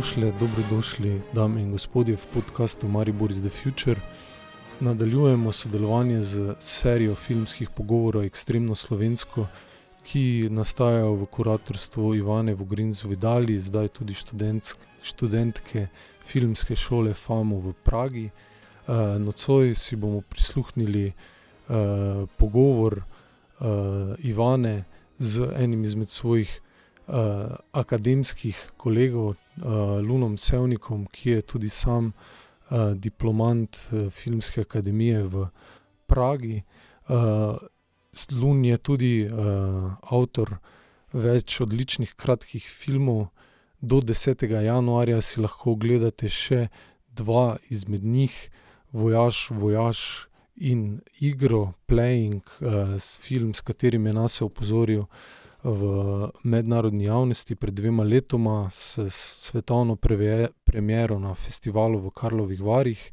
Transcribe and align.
Dobrodošli, 0.00 0.32
dobrodošli, 0.40 1.20
dame 1.32 1.60
in 1.60 1.70
gospodje, 1.70 2.16
v 2.16 2.26
podkastu 2.34 2.88
Maribor 2.88 3.30
is 3.30 3.40
the 3.40 3.50
Future. 3.50 4.00
Nadaljujemo 4.80 5.52
sodelovanje 5.52 6.22
z 6.22 6.54
serijo 6.58 7.14
filmskih 7.14 7.70
pogovorov 7.70 8.24
Extremno 8.24 8.74
Slovensko, 8.74 9.44
ki 10.02 10.48
nastajajo 10.50 11.12
v 11.14 11.26
kuratorstvu 11.26 12.14
Ivane 12.14 12.54
Vogrinz 12.54 13.04
Vidali, 13.04 13.60
zdaj 13.60 13.88
tudi 13.88 14.16
študentke 15.02 15.88
filmske 16.24 16.76
šole 16.76 17.14
FAMO 17.14 17.60
v 17.60 17.72
Pragi. 17.84 18.30
Uh, 18.88 19.20
nocoj 19.20 19.74
si 19.74 19.96
bomo 19.96 20.20
prisluhnili 20.20 21.12
uh, 21.12 22.24
pogovor 22.38 23.02
uh, 23.02 23.66
Ivane 24.18 24.84
z 25.18 25.52
enim 25.60 25.84
izmed 25.84 26.08
svojih 26.08 26.60
uh, 27.06 27.14
akademskih 27.72 28.70
kolegov, 28.76 29.34
Lunom 30.00 30.36
Sevnikom, 30.38 31.06
ki 31.12 31.30
je 31.30 31.42
tudi 31.42 31.68
sam 31.68 32.12
uh, 32.70 32.92
diplomant 32.94 33.76
uh, 33.92 34.10
Filmske 34.10 34.60
akademije 34.60 35.22
v 35.22 35.46
Pragi. 36.06 36.62
Uh, 37.08 37.56
Lun 38.32 38.64
je 38.64 38.76
tudi 38.76 39.14
uh, 39.26 39.92
avtor 40.02 40.56
več 41.12 41.60
odličnih 41.60 42.14
kratkih 42.16 42.64
filmov. 42.64 43.28
Do 43.80 44.00
10. 44.00 44.44
januarja 44.44 45.20
si 45.24 45.40
lahko 45.40 45.72
ogledate 45.72 46.28
še 46.28 46.68
dva 47.16 47.56
izmed 47.70 48.04
njih, 48.04 48.34
Vojaž, 48.92 49.50
Vojaž 49.50 50.26
in 50.56 51.00
igro 51.20 51.72
Playing, 51.86 52.42
uh, 52.60 52.98
film, 52.98 53.54
s 53.54 53.60
katerim 53.64 54.06
je 54.06 54.12
nas 54.12 54.40
opozoril 54.42 55.06
v 55.62 56.30
mednarodni 56.44 57.04
javnosti 57.04 57.54
pred 57.54 57.74
dvema 57.74 58.02
letoma, 58.02 58.68
s 58.70 58.98
svetovno 59.10 59.96
premiero 60.64 61.18
na 61.18 61.34
festivalu 61.34 61.98
v 61.98 62.10
Karlovih 62.10 62.60
Varih. 62.60 63.10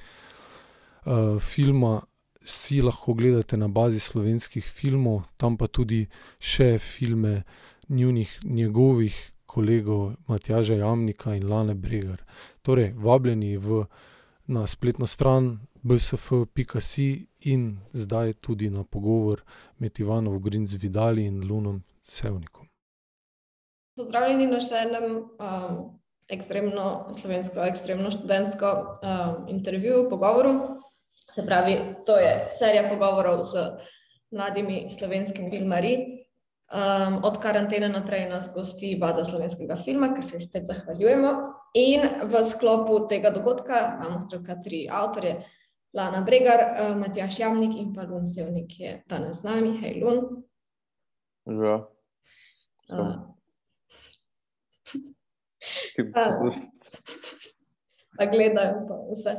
Uh, 1.08 1.40
filma 1.40 2.02
si 2.44 2.82
lahko 2.82 3.14
gledate 3.14 3.58
na 3.58 3.68
bazi 3.68 4.00
slovenskih 4.00 4.66
filmov, 4.66 5.24
tam 5.38 5.58
pa 5.58 5.68
tudi 5.68 6.06
še 6.40 6.80
filme 6.80 7.44
njunih, 7.90 8.40
njegovih 8.44 9.16
kolegov 9.46 10.14
Matjaža 10.28 10.76
Jamnika 10.76 11.36
in 11.36 11.48
Lane 11.50 11.76
Bregar. 11.76 12.24
Torej, 12.62 12.94
vabljeni 12.96 13.58
v, 13.58 13.84
na 14.48 14.68
spletno 14.68 15.08
stran 15.08 15.60
bsf.si 15.84 17.28
in 17.40 17.80
zdaj 17.92 18.34
tudi 18.34 18.70
na 18.70 18.84
pogovor 18.84 19.42
med 19.78 20.00
Ivanovo 20.00 20.40
Grinz 20.40 20.74
Vidali 20.74 21.26
in 21.26 21.48
Lunom 21.48 21.84
Sevnikom. 22.02 22.68
Pozdravljeni 23.96 24.48
na 24.48 24.60
še 24.60 24.82
enem 24.86 25.06
um, 25.18 25.78
ekstremno 26.30 27.14
slovensko, 27.18 27.64
ekstremno 27.66 28.12
študentsko 28.12 28.72
um, 28.72 29.48
intervjuju, 29.50 30.10
pogovoru. 30.10 30.54
Se 31.36 31.46
pravi, 31.46 31.78
to 32.06 32.18
je 32.18 32.48
serija 32.60 32.88
pogovorov 32.90 33.44
z 33.46 33.66
mladimi 34.32 34.88
slovenskimi 34.92 35.52
filmarji. 35.52 36.17
Um, 36.68 37.24
od 37.24 37.38
karantene 37.40 37.88
naprej 37.90 38.30
nas 38.30 38.50
gosti 38.52 38.98
baza 39.00 39.24
slovenskega 39.24 39.76
filma, 39.80 40.10
ker 40.16 40.24
se 40.28 40.40
spet 40.44 40.68
zahvaljujemo. 40.68 41.30
In 41.80 42.02
v 42.28 42.44
sklopu 42.44 43.08
tega 43.08 43.32
dogodka 43.32 43.96
imamo 43.96 44.20
tri 44.64 44.88
avtorje, 44.92 45.46
Lana 45.94 46.22
Bregar, 46.22 46.60
uh, 46.60 46.98
Matjaš 47.00 47.40
Jamnik 47.40 47.72
in 47.80 47.94
pa 47.96 48.04
Lun 48.04 48.28
Sevnik, 48.28 48.68
ki 48.68 48.84
je 48.84 49.04
danes 49.08 49.40
z 49.40 49.44
nami. 49.48 49.80
Hej, 49.80 50.04
Lun. 50.04 50.44
Ja. 51.48 51.88
Uh, 52.92 53.16
Pa 58.18 58.26
gledajo 58.26 58.82
pa 58.90 58.96
vse. 59.14 59.38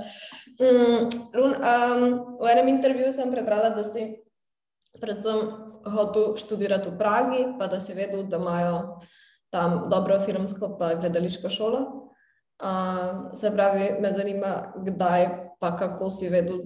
Um, 0.62 1.11
Lun, 1.34 1.55
um, 1.59 2.03
v 2.38 2.50
enem 2.53 2.69
intervjuju 2.77 3.12
sem 3.12 3.31
prebrala, 3.31 3.75
da 3.75 3.83
si 3.84 4.22
predvsem 5.00 5.68
hotel 5.91 6.37
študirati 6.37 6.91
v 6.91 6.99
Pragi, 6.99 7.44
pa 7.59 7.66
da 7.66 7.81
si 7.81 7.94
vedel, 7.94 8.26
da 8.28 8.37
imajo 8.37 9.00
tam 9.50 9.88
dobro 9.91 10.21
filmsko 10.21 10.76
pa 10.78 10.94
gledališko 10.94 11.50
šolo. 11.50 11.81
Uh, 12.59 13.34
se 13.38 13.50
pravi, 13.54 14.00
me 14.00 14.12
zanima, 14.12 14.72
kdaj 14.76 15.28
pa 15.60 15.76
kako 15.76 16.10
si 16.10 16.28
vedel, 16.28 16.59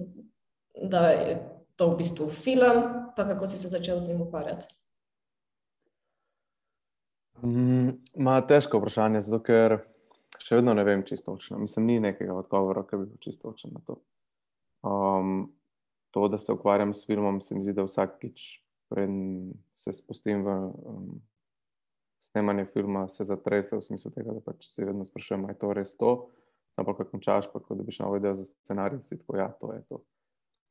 da 0.89 1.07
je 1.07 1.35
to 1.75 1.89
v 1.89 1.97
bistvu 1.97 2.29
film, 2.29 2.83
pa 3.15 3.27
kako 3.27 3.47
si 3.47 3.57
se 3.57 3.69
začel 3.69 3.99
z 3.99 4.07
njim 4.07 4.21
ukvarjati? 4.21 4.67
Mm, 7.43 7.89
ma 8.15 8.41
težko 8.41 8.79
vprašanje, 8.79 9.21
zato 9.21 9.41
ker 9.43 9.77
še 10.39 10.57
vedno 10.59 10.73
ne 10.73 10.83
vem 10.87 11.03
čisto 11.05 11.33
točno. 11.33 11.59
Mislim, 11.59 11.85
ni 11.85 11.99
nekega 11.99 12.35
odgovora, 12.35 12.85
ki 12.87 12.97
bi 12.97 13.09
bil 13.11 13.19
čisto 13.21 13.51
točen 13.51 13.73
na 13.75 13.81
to. 13.85 13.99
Um, 14.83 15.53
to, 16.11 16.27
da 16.27 16.37
se 16.37 16.53
ukvarjam 16.53 16.93
s 16.93 17.05
filmom, 17.05 17.41
se 17.41 17.55
mi 17.55 17.63
zdi, 17.63 17.73
da 17.73 17.85
vsakič, 17.87 18.63
preden 18.93 19.49
se 19.75 19.93
spustim 19.97 20.45
v 20.45 20.53
um, 20.69 21.09
snemanje 22.21 22.67
filma, 22.71 23.07
se 23.09 23.25
zatrese 23.25 23.75
v 23.79 23.83
smislu 23.83 24.13
tega, 24.13 24.37
da 24.37 24.45
pač 24.45 24.69
se 24.69 24.85
vedno 24.85 25.05
sprašujem, 25.05 25.43
ali 25.43 25.57
je 25.57 25.61
to 25.65 25.73
res 25.73 25.97
to 25.97 26.13
ampak 26.77 26.97
ko 26.97 27.03
končaš, 27.05 27.49
pa 27.53 27.61
ko 27.61 27.77
dobiš 27.77 28.01
nov 28.01 28.17
video 28.17 28.33
za 28.37 28.45
scenarij, 28.45 29.03
si 29.05 29.17
tako, 29.17 29.37
ja, 29.37 29.49
to 29.53 29.73
je 29.73 29.81
to. 29.89 29.97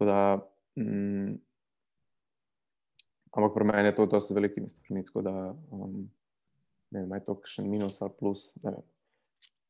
Da, 0.03 0.43
mm, 0.79 1.39
ampak 3.31 3.53
pri 3.55 3.65
meni 3.65 3.89
je 3.89 3.97
to 3.97 4.07
dosti 4.11 4.35
velikimi 4.35 4.69
stvarmi, 4.69 5.07
tako 5.07 5.23
da 5.23 5.35
um, 5.71 6.11
ne 6.91 7.05
vem, 7.05 7.15
je 7.15 7.25
to 7.27 7.39
še 7.47 7.63
minus 7.63 8.03
ali 8.03 8.15
plus. 8.19 8.51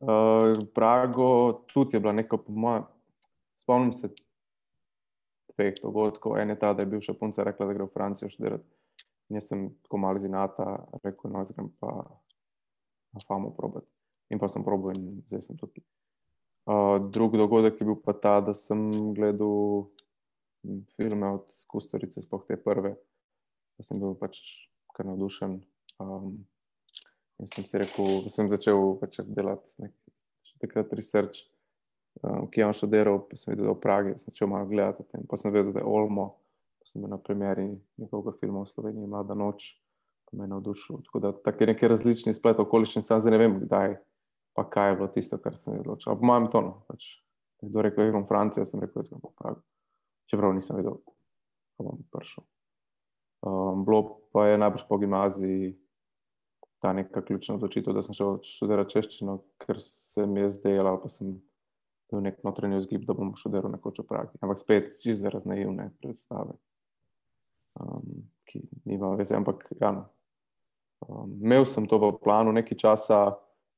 Uh, 0.02 0.56
Prago 0.74 1.62
tudi 1.70 1.96
je 1.96 2.00
bila 2.00 2.16
neka, 2.16 2.40
po 2.40 2.52
mojem, 2.52 2.88
spomnim 3.60 3.92
se 3.92 4.08
dveh 5.54 5.78
dogodkov. 5.82 6.36
En 6.40 6.52
je 6.52 6.58
ta, 6.58 6.72
da 6.74 6.84
je 6.84 6.90
bil 6.92 7.02
še 7.04 7.14
punca 7.18 7.44
rekla, 7.46 7.68
da 7.68 7.76
gre 7.76 7.86
v 7.86 7.94
Francijo 7.94 8.30
študirati. 8.32 8.66
In 9.30 9.38
jaz 9.38 9.48
sem 9.50 9.68
tako 9.84 10.00
malo 10.02 10.20
zinata, 10.20 10.66
rekel, 11.04 11.32
no, 11.32 11.44
zdaj 11.46 11.56
grem 11.56 11.70
pa 11.80 11.92
na 13.12 13.24
famo 13.26 13.52
probati. 13.56 13.88
In 14.32 14.40
pa 14.40 14.48
sem 14.48 14.64
probil 14.64 14.96
in 14.96 15.22
zdaj 15.28 15.46
sem 15.48 15.58
tukaj. 15.60 15.84
Uh, 16.62 16.98
drug 17.12 17.34
dogodek 17.40 17.80
je 17.80 17.88
bil 17.88 17.98
pa 17.98 18.14
ta, 18.14 18.38
da 18.44 18.54
sem 18.56 18.82
gledal 19.16 19.88
filme 20.96 21.32
od 21.38 21.48
Kustorice, 21.72 22.22
sploh 22.22 22.44
te 22.48 22.58
prve. 22.60 22.94
Da 23.78 23.86
sem 23.86 24.00
bil 24.00 24.14
pač 24.20 24.40
kar 24.94 25.08
navdušen. 25.08 25.58
Um, 26.02 26.42
in 27.40 27.50
sem 27.50 27.66
si 27.66 27.80
rekel, 27.80 28.30
sem 28.30 28.48
začel 28.52 28.96
pač 29.00 29.22
delati 29.26 29.72
nekaj 29.82 30.02
takrat 30.62 30.92
research, 30.94 31.42
um, 32.20 32.46
ki 32.50 32.60
je 32.60 32.66
on 32.66 32.76
študiral, 32.76 33.20
sem 33.34 33.52
videl, 33.52 33.66
da 33.66 33.70
je 33.70 33.76
v 33.76 33.80
Pragi, 33.80 34.14
sem 34.20 34.32
začel 34.32 34.50
malo 34.52 34.68
gledati 34.70 35.02
o 35.02 35.08
tem. 35.08 35.24
Pa 35.28 35.38
sem 35.40 35.54
vedel, 35.54 35.72
da 35.72 35.82
je 35.82 35.88
Olmo, 35.88 36.28
pa 36.80 36.90
sem 36.90 37.02
bil 37.02 37.12
na 37.12 37.18
premjeri 37.18 37.68
njegovega 38.00 38.36
filma 38.40 38.64
v 38.64 38.70
Sloveniji, 38.72 39.10
Mlada 39.10 39.36
noč, 39.38 39.72
pa 40.28 40.36
me 40.38 40.44
je 40.44 40.52
navdušil. 40.54 41.02
Tako 41.08 41.22
da 41.24 41.32
tako 41.32 41.64
je 41.64 41.72
nekaj 41.72 41.92
različnih 41.96 42.36
spletov 42.36 42.68
okoliščin, 42.68 43.04
sam 43.06 43.22
zdaj 43.22 43.36
ne 43.36 43.42
vem, 43.42 43.58
kdaj 43.66 43.98
pa 44.52 44.64
kaj 44.68 44.90
je 44.90 44.96
bilo 45.00 45.08
tisto, 45.08 45.38
kar 45.40 45.56
sem 45.56 45.78
odločil. 45.80 46.16
Po 46.18 46.28
mojem 46.28 46.50
tonu. 46.52 46.74
Pač, 46.88 47.06
kdo 47.64 47.84
rekel, 47.84 48.04
da 48.04 48.10
je 48.10 48.16
v 48.18 48.26
Franciji, 48.28 48.66
sem 48.68 48.82
rekel, 48.84 49.02
da 49.02 49.08
sem 49.08 49.20
popravil. 49.22 49.62
Čeprav 50.28 50.52
nisem 50.56 50.76
vedel, 50.76 50.98
kako 51.72 51.86
bom 51.88 52.02
prišel. 52.12 52.44
Um, 53.42 53.84
bilo 53.84 54.02
pa 54.32 54.46
je 54.46 54.58
najbolj 54.60 54.84
po 54.88 54.98
gimnaziji 55.02 55.72
ta 56.82 56.92
neka 56.92 57.22
ključna 57.22 57.54
odločitev, 57.54 57.94
da 57.94 58.02
sem 58.02 58.14
šel 58.14 58.40
študirati 58.42 58.96
češčino, 58.96 59.36
ker 59.62 59.78
se 59.82 60.26
mi 60.26 60.42
je 60.42 60.50
zdelo, 60.58 60.96
pa 61.02 61.10
sem 61.10 61.36
bil 62.12 62.22
nek 62.26 62.42
notranji 62.44 62.82
vzgib, 62.82 63.06
da 63.08 63.16
bom 63.16 63.32
študiral 63.38 63.72
nekoč 63.72 64.02
v 64.02 64.06
Pragi. 64.10 64.40
Ampak 64.44 64.60
spet 64.60 64.92
čisto 65.00 65.32
raznaivne 65.32 65.88
predstave, 66.02 66.58
um, 67.80 68.26
ki 68.48 68.60
nima 68.84 69.14
veze. 69.16 69.36
Ampak 69.38 69.64
ja, 69.80 69.94
no. 69.96 70.04
um, 71.08 71.32
imel 71.40 71.64
sem 71.68 71.88
to 71.88 71.98
v 72.02 72.12
planu 72.20 72.52
nekaj 72.52 72.78
časa. 72.78 73.24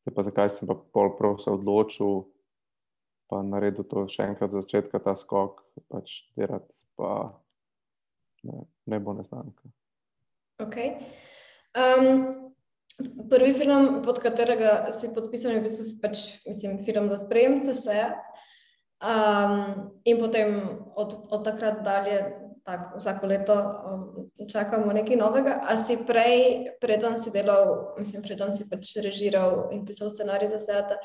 Pa 0.05 0.21
zakaj 0.21 0.51
sem 0.53 0.69
pa 0.69 0.77
pol 0.77 1.15
prav 1.17 1.39
se 1.41 1.49
odločil, 1.49 2.27
pa 3.33 3.41
naredil 3.41 3.87
to 3.89 4.05
še 4.05 4.27
enkrat 4.29 4.53
za 4.53 4.61
začetka, 4.61 5.01
ta 5.01 5.15
skok, 5.17 5.63
pač 5.89 6.27
delati, 6.37 6.77
pa 7.01 7.33
ne, 8.45 8.67
ne 8.85 8.99
bo 9.01 9.17
neznanka. 9.17 9.73
Okay. 10.61 11.09
Um, 11.73 12.44
prvi 13.31 13.53
film, 13.55 14.03
pod 14.05 14.19
katerega 14.23 14.93
si 14.93 15.11
podpisan, 15.15 15.57
je 15.57 15.61
bil 15.65 15.93
pač, 16.03 16.23
mislim, 16.47 16.79
film 16.85 17.11
za 17.11 17.19
sprejem 17.25 17.61
CSE. 17.65 18.15
Um, 19.05 19.91
in 20.05 20.21
potem 20.23 20.55
od, 20.97 21.13
od 21.31 21.45
takrat 21.45 21.83
dalje 21.85 22.23
tak, 22.65 22.95
vsako 22.97 23.27
leto 23.27 23.55
um, 23.55 24.47
čakamo 24.49 24.93
nekaj 24.93 25.17
novega. 25.17 25.59
A 25.69 25.77
si 25.77 25.99
prej, 26.07 26.71
preden 26.81 27.19
si 27.19 27.31
delal, 27.35 27.95
mislim, 27.99 28.23
preden 28.23 28.55
si 28.57 28.69
pač 28.71 28.97
režiral 29.05 29.69
in 29.77 29.85
pisal 29.85 30.09
scenarij 30.09 30.55
za 30.55 30.59
svet, 30.59 30.97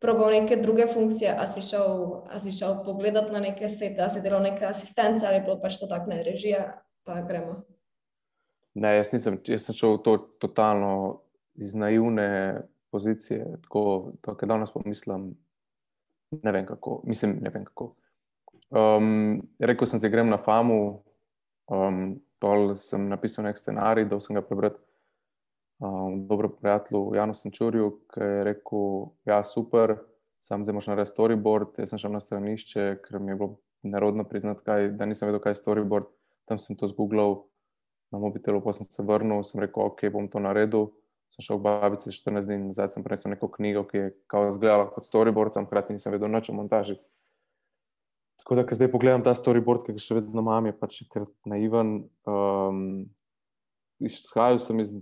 probal 0.00 0.32
neke 0.32 0.56
druge 0.56 0.86
funkcije, 0.86 1.34
a 1.38 1.46
si 1.46 1.62
šel, 1.62 2.24
a 2.30 2.40
si 2.40 2.54
šel 2.54 2.80
pogledat 2.86 3.30
na 3.32 3.42
neke 3.42 3.68
sete, 3.68 4.00
a 4.02 4.08
si 4.10 4.22
delal 4.24 4.42
neke 4.42 4.64
asistence 4.66 5.26
ali 5.26 5.42
bilo 5.44 5.60
pač 5.60 5.76
to 5.78 5.86
tak 5.86 6.08
ne 6.10 6.22
režija, 6.24 6.72
pa 7.04 7.20
gremo. 7.26 7.62
Ne, 8.74 8.96
jaz 8.96 9.12
nisem, 9.12 9.36
jaz 9.46 9.68
sem 9.68 9.76
šel 9.76 10.00
to 10.00 10.16
totalno 10.40 11.20
iz 11.54 11.74
naivne 11.74 12.62
pozicije, 12.90 13.56
tako 13.62 14.12
da 14.26 14.46
danes 14.46 14.70
pomislim, 14.70 15.34
ne 16.42 16.52
vem 16.52 16.66
kako, 16.66 17.00
mislim, 17.04 17.38
ne 17.40 17.50
vem 17.50 17.64
kako. 17.64 17.94
Um, 18.70 19.42
rekel 19.58 19.86
sem, 19.86 20.00
da 20.00 20.08
grem 20.08 20.28
na 20.28 20.38
famu, 20.40 21.02
um, 21.68 22.20
pol 22.40 22.76
sem 22.80 23.08
napisal 23.08 23.44
nek 23.44 23.58
scenarij, 23.58 24.08
da 24.08 24.20
sem 24.20 24.36
ga 24.36 24.42
prebral. 24.42 24.78
Um, 25.82 26.28
dobro 26.28 26.48
prijatelju 26.48 27.14
Janu 27.16 27.34
Sančurju, 27.34 27.90
ki 28.14 28.20
je 28.20 28.44
rekel, 28.44 29.06
da 29.26 29.32
ja, 29.32 29.38
je 29.42 29.48
super, 29.50 29.96
sam 30.40 30.64
zdaj 30.64 30.74
moš 30.74 30.86
narediti 30.86 31.14
storyboard. 31.14 31.78
Jaz 31.78 31.90
sem 31.90 31.98
šel 31.98 32.12
na 32.14 32.20
stranišče, 32.22 32.84
ker 33.02 33.18
mi 33.18 33.32
je 33.32 33.38
bilo 33.40 33.56
nerodno 33.82 34.24
priznati, 34.24 34.92
da 34.94 35.06
nisem 35.06 35.28
vedel, 35.28 35.42
kaj 35.42 35.56
je 35.56 35.60
storyboard. 35.60 36.06
Tam 36.46 36.58
sem 36.58 36.78
to 36.78 36.86
zgooglal 36.90 37.42
na 38.14 38.18
mobitelu, 38.22 38.60
pa 38.62 38.74
sem 38.76 38.86
se 38.86 39.02
vrnil, 39.02 39.42
sem 39.46 39.60
rekel, 39.60 39.90
ok, 39.90 40.06
bom 40.14 40.28
to 40.30 40.42
naredil. 40.42 40.90
Sem 41.32 41.46
šel 41.46 41.60
v 41.60 41.64
babice 41.64 42.12
14 42.12 42.48
dni 42.48 42.58
nazaj, 42.68 42.90
sem 42.92 43.04
prinesel 43.04 43.32
neko 43.32 43.48
knjigo, 43.54 43.86
ki 43.88 43.98
je 43.98 44.12
kao 44.28 44.50
izgledala 44.50 44.90
kot 44.92 45.06
storyboard, 45.08 45.56
sem 45.56 45.64
hkrati 45.64 45.96
nisem 45.96 46.12
vedel 46.12 46.28
nič 46.28 46.50
o 46.52 46.56
montaži. 46.56 46.98
Tako 48.42 48.58
da, 48.58 48.66
ko 48.66 48.76
zdaj 48.76 48.90
pogledam 48.92 49.22
ta 49.24 49.32
storyboard, 49.38 49.86
ki 49.86 49.94
ga 49.96 50.02
še 50.02 50.18
vedno 50.18 50.42
imam, 50.44 50.66
je 50.68 50.74
pač 50.76 50.98
kar 51.12 51.24
naiven. 51.48 52.02
Um, 52.28 52.82
izhajal 54.02 54.60
sem 54.60 54.82
iz 54.82 54.92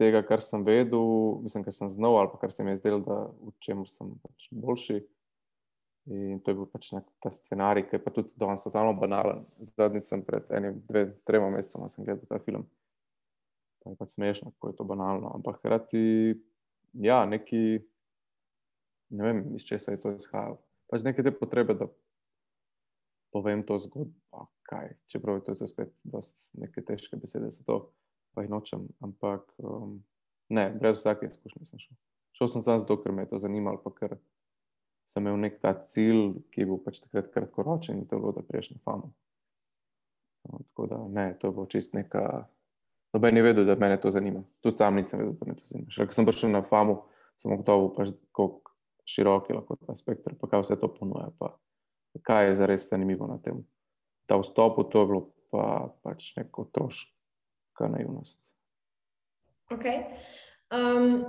tega, 0.00 0.22
kar 0.24 0.40
sem 0.44 0.64
vedel, 0.64 1.42
mislim, 1.44 1.64
kar 1.66 1.74
sem 1.74 1.90
znal 1.92 2.20
ali 2.20 2.40
kar 2.40 2.54
se 2.54 2.64
mi 2.64 2.72
je 2.72 2.80
zdelo, 2.80 3.02
da 3.04 3.18
v 3.34 3.52
čem 3.64 3.84
sem 3.90 4.14
pač 4.22 4.48
boljši. 4.52 5.02
In 6.06 6.38
to 6.38 6.52
je 6.52 6.58
bil 6.60 6.68
pač 6.70 6.92
nek 6.94 7.06
ta 7.20 7.32
scenarij, 7.34 7.88
ki 7.88 7.98
je 7.98 8.02
pa 8.04 8.12
tudi 8.14 8.30
danes 8.38 8.62
totalno 8.62 8.94
banalen. 8.94 9.42
Zadnjič 9.74 10.06
sem 10.06 10.22
pred 10.22 10.46
enim, 10.54 10.78
dve, 10.86 11.08
trema 11.26 11.50
mesecema 11.50 11.90
gledal 11.98 12.28
ta 12.30 12.38
film. 12.44 12.68
Pa 13.86 13.92
je 13.92 13.98
pač 14.00 14.16
smešno, 14.16 14.50
kako 14.56 14.72
je 14.72 14.76
to 14.80 14.84
banalno. 14.84 15.30
Ampak 15.38 15.60
hkrati, 15.60 16.00
ja, 17.06 17.20
neki, 17.30 17.78
ne 19.14 19.28
vem, 19.28 19.44
iz 19.54 19.62
česa 19.62 19.94
je 19.94 20.00
to 20.02 20.16
izhajalo. 20.18 20.58
Pač 20.90 21.06
neke 21.06 21.22
te 21.22 21.30
potrebe, 21.30 21.76
da 21.78 21.86
povem 23.30 23.62
to 23.62 23.78
zgodbo, 23.78 24.48
kaj. 24.66 24.96
Čeprav 25.06 25.38
je 25.38 25.54
to 25.54 25.70
spet 25.70 25.94
neke 26.58 26.82
težke 26.82 27.14
besede 27.20 27.52
za 27.54 27.62
to 27.62 27.84
pa 28.36 28.42
jih 28.44 28.50
nočem. 28.52 28.84
Ampak 29.00 29.48
um, 29.58 30.02
ne, 30.52 30.68
brez 30.80 31.00
vsake 31.00 31.30
izkušnje 31.32 31.64
sem 31.64 31.80
šel. 31.80 31.96
Šel 32.36 32.50
sem 32.52 32.62
samo 32.62 32.82
zato, 32.82 32.98
ker 33.00 33.14
me 33.16 33.24
je 33.24 33.30
to 33.30 33.38
zanimalo, 33.40 33.80
pa 33.80 33.94
ker 33.96 34.18
sem 35.08 35.24
imel 35.24 35.38
nek 35.40 35.56
ta 35.62 35.72
cilj, 35.88 36.34
ki 36.52 36.60
je 36.60 36.66
bil 36.68 36.82
pač 36.84 37.00
takrat 37.00 37.30
kratkoročen 37.32 38.02
in 38.02 38.04
to 38.04 38.18
je 38.18 38.24
bilo, 38.26 38.34
da 38.36 38.44
priješ 38.44 38.74
na 38.74 38.82
famo. 38.84 39.08
No, 40.44 40.60
tako 40.68 40.86
da 40.92 40.98
ne, 41.08 41.30
to 41.40 41.54
bilo 41.56 41.64
čist 41.72 41.96
neka. 41.96 42.44
Noben 43.16 43.40
je 43.40 43.46
vedel, 43.46 43.64
da 43.64 43.78
me 43.80 43.96
to 44.00 44.12
zanima. 44.12 44.44
Tudi 44.60 44.82
sam 44.82 45.00
nisem 45.00 45.22
vedel, 45.22 45.34
da 45.40 45.48
me 45.48 45.56
to 45.56 45.64
zanima. 45.70 45.88
Še 45.90 46.06
ko 46.06 46.18
sem 46.18 46.28
prišel 46.28 46.52
na 46.52 46.62
famu, 46.66 47.00
sem 47.40 47.54
ugotovil, 47.56 48.12
kako 48.36 48.76
širok 49.08 49.50
je 49.50 49.56
lahko 49.56 49.78
ta 49.80 49.96
spektr, 49.96 50.36
pa 50.36 50.52
kaj 50.52 50.66
vse 50.66 50.76
to 50.80 50.92
ponuja. 50.92 51.30
Pa, 51.40 51.54
kaj 52.26 52.50
je 52.50 52.54
zares 52.60 52.88
zanimivo 52.90 53.28
na 53.30 53.40
tem. 53.40 53.64
Ta 54.28 54.36
vstop 54.40 54.82
v 54.82 54.88
to 54.92 55.02
je 55.02 55.10
bilo 55.12 55.22
pa, 55.48 55.66
pač 56.04 56.34
neko 56.36 56.68
otroško 56.68 57.16
velika 57.76 57.96
naivnost. 57.96 58.38
Okay. 59.70 60.04
Um, 60.70 61.24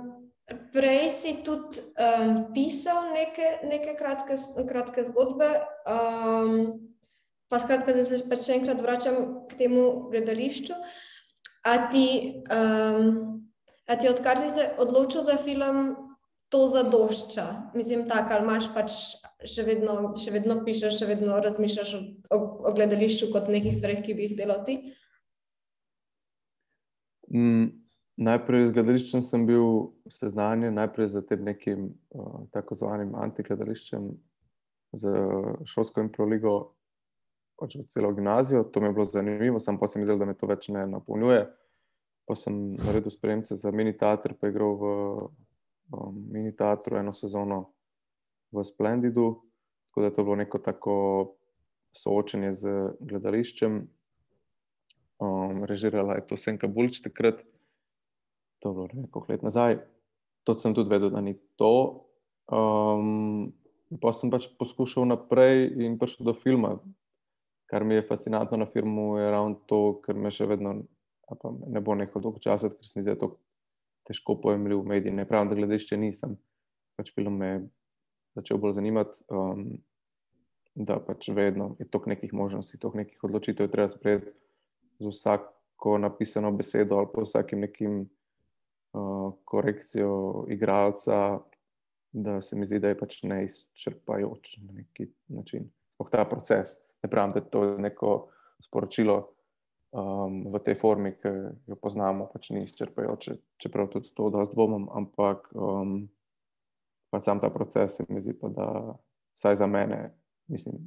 prej 0.72 1.10
si 1.10 1.42
tudi 1.44 1.80
um, 1.98 2.52
pisal 2.54 3.12
neke, 3.12 3.60
neke 3.64 3.96
kratke, 3.98 4.38
kratke 4.68 5.04
zgodbe, 5.04 5.60
um, 5.86 6.90
pa 7.48 7.58
skratka, 7.58 7.92
da 7.92 8.04
se 8.04 8.22
pač 8.28 8.46
še 8.46 8.58
enkrat 8.60 8.80
vračam 8.82 9.46
k 9.48 9.58
temu 9.58 10.08
gledališču. 10.10 10.74
A 11.64 11.88
ti, 11.90 12.42
um, 12.54 13.48
a 13.86 13.96
ti 13.98 14.08
odkar 14.08 14.38
si 14.38 14.50
se 14.54 14.68
odločil 14.78 15.22
za 15.22 15.36
film, 15.36 15.96
to 16.48 16.66
zadošča? 16.66 17.72
Mislim, 17.74 18.06
tako, 18.08 18.34
ali 18.34 18.46
imaš 18.46 18.68
pač 18.74 18.94
še 19.46 19.64
vedno, 19.66 20.14
še 20.18 20.32
vedno 20.34 20.60
pišeš, 20.64 21.00
še 21.00 21.08
vedno 21.10 21.40
razmišljaš 21.44 21.92
o, 21.98 22.00
o, 22.34 22.38
o 22.70 22.72
gledališču 22.76 23.30
kot 23.34 23.50
nekih 23.52 23.76
stvarih, 23.76 24.00
ki 24.04 24.16
bi 24.16 24.28
jih 24.28 24.38
delal 24.38 24.62
ti? 24.66 24.78
Mm, 27.28 27.68
najprej 28.24 28.68
z 28.68 28.76
gledališčem 28.78 29.22
sem 29.26 29.44
bil 29.48 29.92
seznanjen, 30.10 30.78
najprej 30.78 31.12
z 31.12 31.24
tem 31.28 31.44
nekim 31.44 31.90
uh, 32.16 32.46
tako 32.54 32.78
zvanim 32.80 33.12
antigledališčem, 33.18 34.08
z 34.96 35.12
šolsko 35.68 36.00
in 36.00 36.08
proligo, 37.58 37.82
pač 37.82 37.92
celo 37.92 38.12
gimnazijo. 38.12 38.64
To 38.64 38.80
mi 38.80 38.86
je 38.86 38.92
bilo 38.92 39.04
zanimivo, 39.04 39.58
sam 39.58 39.78
pa 39.78 39.86
sem 39.86 40.02
videl, 40.02 40.18
da 40.18 40.24
me 40.24 40.34
to 40.34 40.46
več 40.46 40.68
ne 40.68 40.86
napolnjuje. 40.86 41.48
Pa 42.26 42.34
sem 42.34 42.76
naredil 42.76 43.10
spremembe 43.10 43.56
za 43.56 43.70
mini 43.72 43.96
teater, 43.96 44.34
pa 44.34 44.48
igral 44.48 44.76
v 44.76 44.84
um, 45.92 46.14
mini 46.30 46.52
teatru 46.52 46.98
eno 46.98 47.12
sezono 47.12 47.72
v 48.52 48.64
Splendidu. 48.64 49.42
Tako 49.88 50.00
da 50.00 50.06
je 50.06 50.14
to 50.14 50.24
bilo 50.24 50.36
neko 50.36 50.58
tako 50.58 50.96
soočenje 51.96 52.52
z 52.52 52.72
gledališčem, 53.00 53.88
um, 55.18 55.64
režirala 55.64 56.18
je 56.18 56.26
to 56.26 56.36
Senka 56.36 56.68
Bulč 56.68 57.00
takrat, 57.00 57.40
to 58.60 58.68
je 58.68 58.74
bilo 58.74 58.88
nekaj 58.92 59.32
let 59.32 59.42
nazaj. 59.42 59.80
To 60.44 60.54
sem 60.58 60.74
tudi 60.76 60.92
vedel, 60.92 61.10
da 61.10 61.20
ni 61.20 61.34
to. 61.56 62.04
Um, 62.52 63.56
pa 64.00 64.12
sem 64.12 64.30
pač 64.30 64.46
poskušal 64.60 65.08
naprej 65.08 65.72
in 65.80 65.96
prišel 65.98 66.28
do 66.28 66.36
filma. 66.36 66.76
Kar 67.68 67.84
mi 67.84 67.98
je 67.98 68.06
fascinantno 68.08 68.56
na 68.56 68.66
filmu, 68.66 69.18
je 69.18 69.30
ravno 69.30 69.60
to, 69.68 70.00
ker 70.04 70.16
me 70.16 70.32
še 70.32 70.46
vedno 70.48 70.78
ne 71.66 71.80
bo 71.80 71.94
neko 71.94 72.20
dolgo 72.20 72.40
časa, 72.40 72.70
ker 72.72 72.86
se 72.86 72.96
mi 72.96 73.02
zdi, 73.02 73.10
da 73.10 73.16
je 73.16 73.20
to 73.20 73.28
težko 74.08 74.38
pojemljivo 74.40 74.82
v 74.82 74.94
medijih. 74.94 75.14
Ne 75.14 75.26
pravim, 75.28 75.50
da 75.50 75.58
gledališče 75.58 75.98
nisem. 76.00 76.38
Pač 76.96 77.12
film 77.14 77.36
me 77.36 77.48
je 77.48 77.58
začel 78.40 78.58
bolj 78.58 78.78
zanimati, 78.78 79.20
um, 79.28 79.66
da 80.74 80.98
pač 81.02 81.28
vedno 81.34 81.74
je 81.78 81.88
toliko 81.90 82.14
nekih 82.14 82.32
možnosti, 82.32 82.78
toliko 82.78 83.02
nekih 83.02 83.24
odločitev, 83.28 83.68
treba 83.68 83.88
sprejeti 83.92 84.32
z 84.98 85.12
vsako 85.12 85.98
napisano 85.98 86.52
besedo 86.54 86.98
ali 86.98 87.10
pa 87.12 87.22
vsakim 87.22 87.60
nekim 87.60 88.00
uh, 88.00 89.34
korekcijo 89.44 90.46
igralca, 90.48 91.40
da 92.12 92.40
se 92.40 92.56
mi 92.56 92.66
zdi, 92.66 92.80
da 92.80 92.88
je 92.88 92.98
pač 92.98 93.22
neizčrpajoč 93.22 94.56
na 94.64 94.80
neki 94.80 95.10
način. 95.28 95.68
Sploh 95.94 96.10
ta 96.10 96.24
proces. 96.24 96.78
Ne 97.02 97.10
pravim, 97.10 97.32
da 97.34 97.40
je 97.40 97.50
to 97.50 97.64
neko 97.78 98.12
sporočilo 98.60 99.16
um, 99.90 100.44
v 100.52 100.60
tej 100.64 100.74
formi, 100.80 101.14
ki 101.16 101.32
jo 101.70 101.76
poznamo, 101.80 102.26
pač 102.32 102.50
ni 102.50 102.64
izčrpajoče, 102.66 103.36
čeprav 103.62 103.90
tudi 103.92 104.10
to 104.14 104.30
dosti 104.34 104.56
dvomim, 104.56 104.88
ampak 104.90 105.48
um, 105.54 106.08
pa 107.10 107.20
sam 107.20 107.40
ta 107.40 107.50
proces 107.50 107.96
se 107.96 108.06
mi 108.08 108.20
zdi, 108.20 108.34
pa, 108.34 108.48
da 108.48 108.68
vsaj 109.38 109.56
za 109.56 109.66
mene, 109.66 110.14
mislim, 110.46 110.80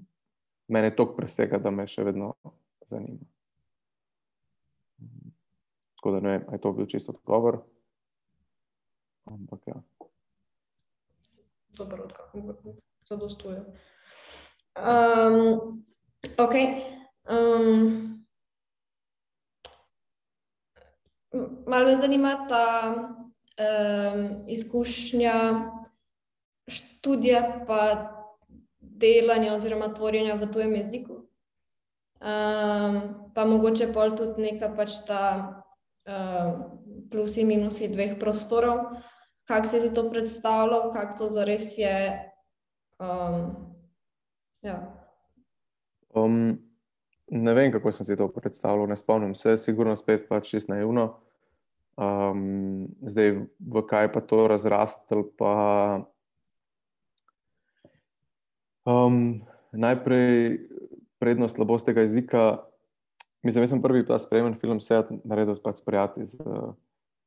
mene 0.67 0.95
to 0.95 1.07
presega, 1.15 1.57
da 1.57 1.71
me 1.71 1.87
še 1.87 2.03
vedno 2.03 2.33
zanima. 2.87 3.25
Tako 5.95 6.11
da 6.11 6.19
ne 6.19 6.29
vem, 6.29 6.45
ali 6.47 6.57
je 6.57 6.61
to 6.61 6.73
bil 6.73 6.87
čisto 6.89 7.13
odgovor. 7.13 7.61
Ampak 9.29 9.67
ja. 9.67 9.81
Dobro, 11.77 12.03
odgovor, 12.03 12.57
zadostuje. 13.07 13.63
Um, 14.75 15.83
ok. 16.37 16.55
Um, 17.29 18.25
malo 21.67 21.85
me 21.85 21.95
zanima 21.95 22.47
ta 22.49 22.95
um, 23.57 24.43
izkušnja 24.47 25.33
študija 26.67 27.63
pa 27.67 27.81
delanja 28.79 29.53
oziroma 29.53 29.93
tvorjenja 29.93 30.35
v 30.35 30.51
tujem 30.51 30.75
jeziku. 30.75 31.13
Um, 32.21 32.99
pa 33.35 33.45
mogoče 33.45 33.93
pol 33.93 34.13
tudi 34.17 34.41
neka 34.41 34.69
pač 34.77 34.99
ta 35.07 35.21
uh, 36.05 36.51
plusi 37.11 37.41
in 37.41 37.47
minusi 37.47 37.89
dveh 37.89 38.19
prostorov. 38.19 39.01
Kako 39.49 39.67
si 39.67 39.79
si 39.81 39.93
to 39.93 40.09
predstavljal, 40.09 40.93
kako 40.93 41.17
to 41.17 41.29
zares 41.29 41.77
je? 41.77 42.29
Um, 42.99 43.73
ja. 44.61 45.00
Um, 46.15 46.57
ne 47.31 47.53
vem, 47.53 47.71
kako 47.71 47.91
sem 47.91 48.05
si 48.05 48.17
to 48.17 48.27
predstavljal, 48.27 48.87
ne 48.89 48.95
spomnim 48.99 49.35
se, 49.35 49.57
sigurno 49.57 49.95
spet 49.95 50.27
pač 50.29 50.49
čisto 50.51 50.73
naivno. 50.73 51.13
Um, 51.99 52.87
zdaj, 53.03 53.45
v 53.59 53.83
kaj 53.87 54.11
pa 54.13 54.21
to 54.25 54.47
razrastel? 54.47 55.23
Pa, 55.37 55.53
um, 58.85 59.41
najprej 59.71 60.59
prednost 61.19 61.55
slabostega 61.55 62.01
jezika. 62.01 62.57
Mislim, 63.43 63.63
da 63.63 63.67
sem 63.67 63.81
prvi 63.81 64.05
ta 64.05 64.19
sprejemen 64.19 64.55
film 64.59 64.79
Seat 64.79 65.09
naredil 65.23 65.55
s 65.55 65.81
prijatelji 65.85 66.27
z 66.27 66.37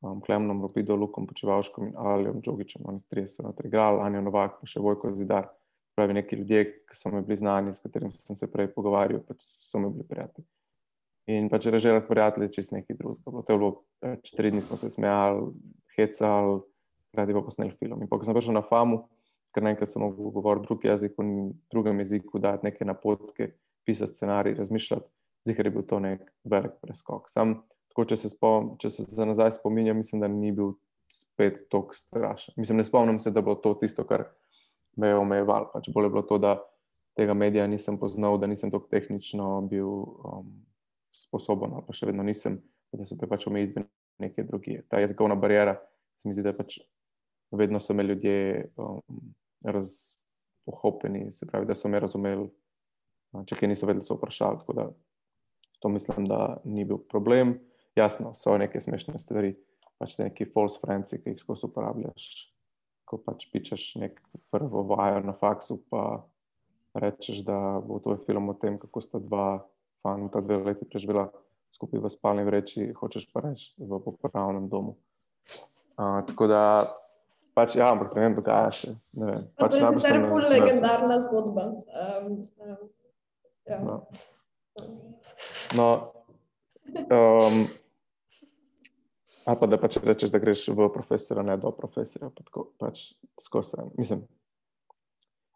um, 0.01 0.21
Klemnom 0.21 0.63
Ropido, 0.63 0.97
Lukom 0.97 1.27
Počevalškom 1.27 1.87
in 1.87 1.97
Alijom 1.97 2.43
Džogičem. 2.43 2.83
Oni 2.85 3.01
tri 3.09 3.27
so 3.27 3.43
notri 3.43 3.69
igrali, 3.69 4.01
Anja 4.03 4.21
Novak, 4.21 4.61
pa 4.61 4.67
še 4.67 4.81
Vojko 4.81 5.15
Zidar. 5.15 5.49
Pravi 5.95 6.15
neki 6.17 6.37
ljudje, 6.37 6.65
ki 6.89 6.97
so 6.99 7.11
mi 7.13 7.23
bili 7.23 7.37
znani, 7.39 7.75
s 7.75 7.83
katerimi 7.83 8.13
sem 8.17 8.37
se 8.37 8.51
prej 8.51 8.73
pogovarjal, 8.75 9.23
pač 9.29 9.45
so 9.47 9.79
mi 9.79 9.91
bili 9.95 10.07
prijatelji. 10.09 10.47
In 11.31 11.49
pač 11.49 11.67
režirati 11.73 12.09
prijatelje 12.09 12.51
čez 12.53 12.73
neki 12.75 12.97
drug. 12.99 13.21
To 13.25 13.45
je 13.53 13.59
bilo, 13.59 13.71
pač 14.03 14.35
tri 14.35 14.51
dni 14.51 14.63
smo 14.65 14.77
se 14.77 14.91
smejali, 14.91 15.53
hecali, 15.97 16.59
radi 17.15 17.37
pa 17.37 17.43
posneli 17.47 17.77
film. 17.79 18.03
In 18.03 18.11
ko 18.11 18.21
sem 18.27 18.37
prišel 18.37 18.59
na 18.59 18.65
FAMU, 18.67 19.05
ker 19.55 19.65
naenkrat 19.65 19.93
sem 19.93 20.03
mogel 20.03 20.35
govoriti 20.35 20.67
drug 20.67 20.85
jezik, 20.85 21.15
v 21.19 21.53
drugem 21.73 22.03
jeziku, 22.03 22.43
dati 22.43 22.67
neke 22.67 22.85
napotke, 22.85 23.53
pisati 23.87 24.19
scenarij, 24.19 24.57
razmišljati, 24.59 25.07
zihar 25.47 25.71
je 25.71 25.75
bil 25.77 25.87
to 25.87 26.01
nek 26.03 26.27
velik 26.45 26.75
preskok. 26.83 27.31
Sam, 27.31 27.61
tako, 27.93 28.09
če, 28.11 28.19
se 28.19 28.33
spom, 28.33 28.75
če 28.83 28.91
se 28.91 29.07
za 29.07 29.29
nazaj 29.29 29.55
spominjam, 29.61 30.01
mislim, 30.01 30.25
da 30.25 30.29
ni 30.29 30.51
bil 30.53 30.75
spet 31.13 31.69
tako 31.71 31.95
strašen. 31.95 32.57
Mislim, 32.59 32.81
ne 32.81 32.85
spomnim 32.85 33.21
se, 33.23 33.31
da 33.31 33.45
bo 33.45 33.55
to 33.55 33.77
tisto, 33.79 34.05
kar 34.09 34.27
me 34.97 35.11
je 35.11 35.19
omejevalo. 35.19 35.71
Pač 35.73 35.91
bolje 35.93 36.11
je 36.11 36.15
bilo 36.17 36.23
to, 36.29 36.39
da 36.39 36.57
tega 37.17 37.35
medija 37.35 37.67
nisem 37.67 37.99
poznal, 37.99 38.39
da 38.39 38.47
nisem 38.51 38.71
tako 38.71 38.89
tehnično 38.91 39.61
bil 39.71 39.89
um, 39.89 40.51
sposoben, 41.15 41.77
pa 41.87 41.95
še 41.95 42.11
vedno 42.11 42.27
nisem, 42.27 42.59
da 42.95 43.07
so 43.07 43.19
pač 43.19 43.47
omejitve 43.51 43.85
neke 44.23 44.45
druge. 44.47 44.83
Ta 44.91 45.01
jezikovna 45.03 45.37
barijera, 45.39 45.77
se 46.19 46.29
mi 46.29 46.35
zdi, 46.35 46.45
da 46.47 46.55
pač 46.57 46.79
vedno 47.55 47.81
so 47.81 47.95
me 47.95 48.07
ljudje 48.07 48.71
um, 48.77 49.03
razohopeni, 49.65 51.31
se 51.33 51.47
pravi, 51.47 51.67
da 51.67 51.75
so 51.79 51.91
me 51.91 52.03
razumeli, 52.03 52.49
če 53.47 53.59
kaj 53.59 53.71
niso 53.71 53.91
vedeli, 53.91 54.07
so 54.07 54.19
vprašali. 54.19 54.63
Tako 54.63 54.79
da 54.79 54.89
to 55.83 55.91
mislim, 55.93 56.27
da 56.31 56.57
ni 56.65 56.85
bil 56.85 56.99
problem. 57.11 57.59
Jasno, 57.95 58.33
so 58.35 58.57
neke 58.59 58.81
smešne 58.83 59.19
stvari, 59.23 59.53
pač 60.03 60.19
neki 60.19 60.49
false 60.51 60.81
friends, 60.83 61.15
ki 61.15 61.35
jih 61.35 61.43
skozi 61.43 61.69
uporabljaš. 61.69 62.54
Ko 63.05 63.21
pač 63.21 63.47
pičeš 63.53 64.01
nek 64.01 64.21
prvo 64.49 64.83
vajo 64.89 65.21
na 65.25 65.35
faksu, 65.37 65.79
pa 65.93 66.25
rečeš, 66.97 67.45
da 67.45 67.81
bo 67.85 68.01
to 68.01 68.17
film 68.25 68.49
o 68.49 68.55
tem, 68.57 68.79
kako 68.81 69.01
sta 69.05 69.21
dva 69.21 69.65
fanta 70.05 70.41
dve 70.41 70.63
leti 70.65 70.89
preživela 70.89 71.29
skupaj 71.75 72.01
v 72.01 72.11
spalni 72.13 72.45
vreči, 72.47 72.93
hočeš 72.97 73.29
pa 73.33 73.45
reči 73.45 73.75
v 73.79 73.99
popravnem 74.01 74.71
domu. 74.71 74.97
Uh, 75.95 76.23
tako 76.27 76.49
da 76.51 76.63
Pač, 77.55 77.77
ja, 77.79 77.93
ampak 77.95 78.11
ne 78.19 78.27
vem, 78.27 78.35
dogaja 78.35 78.71
še. 78.75 78.93
Pač, 79.55 79.77
to 79.77 79.79
je 79.79 79.91
sicer 79.95 80.19
pol 80.27 80.43
legendarna 80.51 81.21
zgodba. 81.23 81.67
Um, 81.87 82.43
um, 82.59 82.81
ja. 83.71 83.79
No, 83.79 83.95
no 85.79 85.87
um, 87.15 87.61
ali 89.45 89.61
pa 89.61 89.67
da 89.67 89.79
pač 89.81 89.99
rečeš, 90.03 90.33
da 90.33 90.41
greš 90.43 90.69
v 90.73 90.89
profesora, 90.93 91.43
ne 91.43 91.57
do 91.61 91.71
profesora. 91.77 92.31
Pa 92.31 92.47
tako, 92.47 92.69
pač, 92.81 93.13
skozi, 93.41 93.83
mislim. 93.99 94.25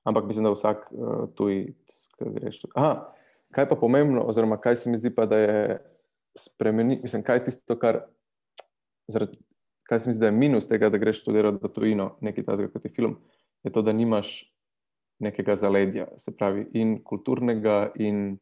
Ampak 0.09 0.27
mislim, 0.27 0.49
da 0.49 0.55
vsak 0.55 0.89
uh, 0.93 1.27
tuj, 1.37 1.75
ki 2.19 2.33
greš. 2.39 2.63
Aha, 2.75 3.11
kaj 3.55 3.69
pa 3.69 3.77
pomembno, 3.77 4.25
oziroma 4.29 4.61
kaj 4.61 4.77
se 4.81 4.91
mi 4.91 5.01
zdi 5.01 5.13
pa, 5.15 5.27
da 5.29 5.41
je 5.41 5.59
spremeniti, 6.39 7.03
mislim, 7.03 7.25
kaj 7.27 7.43
je 7.43 7.45
tisto, 7.51 7.77
kar 7.81 8.05
zaradi 9.09 9.41
kaj 9.89 10.01
se 10.01 10.09
mi 10.09 10.15
zdi, 10.15 10.21
da 10.21 10.27
je 10.27 10.33
minus 10.33 10.69
tega, 10.69 10.91
da 10.91 10.99
greš 11.01 11.23
študirati 11.23 11.59
v 11.63 11.69
tujino, 11.73 12.11
nekaj 12.21 12.45
takega 12.45 12.73
kot 12.73 12.85
je 12.85 12.91
film, 12.93 13.17
je 13.65 13.73
to, 13.73 13.83
da 13.83 13.93
nimaš 13.93 14.53
nekega 15.19 15.57
zaledja, 15.57 16.07
se 16.21 16.35
pravi, 16.37 16.67
in 16.77 16.99
kulturnega, 17.05 17.93
in 17.97 18.37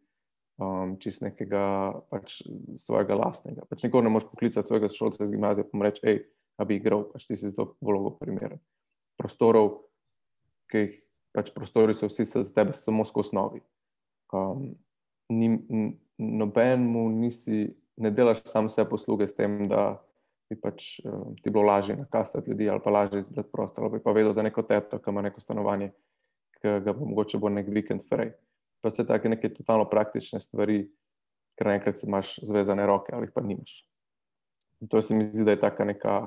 um, 0.62 0.96
čist 1.00 1.22
nekega 1.24 1.64
pač, 2.12 2.40
svojega 2.80 3.18
lastnega. 3.18 3.66
Pač 3.70 3.84
nikoli 3.86 4.06
ne 4.06 4.14
moreš 4.14 4.28
poklicati 4.30 4.68
svojega 4.68 4.90
šolca 4.92 5.24
iz 5.24 5.32
gimnazije 5.32 5.68
in 5.72 5.84
reči, 5.84 6.04
hej, 6.06 6.22
da 6.56 6.64
bi 6.68 6.78
igral, 6.80 7.04
pač 7.12 7.28
ti 7.28 7.36
si 7.36 7.52
zelo 7.52 7.74
vlogo 7.84 8.16
primeren. 8.20 8.60
Prostorov, 9.20 9.86
ki 10.72 10.82
jih 10.82 10.96
pač 11.36 11.52
prostori 11.52 11.94
so 11.96 12.08
vsi 12.08 12.24
za 12.30 12.44
tebe, 12.54 12.72
samo 12.76 13.04
skozi 13.04 13.36
novi. 13.36 13.60
Um, 14.32 14.72
ni, 15.28 15.52
noben 16.16 16.86
mu 16.88 17.06
nisi, 17.12 17.68
ne 18.00 18.12
delaš 18.12 18.42
sam 18.48 18.70
vse 18.70 18.86
posluge 18.88 19.28
s 19.28 19.36
tem, 19.36 19.66
da 19.68 19.98
bi 20.48 20.56
pač 20.60 20.96
uh, 21.04 21.34
ti 21.42 21.50
bilo 21.50 21.66
lažje 21.66 21.96
nakastati 21.98 22.50
ljudi 22.50 22.68
ali 22.70 22.80
pa 22.82 22.90
lažje 22.94 23.18
izbrati 23.18 23.52
prostor, 23.52 23.88
ali 23.88 24.00
pa 24.02 24.14
vedel 24.16 24.32
za 24.32 24.44
neko 24.46 24.62
teto, 24.62 24.98
ki 25.02 25.10
ima 25.10 25.24
neko 25.26 25.42
stanovanje, 25.42 25.90
ki 26.60 26.80
ga 26.86 26.94
bo 26.94 27.08
mogoče 27.08 27.40
bo 27.42 27.50
nek 27.52 27.68
vikend 27.68 28.06
frej. 28.08 28.32
Pa 28.86 28.90
vse 28.92 29.02
take 29.02 29.26
neke 29.26 29.48
totalno 29.50 29.88
praktične 29.90 30.38
stvari, 30.38 30.84
ker 31.58 31.66
naenkrat 31.66 31.98
imaš 32.06 32.36
zvezane 32.46 32.84
roke 32.86 33.10
ali 33.16 33.26
pa 33.34 33.42
nimaš. 33.42 33.80
In 34.80 34.86
to 34.92 35.02
se 35.02 35.14
mi 35.14 35.24
zdi, 35.26 35.42
da 35.42 35.56
je 35.56 35.60
taka 35.60 35.84
neka. 35.88 36.20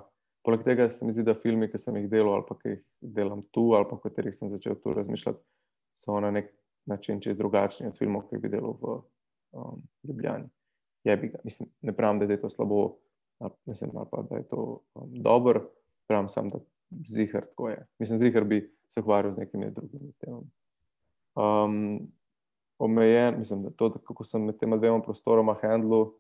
Poleg 0.44 0.66
tega 0.66 0.90
se 0.92 1.06
mi 1.08 1.14
zdi, 1.16 1.24
da 1.24 1.38
filmi, 1.40 1.70
ki 1.72 1.80
sem 1.80 1.96
jih 2.02 2.10
delal 2.12 2.34
ali 2.36 2.46
pa 2.50 2.58
ki 2.60 2.74
jih 2.74 2.82
delam 3.16 3.46
tu 3.56 3.70
ali 3.78 3.88
pa 3.88 3.96
o 3.96 4.04
katerih 4.04 4.36
sem 4.36 4.52
začel 4.52 4.76
tu 4.84 4.92
razmišljati, 4.98 5.40
so 5.96 6.20
na 6.20 6.34
nek 6.36 6.52
način 6.90 7.24
čez 7.24 7.38
drugačni 7.40 7.88
od 7.88 7.96
filmov, 7.96 8.28
ki 8.28 8.44
bi 8.44 8.52
delal 8.52 8.76
v 8.82 8.98
um, 9.56 9.80
Ljubljani. 10.04 10.52
Jebi 11.08 11.32
ga. 11.32 11.40
Mislim, 11.48 11.72
ne 11.82 11.96
pravim, 11.96 12.20
da 12.20 12.28
je 12.28 12.42
to 12.42 12.50
slabo 12.50 12.98
mislim, 13.66 13.92
pa, 14.12 14.22
da 14.22 14.36
je 14.36 14.48
to 14.48 14.84
um, 14.96 15.12
dobro, 15.14 15.70
pravim 16.08 16.28
sam, 16.28 16.50
da 16.50 16.60
zihar 17.08 17.46
tako 17.46 17.70
je. 17.70 17.88
Mislim, 18.00 18.20
zihar 18.20 18.44
bi 18.44 18.66
se 18.88 19.00
ukvarjal 19.00 19.34
z 19.34 19.38
nekimi 19.38 19.72
drugimi 19.72 20.12
temami. 20.20 20.50
Um, 21.36 22.12
omejen, 22.80 23.40
mislim, 23.40 23.64
da 23.64 23.70
to, 23.76 23.92
kako 24.08 24.24
sem 24.24 24.46
med 24.48 24.58
tema 24.60 24.78
dvema 24.78 25.02
prostoroma 25.04 25.56
handlu. 25.62 26.14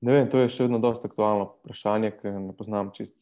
Ne 0.00 0.14
vem, 0.14 0.28
to 0.30 0.38
je 0.38 0.50
še 0.54 0.68
vedno 0.68 0.78
dosta 0.78 1.10
aktualno 1.10 1.48
vprašanje, 1.58 2.12
ker 2.20 2.38
ne 2.38 2.54
poznam 2.54 2.92
čist 2.94 3.16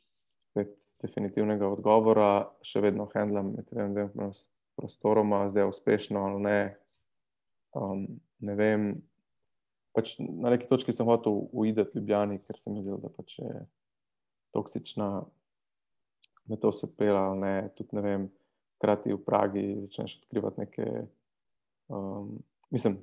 definitivnega 1.02 1.68
odgovora. 1.68 2.50
Še 2.64 2.84
vedno 2.84 3.08
handlam 3.14 3.54
med 3.56 3.72
dvema 3.72 4.30
prostoroma, 4.76 5.46
zdaj 5.50 5.64
je 5.64 5.72
uspešno 5.72 6.24
ali 6.28 6.42
ne. 6.44 6.60
Um, 7.76 8.06
ne 8.44 8.54
vem, 8.56 8.90
pač 9.96 10.18
na 10.20 10.52
neki 10.52 10.68
točki 10.68 10.92
sem 10.92 11.08
hotel 11.08 11.46
uiti 11.56 11.84
v 11.84 11.96
Ljubljani, 11.96 12.40
ker 12.44 12.60
sem 12.60 12.76
videl, 12.76 13.00
da 13.00 13.08
pač 13.12 13.38
je 13.40 13.64
toksična, 14.56 15.08
me 16.46 16.56
to 16.60 16.72
se 16.72 16.88
pela, 16.96 17.30
ne, 17.36 17.70
ne 17.92 18.02
vem, 18.04 18.28
krati 18.80 19.12
v 19.12 19.20
Pragi 19.24 19.64
začneš 19.86 20.20
odkrivati 20.20 20.64
neke. 20.64 21.06
Um, 21.88 22.38
mislim, 22.70 22.98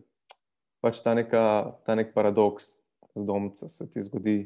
pač 0.84 1.00
ta, 1.04 1.14
neka, 1.16 1.44
ta 1.88 1.96
nek 1.96 2.12
paradoks 2.16 2.76
z 3.16 3.26
domca 3.26 3.70
se 3.70 3.88
ti 3.92 4.02
zgodi, 4.04 4.38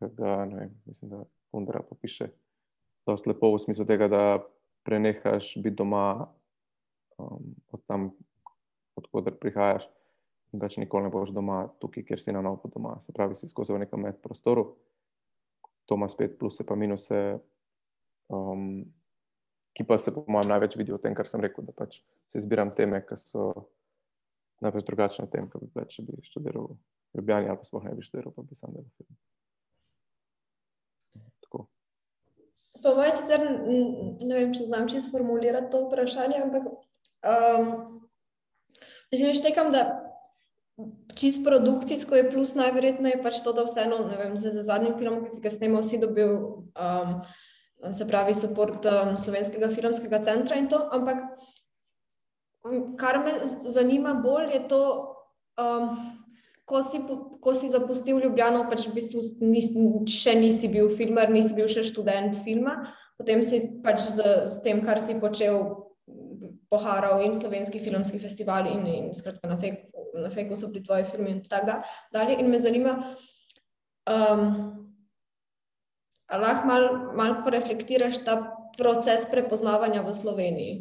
ga 0.00 0.44
ne 0.48 0.56
vem, 0.56 0.74
mislim, 0.86 1.10
da 1.10 1.24
Kundera 1.50 1.82
popiše. 1.82 2.30
Dost 3.06 3.26
lepo 3.26 3.52
v 3.54 3.62
smislu 3.62 3.84
tega, 3.86 4.08
da 4.08 4.22
prenehaš 4.86 5.54
biti 5.60 5.76
doma 5.76 6.30
um, 7.18 7.54
od 7.72 7.82
tam, 7.86 8.10
odkuder 8.98 9.36
prihajaš 9.38 9.88
in 10.50 10.62
več 10.62 10.76
nikoli 10.80 11.06
ne 11.06 11.12
boš 11.14 11.30
doma, 11.34 11.62
tukaj, 11.82 12.04
kjer 12.08 12.20
si 12.20 12.34
na 12.34 12.42
novo 12.42 12.70
doma. 12.72 12.96
Se 13.04 13.14
pravi, 13.14 13.36
si 13.38 13.48
skozi 13.48 13.74
v 13.74 13.84
nekem 13.84 14.02
medprostoru, 14.02 14.66
to 15.86 15.98
ima 15.98 16.08
spet 16.10 16.38
pluse, 16.40 16.66
pa 16.66 16.74
minuse, 16.78 17.38
um, 18.34 18.82
ki 19.76 19.86
pa 19.86 19.98
se, 19.98 20.14
po 20.14 20.24
mojem, 20.28 20.50
največ 20.50 20.76
vidi 20.78 20.94
v 20.94 21.00
tem, 21.02 21.14
kar 21.16 21.28
sem 21.30 21.42
rekel, 21.42 21.64
da 21.66 21.74
pač 21.76 22.00
se 22.30 22.40
izbiram 22.42 22.72
teme, 22.76 23.02
ki 23.06 23.18
so 23.20 23.50
največ 24.64 24.86
drugačne 24.88 25.26
od 25.26 25.32
tem, 25.32 25.48
kar 25.50 25.62
bi 25.62 25.70
več, 25.74 25.96
če 25.96 26.06
bi 26.06 26.20
študiral 26.26 26.72
v 26.74 27.18
Ljubljani 27.18 27.50
ali 27.50 27.58
pa 27.58 27.66
sploh 27.66 27.86
ne 27.86 27.94
bi 27.96 28.06
študiral, 28.06 28.34
pa 28.34 28.44
bi 28.46 28.58
sam 28.58 28.74
delal 28.76 28.90
film. 28.98 29.16
Po 32.80 32.94
mojem, 32.96 33.12
sicer 33.12 33.42
ne 33.44 34.34
vem, 34.34 34.52
če 34.56 34.64
znam 34.64 34.86
čisto 34.88 35.12
formulirati 35.12 35.68
to 35.72 35.82
vprašanje, 35.84 36.38
ampak 36.40 36.70
um, 37.28 37.66
že 39.12 39.34
štekam, 39.36 39.68
da 39.74 39.82
Čist 41.14 41.44
produkcijsko 41.44 42.16
je 42.16 42.30
plus 42.30 42.54
najverjetneje 42.54 43.18
pač 43.22 43.42
to, 43.44 43.52
da 43.52 43.66
vseeno, 43.66 43.98
ne 44.08 44.16
vem, 44.16 44.36
z, 44.40 44.52
z 44.54 44.64
zadnjim 44.64 44.94
filmom, 44.96 45.24
ki 45.26 45.34
si 45.34 45.42
ga 45.44 45.50
snemal, 45.52 45.84
si 45.84 46.00
dobil, 46.00 46.30
um, 46.72 47.18
se 47.92 48.06
pravi, 48.08 48.34
podpor 48.54 48.76
um, 48.84 49.16
Slovenskega 49.16 49.70
filmskega 49.70 50.22
centra 50.24 50.56
in 50.56 50.68
to. 50.68 50.80
Ampak 50.92 51.24
um, 52.64 52.96
kar 52.96 53.22
me 53.24 53.38
zanima 53.64 54.14
bolj 54.14 54.54
je 54.54 54.62
to, 54.68 54.82
um, 55.60 55.92
ko, 56.64 56.82
si, 56.82 57.02
ko 57.40 57.54
si 57.54 57.68
zapustil 57.72 58.20
Ljubljano, 58.20 58.66
pač 58.70 58.88
v 58.88 58.96
bistvu 58.98 59.24
nis, 59.44 59.72
še 60.12 60.36
nisi 60.38 60.68
bil 60.72 60.90
filmer, 60.92 61.32
nisi 61.32 61.56
bil 61.56 61.68
še 61.70 61.86
študent 61.88 62.36
filma, 62.44 62.80
potem 63.18 63.42
si 63.42 63.62
pač 63.84 64.04
z, 64.06 64.44
z 64.46 64.64
tem, 64.66 64.84
kar 64.84 65.00
si 65.00 65.18
počel, 65.20 65.86
poharal 66.70 67.24
in 67.26 67.32
slovenski 67.34 67.80
filmski 67.82 68.20
festival 68.22 68.68
in, 68.70 68.84
in 68.86 69.06
skratka 69.10 69.48
na 69.50 69.56
fake 69.58 69.90
na 70.14 70.30
fejku 70.30 70.56
so 70.56 70.68
bili 70.68 70.84
tvoji 70.84 71.04
filmi 71.04 71.30
in 71.30 71.42
tako 71.44 71.82
dalje. 72.12 72.36
In 72.40 72.50
me 72.50 72.58
zanima, 72.58 73.14
um, 74.10 74.79
ali 76.30 76.42
lahko 76.42 76.66
malo 76.66 77.12
mal 77.16 77.36
poreflektiraš 77.44 78.24
ta 78.24 78.38
proces 78.78 79.26
prepoznavanja 79.30 80.02
v 80.02 80.14
Sloveniji. 80.14 80.74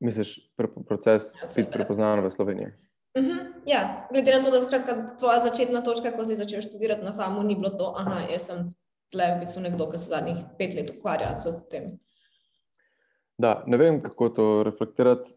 Misliš, 0.00 0.38
pre, 0.56 0.68
proces 0.88 1.34
biti 1.56 1.68
prepoznavan 1.70 2.24
v 2.24 2.30
Sloveniji? 2.32 2.72
Uh 3.14 3.22
mhm, 3.22 3.30
-huh, 3.30 3.52
ja, 3.66 4.08
glede 4.12 4.36
na 4.36 4.42
to, 4.42 4.50
da 4.50 4.60
skratka, 4.60 5.16
tvoja 5.18 5.40
začetna 5.40 5.82
točka, 5.82 6.12
ko 6.12 6.24
si 6.24 6.36
začel 6.36 6.62
študirati 6.62 7.04
na 7.04 7.12
FAMU, 7.12 7.42
ni 7.42 7.56
bilo 7.56 7.70
to, 7.70 7.94
da 8.04 8.38
sem 8.38 8.74
tle 9.10 9.34
v 9.36 9.40
bistvu 9.40 9.60
nekdo, 9.60 9.90
ki 9.90 9.98
se 9.98 10.08
zadnjih 10.08 10.38
pet 10.58 10.74
let 10.74 10.90
ukvarja 10.90 11.38
z 11.38 11.52
tem. 11.70 11.98
Da, 13.38 13.64
ne 13.66 13.76
vem, 13.76 14.02
kako 14.02 14.28
to 14.28 14.62
reflektirati. 14.62 15.30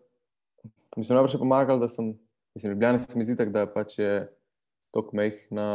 Mislim, 0.98 1.18
da 1.18 1.24
je 1.24 1.34
še 1.34 1.40
pomagalo, 1.42 1.80
da 1.80 1.88
sem, 1.88 2.14
mislim, 2.56 2.74
ljubljen, 2.74 3.00
se 3.00 3.18
mi 3.18 3.26
zdi, 3.26 3.36
tak, 3.38 3.52
da 3.52 3.66
pač 3.68 3.98
je 4.00 4.30
tako 4.94 5.18
mehna, 5.18 5.68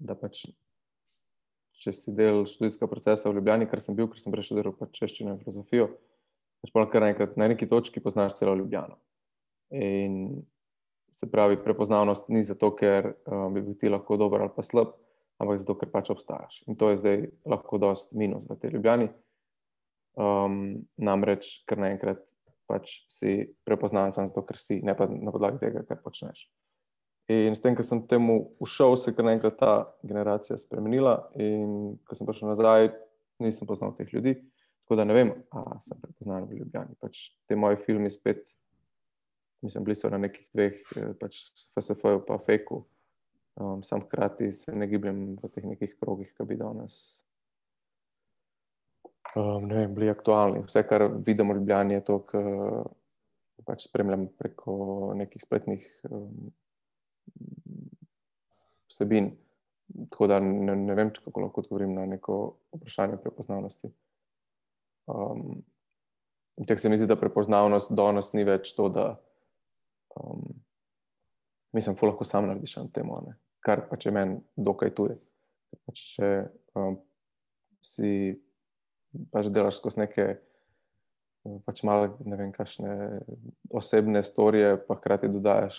da 0.00 0.16
pač, 0.18 0.44
če 1.80 1.94
si 1.96 2.12
del 2.16 2.44
študijskega 2.48 2.88
procesa 2.90 3.30
v 3.30 3.38
Ljubljani, 3.38 3.68
kar 3.70 3.82
sem 3.82 3.96
bil, 3.96 4.08
ker 4.10 4.20
sem 4.20 4.34
preštudiral 4.34 4.74
pač 4.76 4.98
češčino 4.98 5.34
in 5.34 5.42
filozofijo, 5.42 5.90
pač 6.60 6.72
pa 6.74 6.86
kar 6.92 7.06
enkrat 7.08 7.38
na 7.40 7.48
neki 7.52 7.68
točki 7.70 8.02
poznaš 8.04 8.36
celo 8.40 8.56
Ljubljano. 8.58 8.98
In 9.76 10.42
se 11.14 11.30
pravi, 11.30 11.58
prepoznavnost 11.62 12.28
ni 12.28 12.42
zato, 12.46 12.72
ker 12.76 13.12
um, 13.26 13.54
bi 13.54 13.62
bil 13.62 13.78
ti 13.78 13.90
lahko 13.90 14.18
dober 14.20 14.44
ali 14.44 14.54
pa 14.56 14.64
slab, 14.66 14.94
ampak 15.40 15.62
zato, 15.62 15.76
ker 15.78 15.90
pač 15.92 16.10
obstajaš. 16.12 16.62
In 16.68 16.78
to 16.78 16.90
je 16.90 17.00
zdaj 17.00 17.26
lahko 17.48 17.80
dost 17.82 18.12
minus 18.12 18.46
v 18.50 18.58
tej 18.60 18.76
Ljubljani. 18.76 19.10
Um, 20.20 20.82
namreč, 20.98 21.60
ker 21.70 21.78
naenkrat 21.80 22.22
pač 22.70 23.00
si 23.10 23.50
prepoznaven 23.66 24.14
samo 24.14 24.30
zato, 24.30 24.42
ker 24.46 24.58
si, 24.58 24.80
ne 24.86 24.94
pa 24.98 25.08
na 25.10 25.34
podlagi 25.34 25.62
tega, 25.62 25.82
kar 25.86 26.02
počneš. 26.02 26.46
In 27.30 27.54
s 27.54 27.62
tem, 27.62 27.76
ker 27.78 27.86
sem 27.86 28.00
temu 28.10 28.40
ušel, 28.62 28.96
se 28.98 29.12
je 29.12 29.24
naenkrat 29.24 29.58
ta 29.60 29.72
generacija 30.02 30.58
spremenila. 30.58 31.14
In 31.38 31.94
ko 32.08 32.18
sem 32.18 32.26
prišel 32.26 32.50
nazaj, 32.50 32.90
nisem 33.42 33.68
poznal 33.68 33.94
teh 33.98 34.10
ljudi. 34.10 34.34
Tako 34.82 34.98
da 34.98 35.06
ne 35.06 35.14
vem, 35.14 35.30
ali 35.54 35.78
sem 35.86 36.00
prepoznaven 36.02 36.48
v 36.50 36.58
Ljubljani. 36.58 36.98
Pač 36.98 37.28
te 37.46 37.54
moje 37.54 37.78
filme 37.84 38.10
spet, 38.10 38.50
mislim, 39.62 39.86
bili 39.86 39.94
so 39.94 40.10
na 40.10 40.18
nekih 40.18 40.48
dveh, 40.50 40.82
eh, 40.96 41.12
pač 41.20 41.38
FSF-ju, 41.76 42.24
pa 42.26 42.40
Fejku. 42.42 42.82
Um, 43.60 43.82
sam 43.82 44.02
hkrati 44.02 44.52
se 44.56 44.72
ne 44.74 44.86
gibljem 44.90 45.36
v 45.38 45.48
teh 45.54 45.66
nekih 45.66 45.94
krogih, 46.00 46.30
ki 46.34 46.46
bi 46.48 46.56
danes 46.58 47.20
um, 49.36 49.66
ne 49.66 49.74
vem, 49.74 49.94
bili 49.94 50.10
aktualni. 50.10 50.62
Vse, 50.66 50.82
kar 50.88 51.06
vidim 51.26 51.50
v 51.50 51.58
Ljubljani, 51.58 51.94
je 51.98 52.04
to, 52.06 52.18
kar 52.26 52.48
pač 53.66 53.86
spremljam 53.88 54.26
preko 54.38 55.12
nekih 55.18 55.42
spletnih 55.42 55.86
um, 56.10 56.50
vsebin. 58.90 59.30
Tako 60.10 60.26
da 60.26 60.38
ne, 60.40 60.76
ne 60.76 60.94
vem, 60.94 61.10
kako 61.24 61.40
lahko 61.40 61.64
odgovorim 61.64 61.94
na 61.94 62.06
neko 62.06 62.56
vprašanje 62.72 63.16
prepoznavnosti. 63.22 63.90
Um, 65.06 65.62
tako 66.66 66.80
se 66.80 66.88
mi 66.88 66.98
zdi, 66.98 67.06
da 67.06 67.16
prepoznavnost 67.18 67.92
danes 67.92 68.32
ni 68.32 68.44
več 68.44 68.74
to, 68.76 68.88
da 68.88 69.06
um, 70.16 70.44
mislim, 71.72 71.96
da 72.00 72.06
lahko 72.06 72.24
sam 72.24 72.46
narediš 72.46 72.76
na 72.76 72.86
tem, 72.94 73.10
kar 73.60 73.88
pač 73.90 74.06
je 74.06 74.12
meni 74.14 74.38
dokaj 74.56 74.94
tuje. 74.94 75.18
Pač 75.86 76.04
če 76.14 76.30
um, 76.78 77.00
si 77.82 78.38
pač 79.32 79.50
delaš 79.50 79.80
skozi 79.80 80.04
neke. 80.04 80.28
Pač 81.40 81.80
malo, 81.88 82.18
ne 82.28 82.36
vem, 82.36 82.50
kakšne 82.52 83.22
osebne 83.72 84.20
storije, 84.22 84.74
pa 84.84 84.98
hkrati 84.98 85.30
dodajaš 85.32 85.78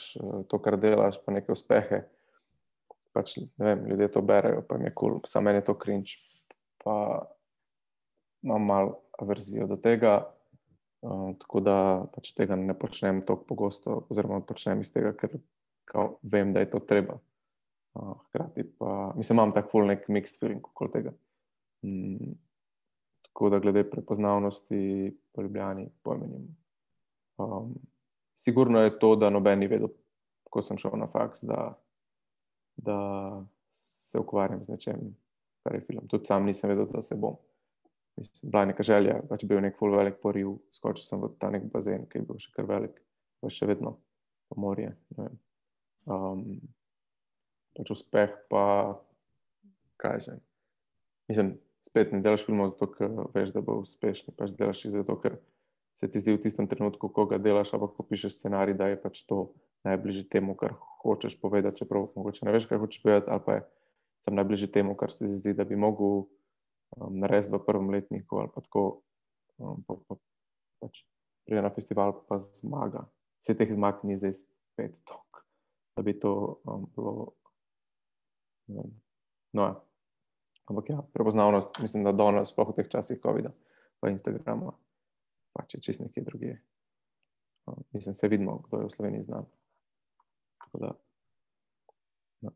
to, 0.50 0.58
kar 0.58 0.80
delaš, 0.82 1.20
pa 1.22 1.36
neke 1.36 1.54
uspehe. 1.54 2.02
Pač, 3.14 3.36
ne 3.60 3.68
vem, 3.68 3.86
ljudje 3.92 4.08
to 4.16 4.24
berejo, 4.26 4.64
pa 4.66 4.80
mi 4.82 4.90
je 4.90 4.96
kul, 4.96 5.20
cool. 5.20 5.30
samo 5.30 5.50
meni 5.50 5.62
je 5.62 5.68
to 5.70 5.76
krinč. 5.78 6.16
Pa 6.82 6.96
imam 8.42 8.66
malo 8.66 9.02
verzijo 9.22 9.68
do 9.70 9.78
tega, 9.78 10.16
uh, 11.06 11.30
tako 11.44 11.62
da 11.62 11.76
pač 12.16 12.32
tega 12.34 12.58
ne 12.58 12.74
počnem 12.74 13.22
tako 13.22 13.46
pogosto, 13.52 13.98
oziroma 14.10 14.42
počnem 14.48 14.82
iz 14.82 14.90
tega, 14.94 15.14
ker 15.14 15.38
kao, 15.86 16.16
vem, 16.24 16.56
da 16.56 16.64
je 16.64 16.72
to 16.72 16.82
treba. 16.82 17.20
Uh, 17.94 18.16
hkrati 18.26 18.64
pa 18.80 19.12
mislim, 19.20 19.36
imam 19.36 19.54
tako 19.54 19.76
full 19.76 19.92
nek 19.92 20.08
mixed 20.10 20.40
feeling 20.40 20.66
okoli 20.72 20.96
tega. 20.96 21.14
Mm, 21.86 22.34
tako 23.32 23.50
da 23.50 23.60
glede 23.60 23.84
prepoznavnosti 23.90 25.12
po 25.32 25.42
Ljubljani 25.42 25.90
pojmenim. 26.04 26.50
Um, 27.38 27.76
sigurno 28.36 28.82
je 28.84 29.00
to, 29.00 29.16
da 29.16 29.30
noben 29.30 29.60
ni 29.60 29.68
vedel, 29.72 29.88
ko 30.50 30.62
sem 30.62 30.78
šel 30.78 30.98
na 31.00 31.08
faks, 31.08 31.44
da, 31.48 31.74
da 32.76 32.98
se 33.72 34.20
ukvarjam 34.20 34.64
z 34.64 34.76
nečem, 34.76 35.16
kar 35.64 35.76
je 35.76 35.86
film. 35.88 36.08
Tudi 36.12 36.28
sam 36.28 36.46
nisem 36.46 36.70
vedel, 36.70 36.90
da 36.92 37.02
se 37.02 37.16
bom 37.16 37.40
mislim, 38.18 38.52
bila 38.52 38.66
neka 38.66 38.84
želja, 38.84 39.22
pač 39.30 39.46
bil 39.46 39.62
nek 39.62 39.78
full 39.80 39.96
velik 39.96 40.20
poriv, 40.22 40.56
skočil 40.76 41.06
sem 41.06 41.22
v 41.22 41.32
ta 41.40 41.50
nek 41.54 41.66
bazen, 41.74 42.06
ki 42.10 42.22
je 42.22 42.28
bil 42.28 42.40
še 42.42 42.54
kar 42.56 42.68
velik, 42.70 43.00
pa 43.42 43.50
še 43.50 43.70
vedno 43.70 43.96
po 44.50 44.60
morje. 44.62 44.92
Um, 46.06 46.60
pač 47.78 47.94
uspeh 47.96 48.36
pa, 48.52 48.66
kaj 50.02 50.26
že. 50.26 50.38
Mislim, 51.32 51.56
spet 51.86 52.14
ne 52.14 52.22
delaš 52.22 52.46
filmov 52.48 52.74
zato, 52.74 52.88
ker 52.94 53.12
veš, 53.36 53.54
da 53.56 53.64
bo 53.66 53.80
uspešni, 53.82 54.36
pač 54.38 54.54
delaš 54.58 54.86
jih 54.86 54.96
zato, 55.00 55.18
ker 55.22 55.40
se 55.98 56.08
ti 56.12 56.22
zdi 56.22 56.36
v 56.36 56.42
tistem 56.44 56.70
trenutku, 56.70 57.10
ko 57.10 57.26
ga 57.30 57.42
delaš, 57.42 57.74
ampak 57.76 57.96
ko 57.98 58.06
pišeš 58.08 58.38
scenarij, 58.38 58.78
da 58.78 58.92
je 58.92 59.00
pač 59.02 59.24
to 59.28 59.52
najbližje 59.88 60.30
temu, 60.30 60.56
kar 60.56 60.76
hočeš 61.02 61.36
povedati, 61.42 61.82
čeprav 61.82 62.12
mogoče 62.16 62.46
ne 62.46 62.56
veš, 62.56 62.70
kaj 62.70 62.82
hočeš 62.82 63.04
povedati, 63.04 63.32
ali 63.34 63.46
pa 63.46 63.58
je 63.58 63.62
sem 64.22 64.38
najbližje 64.38 64.70
temu, 64.72 64.96
kar 64.96 65.12
se 65.12 65.26
ti 65.26 65.34
zdi, 65.34 65.54
da 65.58 65.66
bi 65.66 65.76
mogel 65.76 66.26
um, 66.98 67.20
narediti 67.20 67.54
v 67.56 67.64
prvem 67.66 67.90
letniku, 67.90 68.44
ali 68.44 68.54
pa 68.54 68.62
tako, 68.62 69.02
um, 69.58 69.82
pa, 69.88 69.98
pa, 70.08 70.18
pač 70.86 71.04
pride 71.46 71.66
na 71.66 71.74
festival, 71.74 72.14
pa 72.30 72.38
zmaga. 72.62 73.08
Vse 73.42 73.58
teh 73.58 73.74
zmag 73.74 74.06
ni 74.06 74.20
zdaj 74.22 74.38
spet 74.38 74.94
tok, 75.10 75.42
da 75.98 76.06
bi 76.06 76.14
to 76.14 76.62
um, 76.70 76.86
bilo. 76.94 77.34
No, 78.70 79.64
ja. 79.66 79.74
Ampak 80.72 80.90
ja, 80.90 81.04
prepoznavnost, 81.14 81.80
mislim, 81.84 82.04
da 82.08 82.16
danes, 82.16 82.52
sploh 82.52 82.72
v 82.72 82.80
teh 82.80 82.90
časih 82.92 83.20
COVID-a, 83.24 83.52
pa 84.00 84.12
Instagrama, 84.12 84.74
pač 85.56 85.76
je 85.76 85.84
čist 85.84 86.04
nekje 86.04 86.24
drugje. 86.24 86.58
Um, 87.68 87.84
mislim, 87.94 88.16
se 88.16 88.28
vidimo, 88.28 88.58
kdo 88.68 88.82
je 88.82 88.86
v 88.86 88.94
Sloveniji 88.96 89.24
znan. 89.28 89.46
Tako 90.64 90.78
da. 90.78 90.92
No. 92.42 92.52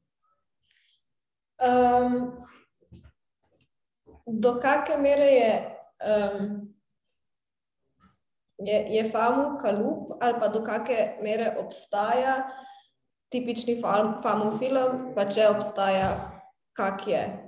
Um, 1.59 2.13
do 4.25 4.55
kakšne 4.63 4.97
mere 4.97 5.29
je, 5.35 5.51
um, 6.01 6.73
je, 8.57 8.79
je 8.95 9.09
famu 9.11 9.57
kalup, 9.61 10.15
ali 10.21 10.39
pa 10.39 10.47
do 10.47 10.63
kakšne 10.63 11.19
mere 11.21 11.53
obstaja 11.59 12.47
tipični 13.29 13.81
famu 13.81 14.55
film, 14.57 15.11
pa 15.15 15.27
če 15.27 15.49
obstaja, 15.51 16.09
kak 16.77 17.07
je. 17.07 17.44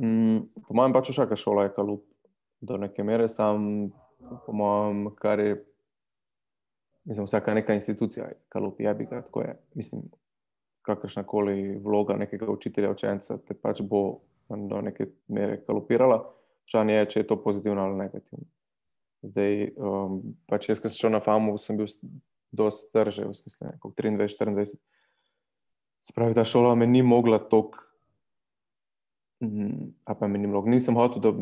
Mm, 0.00 0.44
po 0.66 0.76
mojem, 0.76 0.92
pač 0.92 1.10
vsaka 1.10 1.36
šola 1.36 1.66
je 1.66 1.72
kalup, 1.76 2.04
do 2.60 2.76
neke 2.80 3.04
mere, 3.04 3.28
sam, 3.32 3.88
po 4.46 4.52
mojem, 4.52 5.08
kar 5.20 5.40
je. 5.40 5.56
Mislim, 7.06 7.26
vsaka 7.28 7.54
neka 7.54 7.74
institucija 7.74 8.26
je 8.26 8.38
kalup, 8.48 8.80
je 8.80 8.94
bi 8.94 9.06
ga 9.06 9.22
tako 9.22 9.44
je. 9.44 9.54
Mislim, 9.78 10.02
kakršna 10.86 11.22
koli 11.22 11.78
vloga 11.84 12.16
nekega 12.16 12.48
učitelja, 12.50 12.90
učenca, 12.90 13.38
te 13.38 13.54
pač 13.54 13.80
bo 13.82 14.20
do 14.48 14.80
neke 14.82 15.08
mere 15.28 15.60
kalupirala. 15.66 16.22
Vprašanje 16.66 16.94
je, 16.94 17.06
če 17.12 17.20
je 17.20 17.26
to 17.26 17.38
pozitivno 17.42 17.82
ali 17.82 17.98
negativno. 17.98 18.46
Zdaj, 19.26 19.70
um, 19.78 20.20
pač 20.50 20.68
jaz, 20.70 20.82
ki 20.82 20.90
sem 20.90 20.98
šel 20.98 21.14
na 21.14 21.22
FAMU, 21.22 21.56
sem 21.62 21.78
bil 21.78 21.88
dosti 22.54 22.88
strže, 22.88 23.26
v 23.26 23.34
smislu, 23.38 23.72
kot 23.82 23.94
23-24. 23.98 24.78
Spravi, 26.06 26.36
ta 26.38 26.44
šola 26.46 26.74
me 26.78 26.86
ni 26.86 27.02
mogla 27.02 27.38
tok. 27.42 27.80
Mm, 29.46 29.94
a 30.04 30.14
pa 30.14 30.28
mi 30.28 30.38
ni 30.38 30.46
mogla. 30.46 30.70
Nisem 30.70 30.96
hotel 30.96 31.22
do, 31.22 31.32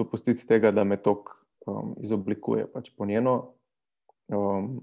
dopustiti 0.00 0.46
tega, 0.46 0.72
da 0.72 0.84
me 0.84 0.96
tok 0.96 1.32
um, 1.66 1.94
izoblikuje 2.00 2.66
pač 2.72 2.90
po 2.96 3.06
njeno. 3.06 3.52
Um, 4.32 4.80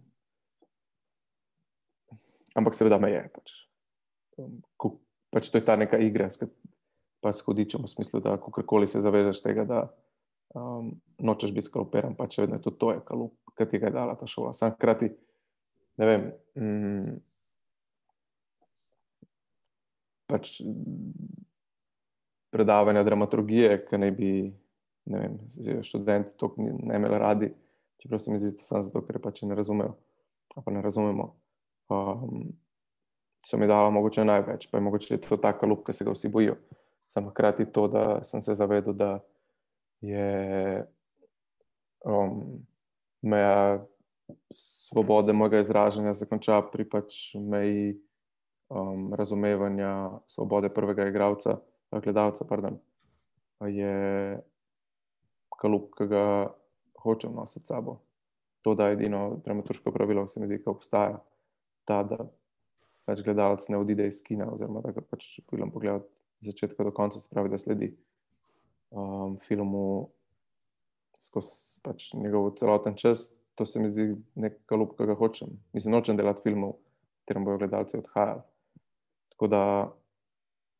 ampak 2.56 2.78
seveda 2.78 3.00
me 3.02 3.12
je. 3.12 3.24
Pač. 3.34 3.56
Um, 4.38 4.60
ko, 4.78 4.98
pač 5.34 5.50
to 5.50 5.58
je 5.58 5.66
ta 5.66 5.78
neka 5.80 6.00
igra, 6.04 6.30
pa 7.24 7.34
s 7.34 7.42
hudičem, 7.46 7.82
v 7.82 7.90
smislu, 7.90 8.22
da 8.22 8.38
kakorkoli 8.38 8.88
se 8.88 9.02
zavedaš 9.02 9.42
tega, 9.42 9.66
da 9.66 9.80
um, 10.54 10.92
nočeš 11.18 11.56
biti 11.56 11.72
skalupiran, 11.72 12.14
pa 12.18 12.28
če 12.30 12.46
vedno 12.46 12.60
je 12.60 12.68
to, 12.68 12.76
to 12.78 12.92
je 12.94 13.06
kalup, 13.08 13.34
ki 13.58 13.66
ti 13.66 13.82
ga 13.82 13.90
je 13.90 13.96
dala 13.98 14.18
ta 14.20 14.30
šola. 14.30 14.54
Sam 14.54 14.76
hkrati, 14.76 15.10
ne 15.98 16.12
vem. 16.12 16.30
Mm, 16.60 17.18
pač 20.28 20.60
predavanja 22.54 23.04
dramaturgije, 23.04 23.86
ki 23.88 23.98
ne 23.98 24.12
bi, 24.12 24.32
vem, 25.06 25.40
študenti 25.84 26.38
to 26.38 26.54
ne 26.58 26.96
imeli 26.96 27.20
radi, 27.20 27.52
čeprav 28.02 28.20
se 28.20 28.32
mi 28.32 28.40
zdi, 28.40 28.56
da 28.58 28.64
samo 28.64 28.88
zato, 28.88 29.04
ker 29.08 29.20
pač 29.24 29.42
ne 29.44 29.56
razumejo, 29.56 29.96
pa 30.56 30.72
ne 30.72 30.82
razumemo. 30.82 31.34
Um, 31.90 32.50
so 33.46 33.58
mi 33.58 33.68
dala 33.68 33.90
mogoče 33.94 34.26
največ, 34.26 34.68
pa 34.72 34.78
je 34.78 34.84
mogoče 34.84 35.22
to 35.24 35.38
ta 35.38 35.54
kalup, 35.58 35.86
ki 35.86 35.94
se 35.94 36.06
ga 36.08 36.16
vsi 36.16 36.32
bojijo 36.32 36.58
sem 37.08 37.30
hkrati 37.30 37.66
to, 37.66 37.88
da 37.88 38.24
sem 38.24 38.42
se 38.42 38.56
zavedel, 38.56 38.94
da 38.94 39.20
je 40.02 40.86
um, 42.06 42.66
meja 43.22 43.86
svobode 44.54 45.34
mojega 45.34 45.60
izražanja 45.60 46.14
zakončala 46.14 46.68
pri 46.72 46.84
pač 46.90 47.36
meji 47.36 47.96
um, 48.70 49.14
razumevanja 49.16 50.20
svobode 50.28 50.70
prvega 50.70 51.08
igralca, 51.08 51.58
gledalca. 51.92 52.46
Pardon, 52.46 52.80
je 53.66 54.42
kalup, 55.58 55.94
ki 55.98 56.08
ga 56.12 56.24
hočem 57.02 57.36
nositi 57.36 57.66
s 57.66 57.74
sabo. 57.74 58.00
To, 58.66 58.76
da 58.76 58.90
je 58.90 58.98
edino 58.98 59.40
dramaturško 59.46 59.92
pravilo, 59.92 60.28
se 60.28 60.40
mi 60.40 60.48
zdi, 60.48 60.60
da 60.66 60.72
obstaja, 60.72 61.20
ta, 61.88 62.02
da 62.04 62.26
pač 63.08 63.24
gledalec 63.24 63.64
ne 63.72 63.80
odide 63.80 64.08
iz 64.08 64.20
kina, 64.24 64.50
oziroma 64.52 64.82
da 64.84 64.92
ga 64.92 65.02
pač 65.02 65.38
film 65.50 65.72
pogleda 65.72 66.02
od 66.02 66.10
začetka 66.44 66.84
do 66.84 66.92
konca, 66.92 67.20
se 67.20 67.30
pravi, 67.32 67.50
da 67.50 67.58
sledi 67.58 67.94
um, 68.92 69.38
filmu 69.48 70.10
skozi 71.22 71.80
pač 71.86 72.12
njegov 72.14 72.56
celoten 72.60 72.98
čas. 73.00 73.30
To 73.58 73.66
se 73.66 73.80
mi 73.82 73.90
zdi 73.90 74.12
neka 74.38 74.78
lup, 74.78 74.94
ki 74.98 75.08
ga 75.10 75.16
hočem. 75.18 75.56
Mislim, 75.74 75.96
nočem 75.96 76.18
delati 76.20 76.44
filmov, 76.46 76.76
v 76.78 77.24
katerem 77.24 77.48
bodo 77.48 77.64
gledalci 77.64 77.98
odhajali. 77.98 78.44
Tako 79.34 79.48
da, 79.50 79.62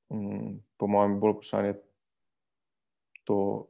um, 0.10 0.60
po 0.78 0.88
mojem, 0.88 1.20
bolj 1.20 1.38
vprašanje 1.38 1.74
to, 3.28 3.68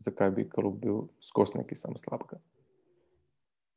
zakaj 0.00 0.30
bi 0.30 0.46
kalup 0.48 0.78
bil 0.80 1.02
skozi 1.24 1.58
neki 1.58 1.76
sam 1.76 1.96
slabka. 1.98 2.38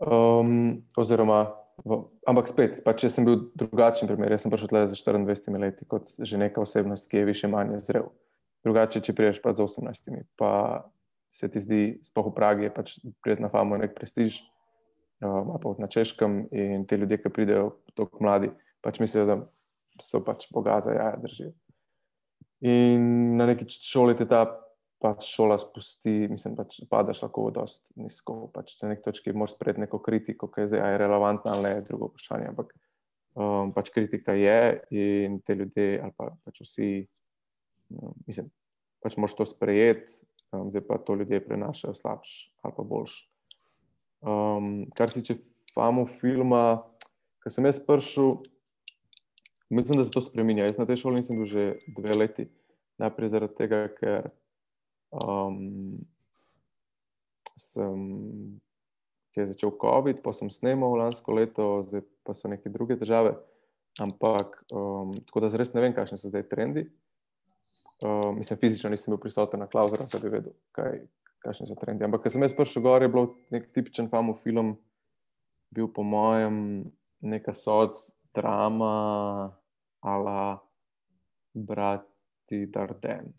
Um, 0.03 0.83
oziroma, 0.97 1.45
v, 1.85 2.03
ampak 2.27 2.49
spet, 2.51 2.81
pa 2.85 2.93
če 2.97 3.09
sem 3.09 3.25
bil 3.27 3.47
drugačen 3.57 4.09
primer, 4.09 4.33
jaz 4.33 4.45
sem 4.45 4.53
prišel 4.53 4.71
tle 4.71 4.83
za 4.91 4.97
24 4.99 5.61
leti 5.61 5.87
kot 5.89 6.11
že 6.19 6.39
neka 6.39 6.61
osebnost, 6.61 7.09
ki 7.09 7.21
je 7.23 7.29
više 7.29 7.49
manj 7.51 7.79
zrel. 7.85 8.09
Drugače, 8.63 9.01
če 9.03 9.15
priješ 9.15 9.41
pa 9.43 9.51
z 9.55 9.65
18, 9.65 10.23
pa 10.39 10.51
se 11.33 11.49
ti 11.51 11.59
zdi, 11.59 11.81
sploh 12.05 12.29
v 12.29 12.35
Pragi, 12.35 12.67
je 12.67 12.73
pač 12.73 12.93
prijetna 13.25 13.49
fama, 13.51 13.79
nek 13.81 13.95
prestiž, 13.97 14.37
um, 15.25 15.55
pa 15.59 15.73
na 15.81 15.89
češkem 15.91 16.45
in 16.51 16.85
te 16.87 16.99
ljudje, 16.99 17.19
ki 17.23 17.33
pridejo 17.33 17.73
tako 17.97 18.23
mladi, 18.23 18.53
pač 18.85 19.01
mislijo, 19.03 19.25
da 19.27 19.39
so 20.01 20.23
pač 20.25 20.47
boga 20.53 20.79
za 20.81 20.95
jaja 20.95 21.19
držijo. 21.21 21.51
In 22.63 23.35
na 23.37 23.45
neki 23.49 23.67
šoli 23.67 24.15
te 24.17 24.27
ta 24.29 24.45
pač 25.03 25.27
šola 25.33 25.57
spusti, 25.59 26.29
mislim, 26.31 26.55
pač 26.55 26.79
padaš 26.91 27.25
lahko 27.25 27.49
dosti 27.51 27.91
nizko. 27.99 28.47
Pač 28.55 28.77
na 28.79 28.93
neki 28.93 29.03
točki 29.03 29.33
moraš 29.35 29.57
sprejeti 29.57 29.83
neko 29.83 29.99
kritiko, 30.03 30.47
ki 30.47 30.63
je 30.63 30.69
zdaj 30.71 30.93
je 30.93 31.01
relevantna 31.01 31.57
ali 31.57 31.65
ne, 31.65 31.81
drugo 31.83 32.07
vprašanje. 32.13 32.47
Ampak 32.53 32.71
um, 33.35 33.73
pač 33.75 33.91
kritika 33.91 34.35
je 34.39 34.59
in 34.95 35.41
te 35.43 35.57
ljudje, 35.59 35.99
ali 35.99 36.15
pa 36.15 36.29
pač 36.47 36.63
vsi, 36.63 36.89
um, 37.91 38.15
mislim, 38.29 38.47
pač 39.03 39.19
moraš 39.19 39.35
to 39.41 39.49
sprejeti, 39.51 40.15
um, 40.55 40.71
zdaj 40.71 40.87
pa 40.87 41.01
to 41.03 41.19
ljudje 41.19 41.43
prenašajo 41.43 41.99
slabš 41.99 42.37
ali 42.63 42.77
pa 42.77 42.87
boljš. 42.87 43.19
Um, 44.23 44.71
kar 44.95 45.11
se 45.11 45.19
tiče 45.19 45.41
famu 45.75 46.07
filma, 46.07 46.79
ki 47.43 47.51
sem 47.51 47.67
jaz 47.67 47.81
prišel, 47.83 48.37
mislim, 49.69 49.97
da 49.97 50.03
se 50.03 50.11
to 50.11 50.21
spremenja. 50.21 50.65
Jaz 50.65 50.77
na 50.81 50.85
tej 50.89 51.03
šoli 51.03 51.21
nisem 51.21 51.37
bil 51.39 51.47
že 51.49 51.65
dve 51.87 52.15
leti. 52.17 52.47
Najprej 53.01 53.29
zaradi 53.29 53.55
tega, 53.57 53.87
ker 53.97 54.31
Um, 55.13 56.01
sem, 57.57 57.97
je 59.37 59.45
začel 59.45 59.69
COVID, 59.77 60.25
pa 60.25 60.33
sem 60.33 60.49
snimal 60.49 60.97
lansko 60.97 61.37
leto, 61.37 61.85
zdaj 61.85 62.01
pa 62.25 62.33
so 62.33 62.49
neke 62.49 62.69
druge 62.69 62.97
države. 62.97 63.37
Ampak, 64.01 64.57
um, 64.73 65.13
tako 65.29 65.43
da 65.43 65.53
res 65.53 65.73
ne 65.77 65.83
vem, 65.85 65.93
kakšni 65.93 66.17
so 66.17 66.33
zdaj 66.33 66.47
trendi. 66.49 66.87
Um, 68.01 68.41
mislim, 68.41 68.57
fizično 68.57 68.89
nisem 68.89 69.13
bil 69.13 69.21
prisoten 69.21 69.61
na 69.61 69.69
klauzuru, 69.69 70.09
da 70.09 70.17
bi 70.17 70.33
vedel, 70.33 70.55
kaj, 70.73 71.03
kakšni 71.45 71.69
so 71.69 71.77
trendi. 71.77 72.07
Ampak, 72.07 72.25
ker 72.25 72.33
sem 72.33 72.41
jaz 72.41 72.57
prišel 72.57 72.81
gor, 72.81 73.05
je 73.05 73.13
bil 73.13 73.29
nek 73.53 73.69
tipičen 73.69 74.09
famu 74.09 74.33
film, 74.41 74.73
bil 75.69 75.91
po 75.93 76.01
mojem 76.01 76.57
neka 77.21 77.53
soc, 77.53 78.09
drama, 78.35 79.51
ala 80.01 80.59
brati 81.53 82.65
Darden 82.73 83.33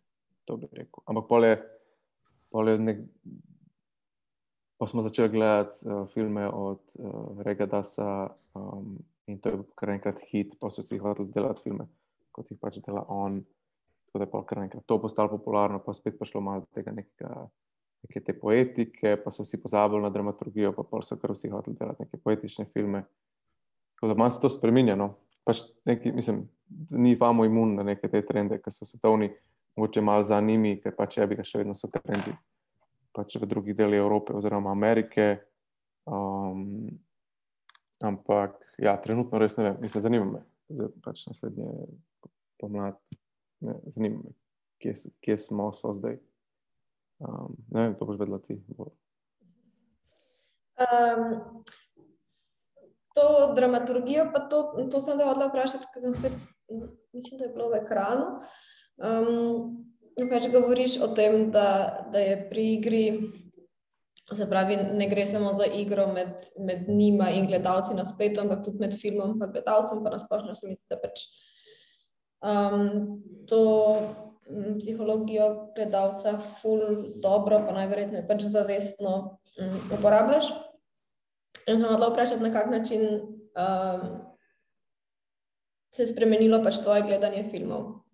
to 0.45 0.57
bi 0.57 0.69
rekel. 0.73 1.03
Ampak 1.07 1.27
pole, 1.29 1.51
pole 2.53 2.77
nek, 2.79 3.01
pa 4.79 4.87
smo 4.87 5.03
začeli 5.05 5.33
gledati 5.33 5.89
uh, 5.89 6.05
filme 6.13 6.47
od 6.49 6.81
uh, 6.99 7.43
Rega 7.43 7.67
Dasa 7.67 8.29
um, 8.55 8.99
in 9.27 9.41
to 9.41 9.49
je 9.49 9.57
bil 9.57 9.67
kar 9.79 9.95
enkrat 9.95 10.21
hit, 10.31 10.57
pa 10.61 10.71
so 10.71 10.85
si 10.85 11.01
hoteli 11.01 11.33
delati 11.33 11.65
filme, 11.65 11.89
kot 12.33 12.51
jih 12.51 12.61
pač 12.61 12.81
dela 12.85 13.07
on. 13.09 13.41
Tako 14.05 14.21
da 14.21 14.27
je 14.29 14.47
kar 14.49 14.63
enkrat 14.63 14.87
to 14.87 15.01
postalo 15.01 15.33
popularno, 15.33 15.81
pa 15.83 15.95
spet 15.97 16.19
prišlo 16.19 16.43
malo 16.45 16.67
tega 16.75 16.93
nekega. 16.95 17.47
Neke 18.05 18.21
te 18.21 18.35
poetike, 18.37 19.15
pa 19.17 19.31
so 19.33 19.47
vsi 19.47 19.57
pozabili 19.57 20.05
na 20.05 20.11
dramaturgijo, 20.13 20.75
pa 20.77 20.99
so 21.01 21.17
kar 21.17 21.33
vsi 21.33 21.49
hoteli 21.49 21.79
delati 21.79 22.05
neke 22.05 22.19
poetične 22.21 22.67
filme. 22.75 23.01
Tako 23.95 24.13
da 24.13 24.19
malo 24.19 24.35
se 24.35 24.41
to 24.41 24.51
spremenja. 24.53 24.97
No? 24.97 25.15
Pač 25.45 25.63
neki, 25.85 26.13
mislim, 26.13 26.45
ni 26.91 27.17
famo 27.17 27.45
imun 27.45 27.77
na 27.79 27.83
neke 27.83 28.09
te 28.09 28.23
trende, 28.27 28.59
ki 28.63 28.73
so 28.73 28.89
svetovni 28.89 29.31
mogoče 29.77 30.01
malo 30.01 30.25
za 30.25 30.41
njimi, 30.41 30.79
ker 30.83 30.95
pač 30.97 31.19
je 31.19 31.27
bi 31.27 31.39
ga 31.39 31.47
še 31.47 31.63
vedno 31.63 31.75
so 31.75 31.91
trendi 31.93 32.35
pač 33.15 33.39
v 33.39 33.47
drugih 33.47 33.77
delih 33.79 34.03
Evrope 34.03 34.35
oziroma 34.35 34.75
Amerike. 34.75 35.39
Um, 36.05 36.91
ampak 38.03 38.59
ja, 38.83 38.97
trenutno 39.01 39.39
res 39.39 39.55
ne 39.57 39.71
vem, 39.71 39.77
mislim, 39.87 40.03
zanima 40.03 40.27
me, 40.29 40.43
da 40.69 40.91
pač 41.05 41.25
naslednje 41.31 41.71
pomlad, 42.61 42.99
zanima 43.95 44.19
me, 44.19 44.35
kje, 44.83 45.15
kje 45.25 45.39
smo 45.47 45.71
so 45.77 45.95
zdaj. 45.97 46.19
Um, 47.23 47.55
ne 47.71 47.87
vem, 47.87 47.95
to 47.97 48.09
boš 48.09 48.19
vedela 48.21 48.43
ti. 48.43 48.59
Um, 50.75 51.63
to 53.14 53.55
dramaturgijo, 53.57 54.29
pa 54.33 54.40
to, 54.50 54.88
to 54.90 55.00
sem 55.00 55.18
da 55.18 55.31
odla 55.31 55.48
vprašati, 55.48 55.87
ker 55.94 56.03
sem 56.03 56.14
spet, 56.18 56.35
mislim, 57.14 57.38
da 57.38 57.46
je 57.46 57.53
bilo 57.55 57.70
v 57.70 57.81
ekranu. 57.85 58.27
Um, 58.98 60.29
pač 60.31 60.48
govoriš 60.53 60.98
o 61.03 61.11
tem, 61.14 61.50
da, 61.55 61.68
da 62.12 62.22
je 62.22 62.37
pri 62.50 62.66
igri, 62.74 63.05
se 64.35 64.48
pravi, 64.50 64.77
ne 64.98 65.07
gre 65.09 65.27
samo 65.31 65.53
za 65.53 65.66
igro 65.66 66.07
med, 66.12 66.48
med 66.59 66.88
njima 66.88 67.31
in 67.31 67.46
gledalci 67.46 67.94
na 67.94 68.05
spletu, 68.05 68.40
ampak 68.40 68.64
tudi 68.64 68.83
med 68.83 68.98
filmom 68.98 69.37
in 69.37 69.53
gledalcem, 69.53 70.03
pa 70.05 70.11
nasplošno 70.11 70.55
se 70.55 70.68
mi 70.68 70.74
zdi, 70.74 70.87
da 70.90 70.98
pač 71.03 71.27
um, 72.42 73.20
to 73.46 73.62
um, 74.48 74.79
psihologijo 74.79 75.50
gledalca 75.77 76.38
ful 76.61 76.81
dobro, 77.22 77.62
pa 77.66 77.77
najverjetneje 77.79 78.27
pač 78.29 78.48
zavestno 78.48 79.16
um, 79.61 79.77
uporabljaš. 79.98 80.50
In 81.66 81.81
sem 81.81 81.88
odla 81.88 82.11
vprašati, 82.12 82.42
na 82.42 82.53
kak 82.53 82.70
način 82.70 83.03
um, 83.57 84.09
se 85.94 86.03
je 86.03 86.11
spremenilo 86.11 86.61
pač 86.64 86.83
tvoje 86.83 87.03
gledanje 87.07 87.44
filmov. 87.50 88.05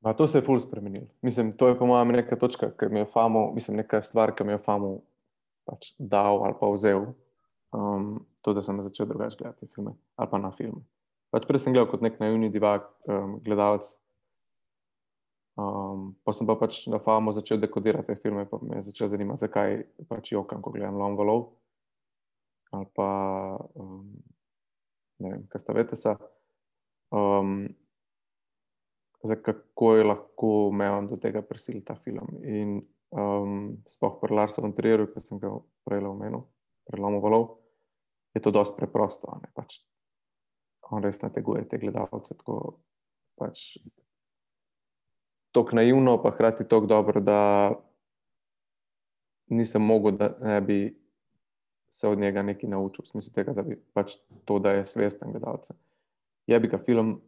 Ma, 0.00 0.12
to 0.14 0.28
se 0.28 0.38
je 0.38 0.44
fully 0.46 0.62
spremenilo. 0.62 1.06
Mislim, 1.22 1.52
to 1.52 1.68
je 1.68 1.78
po 1.78 1.86
mojem 1.86 2.12
neka 2.14 2.36
točka, 2.36 2.70
ki 2.70 2.86
mi 2.90 3.00
je 3.00 3.10
famo, 3.12 3.50
mislim, 3.54 3.76
neka 3.76 4.02
stvar, 4.02 4.34
ki 4.34 4.44
mi 4.44 4.54
je 4.54 4.58
famo 4.62 5.00
pač 5.66 5.92
dal 5.98 6.44
ali 6.44 6.54
pa 6.60 6.70
vzel. 6.70 7.10
Um, 7.74 8.26
to, 8.40 8.54
da 8.54 8.62
sem 8.62 8.78
začel 8.82 9.06
drugače 9.06 9.36
gledati 9.36 9.66
filme 9.74 9.92
ali 10.16 10.30
pa 10.30 10.38
na 10.38 10.52
filme. 10.54 10.80
Pač 11.34 11.44
prej 11.44 11.60
sem 11.64 11.74
gledal 11.74 11.90
kot 11.90 12.04
nek 12.04 12.20
naivni 12.22 12.48
divak, 12.52 12.86
um, 13.10 13.36
gledalec. 13.44 13.90
Um, 15.58 16.12
pa 16.22 16.30
sem 16.32 16.46
pa 16.46 16.54
pač 16.54 16.84
na 16.86 17.00
famo 17.02 17.32
začel 17.34 17.58
dekodirati 17.58 18.12
te 18.12 18.20
filme, 18.22 18.44
pa 18.46 18.60
me 18.62 18.78
je 18.78 18.92
začel 18.92 19.10
zanimati, 19.10 19.42
zakaj 19.42 19.80
pač 20.06 20.30
jokam, 20.32 20.62
ko 20.62 20.70
gledam 20.70 21.00
Long 21.00 21.18
Valov 21.18 21.48
ali 22.70 22.86
pa 22.94 23.10
um, 23.80 24.12
ne 25.18 25.30
vem, 25.32 25.44
kaj 25.48 25.62
sta 25.62 25.72
vetesa. 25.76 26.14
Um, 27.08 27.68
za 29.24 29.36
kako 29.42 29.94
je 29.96 30.04
lahko 30.04 30.70
me 30.72 30.90
on 30.90 31.08
do 31.08 31.16
tega 31.16 31.42
prisilil 31.42 31.82
ta 31.84 31.96
film. 32.04 32.28
In 32.44 32.78
um, 33.10 33.78
sploh 33.88 34.18
pri 34.20 34.36
Larsu 34.36 34.62
Trieru, 34.76 35.08
ki 35.10 35.20
sem 35.20 35.40
ga 35.40 35.50
prej 35.88 36.04
omenil, 36.06 36.44
prelomoval, 36.86 37.48
je 38.36 38.44
to 38.44 38.52
dosti 38.54 38.76
preprosto. 38.76 39.40
Pač 39.56 39.80
on 40.92 41.02
res 41.02 41.20
nateguje 41.22 41.64
te 41.68 41.80
gledalce. 41.80 42.36
Tako 42.36 42.78
pač 43.40 43.78
tako 45.52 45.76
naivno, 45.76 46.22
pa 46.22 46.30
hkrati 46.30 46.68
tako 46.68 46.86
dobro, 46.86 47.20
da 47.20 47.72
nisem 49.46 49.82
mogel, 49.82 50.16
da 50.16 50.34
ne 50.40 50.60
bi 50.60 50.98
se 51.90 52.08
od 52.08 52.18
njega 52.18 52.42
nekaj 52.42 52.70
naučil, 52.70 53.04
v 53.04 53.08
smislu 53.08 53.32
tega, 53.32 53.52
da 53.52 53.62
bi 53.62 53.78
pač 53.92 54.18
to, 54.44 54.58
da 54.58 54.76
je 54.76 54.86
svesten 54.86 55.32
gledalce. 55.32 55.74
Je 56.46 56.60
bi 56.60 56.68
ga 56.68 56.78
film 56.78 57.20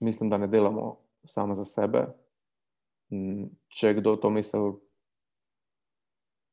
mislim, 0.00 0.30
da 0.30 0.38
ne 0.38 0.46
delamo 0.46 0.96
samo 1.24 1.54
za 1.54 1.64
sebe. 1.64 2.06
Če 3.68 3.94
kdo 3.94 4.16
to 4.16 4.30
misli, 4.30 4.72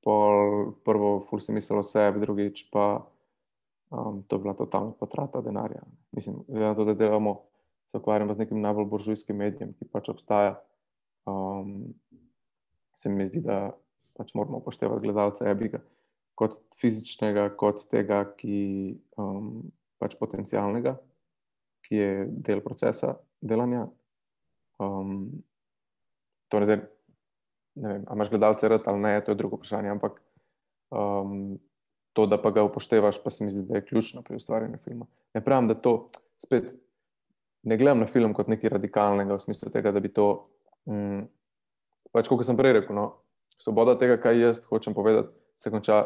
pol, 0.03 0.71
prvo, 0.85 1.19
ful 1.29 1.41
si 1.43 1.53
mislil 1.53 1.79
o 1.79 1.85
sebi, 1.85 2.21
drugič 2.23 2.67
pa 2.73 3.05
um, 3.91 4.23
to 4.27 4.35
je 4.35 4.41
bila 4.41 4.55
totalna 4.57 4.91
potrata 4.99 5.41
denarja. 5.41 5.83
Mislim, 6.11 6.43
to, 6.47 6.85
da 6.85 6.93
delamo, 6.93 7.41
se 7.87 7.97
ukvarjamo 7.97 8.33
z 8.33 8.43
nekim 8.43 8.61
najbolj 8.61 8.89
buržujskim 8.91 9.37
medijem, 9.37 9.73
ki 9.77 9.87
pač 9.91 10.09
obstaja. 10.09 10.57
Um, 11.27 11.93
se 12.95 13.09
mi 13.09 13.25
zdi, 13.27 13.41
da 13.45 13.71
pač 14.17 14.33
moramo 14.33 14.61
upoštevati 14.61 15.03
gledalca 15.03 15.49
Ebiga, 15.51 15.81
kot 16.39 16.57
fizičnega, 16.79 17.49
kot 17.59 17.83
tega, 17.91 18.23
ki 18.39 18.95
um, 19.19 19.67
pač 20.01 20.15
potencialnega, 20.17 20.95
ki 21.85 21.99
je 21.99 22.11
del 22.47 22.63
procesa 22.65 23.17
delanja. 23.41 23.85
Um, 24.81 25.43
to 26.47 26.61
ne 26.61 26.69
zdaj, 26.69 26.81
ne 27.81 27.93
vem, 27.93 28.07
imaš 28.13 28.33
gledalce 28.33 28.69
rad 28.71 28.87
ali 28.89 29.03
ne, 29.03 29.13
to 29.21 29.33
je 29.33 29.39
drugo 29.39 29.59
vprašanje. 29.59 29.93
Ampak 29.93 30.19
um, 30.89 31.57
to, 32.17 32.25
da 32.25 32.39
pa 32.41 32.51
ga 32.55 32.65
upoštevaš, 32.65 33.21
pa 33.23 33.29
se 33.33 33.45
mi 33.45 33.53
zdi, 33.53 33.67
da 33.67 33.77
je 33.77 33.85
ključno 33.85 34.23
pri 34.25 34.39
ustvarjanju 34.39 34.79
filma. 34.83 35.05
Ne 35.37 35.43
pravim, 35.43 35.67
da 35.69 35.75
to 35.75 36.09
spet 36.41 36.71
ne 37.67 37.77
gledam 37.77 37.99
na 37.99 38.07
film 38.07 38.33
kot 38.33 38.47
nekaj 38.47 38.77
radikalnega 38.77 39.35
v 39.35 39.43
smislu 39.43 39.69
tega, 39.73 39.91
da 39.91 39.99
bi 39.99 40.09
to, 40.13 40.47
mm, 40.87 41.23
pač 42.15 42.29
kot 42.31 42.45
sem 42.45 42.57
prej 42.57 42.79
rekel, 42.79 42.95
no, 42.95 43.07
svoboda 43.61 43.97
tega, 43.99 44.17
kaj 44.21 44.41
jaz 44.41 44.61
hočem 44.69 44.95
povedati, 44.97 45.33
se 45.61 45.71
konča 45.73 46.05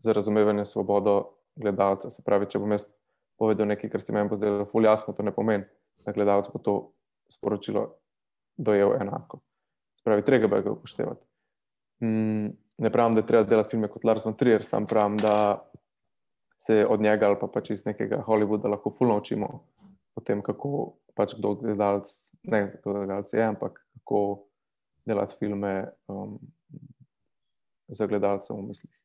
za 0.00 0.12
razumevanje 0.16 0.64
svobodo 0.64 1.36
gledalca. 1.56 2.10
Se 2.10 2.24
pravi, 2.24 2.48
če 2.48 2.60
bom 2.62 2.72
jaz 2.72 2.86
povedal 3.40 3.68
nekaj, 3.68 3.90
kar 3.92 4.04
se 4.04 4.14
meni 4.16 4.30
pozdelo 4.32 4.66
ful 4.68 4.84
jasno, 4.84 5.14
to 5.16 5.24
ne 5.24 5.32
pomeni, 5.32 5.66
da 6.04 6.12
gledalec 6.16 6.48
bo 6.52 6.60
to 6.60 6.76
sporočilo 7.30 7.86
dojel 8.56 8.96
enako. 9.00 9.40
Se 9.96 10.04
pravi, 10.04 10.24
treba 10.24 10.60
ga 10.60 10.72
upoštevati. 10.72 11.24
Mm, 12.04 12.52
ne 12.80 12.90
pravim, 12.92 13.14
da 13.14 13.20
je 13.20 13.26
treba 13.28 13.44
delati 13.44 13.70
filme 13.74 13.88
kot 13.92 14.04
Lars 14.04 14.24
von 14.24 14.36
Trier, 14.36 14.64
sam 14.64 14.86
pravim, 14.88 15.16
da 15.20 15.60
se 16.60 16.86
od 16.86 17.00
njega 17.00 17.28
ali 17.28 17.36
pa 17.40 17.48
pač 17.48 17.70
iz 17.70 17.84
nekega 17.86 18.22
Hollywooda 18.26 18.68
lahko 18.68 18.90
fulno 18.92 19.16
učimo 19.20 19.48
o 20.14 20.20
tem, 20.20 20.42
kako 20.42 20.96
pač 21.20 21.36
kdo 21.36 21.54
gledalec, 21.60 22.08
ne 22.48 22.62
kdo 22.78 22.96
gledalec 22.96 23.32
je, 23.36 23.44
ampak 23.44 23.76
kako 23.98 24.22
delati 25.04 25.36
filme 25.36 25.74
um, 26.08 26.38
za 27.92 28.08
gledalce 28.08 28.52
v 28.52 28.64
mislih. 28.64 28.96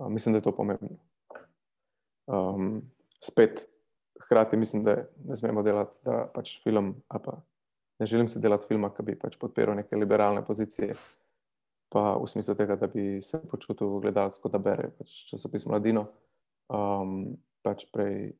Um, 0.00 0.12
mislim, 0.14 0.32
da 0.32 0.40
je 0.40 0.46
to 0.48 0.56
pomembno. 0.56 0.96
Um, 2.26 2.82
spet, 3.20 3.66
hkrati 4.24 4.56
mislim, 4.56 4.84
da 4.84 5.02
ne 5.28 5.36
smemo 5.36 5.62
delati, 5.62 5.98
da 6.04 6.24
pač 6.34 6.56
film, 6.64 6.94
pa 7.08 7.42
ne 8.00 8.06
želim 8.06 8.28
se 8.28 8.40
delati 8.40 8.66
filma, 8.68 8.92
ki 8.94 9.04
bi 9.06 9.18
pač 9.18 9.36
podpiral 9.38 9.76
neke 9.76 9.96
liberalne 9.96 10.44
pozicije 10.46 10.94
pa 11.92 12.16
v 12.16 12.24
smislu 12.24 12.54
tega, 12.56 12.76
da 12.80 12.88
bi 12.88 13.20
se 13.20 13.36
počutil 13.50 14.00
gledalec, 14.00 14.38
kot 14.40 14.52
da 14.54 14.58
bere 14.58 14.88
pač 14.96 15.12
časopis 15.28 15.66
Mladino. 15.68 16.06
Um, 16.72 17.36
pač 17.60 17.84
prej, 17.92 18.32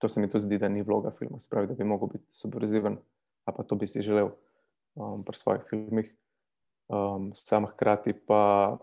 to 0.00 0.08
se 0.08 0.20
mi 0.20 0.30
tudi 0.30 0.44
zdi, 0.48 0.58
da 0.58 0.68
ni 0.68 0.82
vloga 0.82 1.12
filma, 1.18 1.38
spravi, 1.38 1.68
da 1.68 1.74
bi 1.76 1.84
lahko 1.84 2.08
bil 2.08 2.22
subverziven, 2.32 2.96
a 3.44 3.52
pa 3.52 3.62
to 3.62 3.76
bi 3.76 3.86
si 3.86 4.02
želel 4.02 4.30
um, 4.96 5.24
pri 5.24 5.36
svojih 5.36 5.66
filmih. 5.68 6.08
Um, 6.88 7.30
sam 7.36 7.66
hkrati 7.68 8.12
pa 8.26 8.78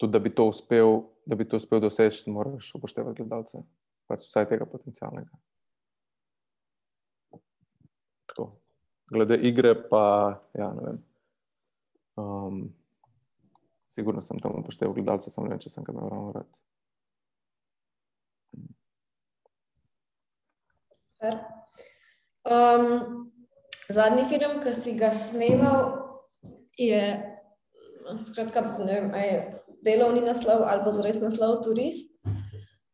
tudi, 0.00 0.12
da 0.12 0.18
bi 0.18 0.32
to 0.34 0.48
uspel, 0.48 1.02
da 1.26 1.36
bi 1.36 1.44
to 1.48 1.60
uspel 1.60 1.80
doseči, 1.80 2.30
moraš 2.30 2.72
upoštevati 2.74 3.20
gledalce, 3.20 3.60
pač 4.08 4.24
vsaj 4.26 4.48
tega 4.48 4.66
potencialnega. 4.66 5.30
Tako. 8.32 8.48
Glede 9.12 9.36
igre, 9.44 9.76
pa 9.90 10.04
ja, 10.56 10.72
ne 10.72 10.88
vem. 10.88 11.02
Um, 12.16 12.62
sigurno 13.92 14.24
sem 14.24 14.40
tam 14.40 14.56
upošteval 14.56 14.96
gledalce, 14.96 15.30
samo 15.30 15.46
ne 15.46 15.54
vem, 15.54 15.60
če 15.60 15.76
sem 15.76 15.84
ga 15.84 15.92
imel 15.92 16.08
ravno 16.08 16.32
rad. 16.32 16.48
Um, 22.42 23.30
zadnji 23.92 24.24
film, 24.30 24.58
ki 24.64 24.72
si 24.74 24.96
ga 24.98 25.12
snemal, 25.14 25.92
je 26.78 27.02
skratka, 28.26 28.64
ne 28.82 29.00
vem, 29.00 29.14
je 29.22 29.38
delovni 29.86 30.22
naslov 30.24 30.66
ali 30.66 30.84
pa 30.84 30.94
zares 30.94 31.20
naslov 31.22 31.62
Turist. 31.66 32.18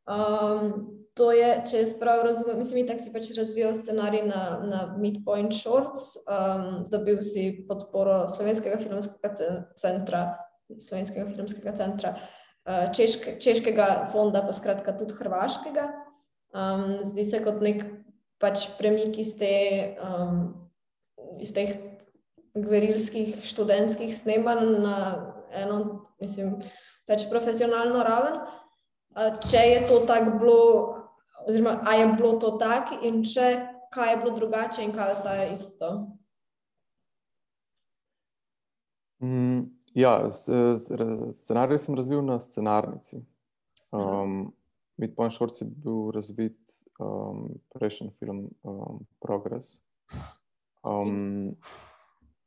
Um, 0.09 0.99
To 1.19 1.33
je, 1.35 1.47
če 1.67 1.81
jaz 1.81 1.93
prav 1.99 2.21
razumem, 2.23 2.61
mislim, 2.61 2.87
da 2.87 2.95
si 3.01 3.11
pač 3.11 3.33
razvijal 3.35 3.73
scenarij 3.75 4.23
na, 4.29 4.43
na 4.63 4.81
Midpoint 5.01 5.55
Shorts, 5.57 6.13
um, 6.31 6.85
dobil 6.93 7.19
si 7.27 7.49
podporo 7.67 8.21
Slovenskega 8.31 8.79
filmskega 8.79 9.33
centra, 9.81 10.21
Slovenskega 10.71 11.27
filmskega 11.33 11.75
centra, 11.81 12.13
uh, 12.69 12.85
češke, 12.95 13.35
Češkega 13.43 13.89
fonda, 14.13 14.45
pa 14.47 14.55
skratka 14.55 14.95
tudi 15.01 15.19
Hrvaškega. 15.19 15.89
Um, 16.55 17.01
zdi 17.05 17.27
se 17.27 17.43
kot 17.43 17.59
nek 17.67 17.83
pač 18.39 18.69
premik 18.79 19.19
iz, 19.19 19.35
te, 19.39 19.53
um, 20.03 20.53
iz 21.43 21.53
teh 21.55 21.75
gverilskih 22.55 23.39
študentskih 23.47 24.13
snemanj 24.15 24.65
na 24.83 24.99
eno, 25.55 25.81
mislim, 26.23 26.59
več 27.09 27.27
profesionalno 27.31 28.03
raven. 28.07 28.39
Če 29.49 29.63
je 29.65 29.81
to 29.89 30.03
tako 30.07 30.37
bilo, 30.39 30.61
oziroma 31.49 31.79
ali 31.85 32.05
je 32.05 32.13
bilo 32.21 32.37
to 32.39 32.53
tako, 32.61 33.01
in 33.03 33.25
če 33.27 33.49
kaj 33.95 34.13
je 34.13 34.21
bilo 34.23 34.35
drugače, 34.37 34.85
in 34.85 34.93
kaj 34.95 35.13
ostaja 35.17 35.49
isto. 35.53 35.91
Mm, 39.25 39.65
ja, 39.99 40.31
scenarij 40.31 41.81
sem 41.83 41.97
razvil 41.99 42.23
na 42.23 42.39
scenarnici. 42.39 43.25
Um, 43.91 44.53
Midpoint 44.99 45.33
Shorts 45.33 45.63
je 45.63 45.67
bil 45.67 46.11
razvit, 46.15 46.59
um, 46.99 47.49
prejšnji 47.75 48.11
film, 48.11 48.49
um, 48.63 49.07
Progress. 49.21 49.83
Um, 50.87 51.57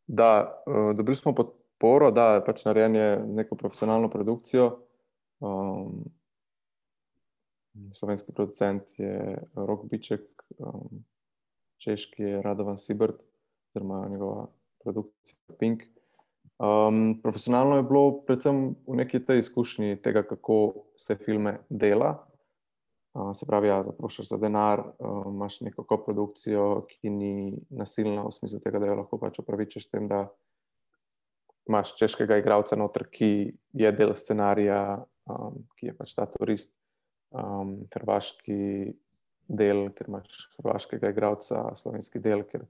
da, 0.07 0.61
uh, 0.65 0.95
dobili 0.95 1.15
smo 1.15 1.35
podporo, 1.35 2.11
da 2.11 2.33
je 2.33 2.45
pač 2.45 2.65
narejen 2.65 2.95
neko 3.35 3.55
profesionalno 3.55 4.09
produkcijo. 4.09 4.71
Um, 5.39 6.03
slovenski 7.93 8.31
producent 8.31 8.99
je 8.99 9.37
Rok 9.55 9.85
Biček, 9.89 10.27
um, 10.59 11.03
češki 11.77 12.23
je 12.23 12.41
Radovan 12.41 12.77
Sibrt, 12.77 13.21
oziroma 13.69 14.07
njegova 14.09 14.47
produkcija 14.83 15.55
Pink. 15.59 15.83
Um, 16.61 17.19
profesionalno 17.23 17.75
je 17.75 17.83
bilo 17.83 18.21
predvsem 18.25 18.75
v 18.87 18.95
neki 18.95 19.25
tej 19.25 19.39
izkušnji 19.39 20.01
tega, 20.01 20.23
kako 20.23 20.73
se 20.95 21.15
filme 21.15 21.57
dela. 21.69 22.30
Se 23.11 23.45
pravi, 23.45 23.67
ja, 23.67 23.81
zaprošaš 23.83 24.29
za 24.29 24.37
denar, 24.39 24.85
imaš 25.27 25.57
neko 25.65 25.83
koprodukcijo, 25.83 26.85
ki 26.87 27.09
ni 27.11 27.33
nasilna 27.69 28.23
v 28.23 28.31
smislu 28.31 28.61
tega, 28.63 28.79
da 28.79 28.87
jo 28.87 29.01
lahko 29.01 29.19
pač 29.19 29.41
opravičeš 29.41 29.89
s 29.89 29.91
tem, 29.91 30.07
da 30.07 30.29
imaš 31.67 31.91
češkega 31.99 32.37
igralca 32.39 32.77
noter, 32.79 33.03
ki 33.11 33.51
je 33.75 33.91
del 33.91 34.15
scenarija, 34.15 34.81
um, 35.27 35.59
ki 35.75 35.91
je 35.91 35.95
pač 35.97 36.13
ta 36.15 36.25
turist 36.31 36.71
um, 37.35 37.81
hrvaški 37.91 38.93
del, 39.51 39.89
ker 39.95 40.07
imaš 40.07 40.47
hrvaškega 40.59 41.11
igralca, 41.11 41.65
slovenski 41.83 42.21
del, 42.23 42.45
ker 42.47 42.63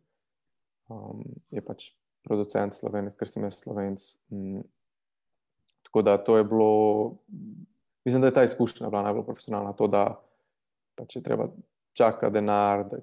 um, 0.90 1.22
je 1.54 1.62
pač 1.66 1.92
producent 2.26 2.74
slovenec, 2.78 3.14
ker 3.18 3.30
sem 3.30 3.46
jaz 3.46 3.62
slovenc. 3.62 4.10
Um, 4.34 4.66
tako 5.86 6.06
da 6.08 6.18
to 6.18 6.38
je 6.38 6.50
bilo, 6.50 6.74
mislim, 8.06 8.26
da 8.26 8.34
je 8.34 8.38
ta 8.42 8.50
izkušnja 8.50 8.90
bila 8.90 9.06
najbolj 9.06 9.26
profesionalna. 9.30 9.74
To, 9.78 9.86
da 9.86 10.06
pač 11.02 11.18
je 11.18 11.24
treba 11.26 11.50
čakati 11.98 12.34
denar, 12.34 12.86
da 12.86 13.02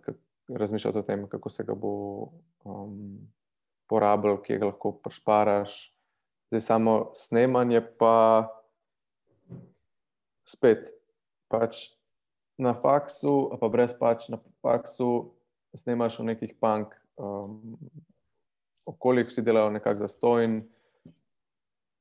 razmišljati 0.48 0.98
o 0.98 1.02
tem, 1.02 1.26
kako 1.28 1.50
se 1.50 1.64
ga 1.66 1.74
bo 1.74 1.92
um, 2.64 3.18
porabil, 3.90 4.38
kje 4.44 4.58
ga 4.62 4.70
lahko 4.70 4.92
prešparaš. 5.02 5.74
Zdaj 6.48 6.60
samo 6.60 6.94
snemanje 7.18 7.82
pa 7.98 8.48
spet 10.46 10.94
pač 11.50 11.90
na 12.58 12.72
faksu, 12.74 13.50
pa 13.60 13.68
brez 13.68 13.92
pač 13.98 14.28
na 14.32 14.38
faksu, 14.62 15.34
snemaš 15.76 16.22
v 16.22 16.30
nekih 16.32 16.54
punk 16.60 16.94
um, 17.20 17.76
okoljih, 18.88 19.28
ki 19.28 19.44
delajo 19.44 19.74
nekako 19.74 20.06
zastojn, 20.06 20.62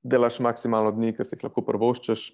delaš 0.08 0.40
maksimalno 0.40 0.94
dni, 0.96 1.12
ker 1.18 1.28
si 1.28 1.36
jih 1.36 1.50
lahko 1.50 1.66
prvoščeš, 1.68 2.30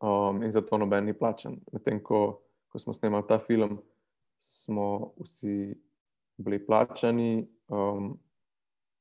um, 0.00 0.42
in 0.42 0.52
zato 0.52 0.78
noben 0.78 1.04
ni 1.04 1.14
plačen. 1.16 1.58
Medtem 1.72 2.02
ko, 2.02 2.40
ko 2.68 2.78
smo 2.78 2.92
snemali 2.92 3.26
ta 3.28 3.38
film, 3.38 3.78
smo 4.38 5.12
vsi 5.20 5.74
bili 6.38 6.58
plačani. 6.66 7.46
Um, 7.68 8.16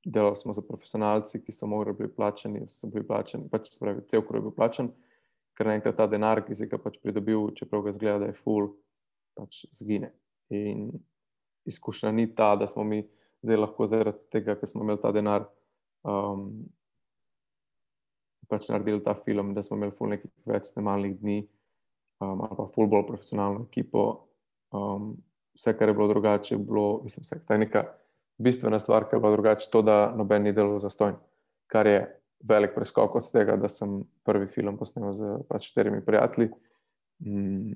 Delali 0.07 0.37
smo 0.39 0.53
za 0.53 0.61
profesionalce, 0.63 1.41
ki 1.43 1.51
so 1.51 1.67
morali 1.67 1.97
biti 1.97 2.15
plačeni, 2.15 2.61
so 2.71 2.87
bili 2.87 3.03
plačeni, 3.03 3.49
pač 3.51 3.73
pravi, 3.79 4.05
cel 4.07 4.21
krog 4.23 4.39
je 4.39 4.45
bil 4.45 4.53
plačen 4.55 4.93
ker 5.57 5.65
naenkrat 5.65 5.97
ta 5.97 6.05
denar, 6.07 6.43
ki 6.45 6.55
si 6.55 6.69
ga 6.69 6.77
pač 6.77 6.99
pridobil, 7.01 7.49
čeprav 7.57 7.87
ga 7.87 7.93
zgleda, 7.95 8.19
da 8.21 8.29
je 8.29 8.37
full, 8.43 8.69
pač 9.37 9.63
zgine. 9.73 10.11
In 10.53 10.91
izkušnja 11.67 12.13
ni 12.13 12.27
ta, 12.37 12.53
da 12.55 12.69
smo 12.69 12.85
mi 12.85 13.01
zdaj 13.41 13.59
lahko 13.63 13.87
zaradi 13.89 14.21
tega, 14.33 14.55
ker 14.59 14.69
smo 14.69 14.85
imeli 14.85 15.01
ta 15.01 15.11
denar, 15.15 15.47
um, 16.05 16.51
pač 18.47 18.69
naredili 18.71 19.03
ta 19.03 19.15
film, 19.25 19.53
da 19.53 19.63
smo 19.63 19.77
imeli 19.77 19.95
full 19.95 20.13
nekaj 20.13 20.31
več 20.47 20.71
snemalnih 20.71 21.17
dni, 21.19 21.37
um, 22.23 22.43
ali 22.45 22.57
pa 22.57 22.67
full 22.73 22.89
bolj 22.91 23.07
profesionalno 23.09 23.65
ekipo. 23.67 24.05
Um, 24.75 25.15
vse, 25.57 25.73
kar 25.77 25.89
je 25.89 25.95
bilo 25.97 26.07
drugače, 26.11 26.55
je 26.55 26.59
bilo, 26.61 27.01
mislim, 27.03 27.25
vse, 27.25 27.39
ta 27.47 27.57
neka 27.57 27.85
bistvena 28.37 28.79
stvar, 28.79 29.07
kar 29.07 29.17
je 29.17 29.25
bilo 29.25 29.35
drugače, 29.37 29.69
to, 29.73 29.81
da 29.81 29.97
noben 30.15 30.47
ni 30.47 30.53
delal 30.55 30.79
za 30.83 30.91
stojn, 30.93 31.17
kar 31.71 31.87
je 31.87 32.01
velik 32.47 32.75
preskok 32.75 33.15
od 33.17 33.31
tega, 33.33 33.57
da 33.57 33.69
sem 33.71 34.01
prvi 34.27 34.47
film 34.53 34.77
posnel 34.77 35.13
z 35.17 35.37
pač 35.49 35.71
štirimi 35.71 36.03
prijatelji, 36.05 36.51
um, 37.25 37.73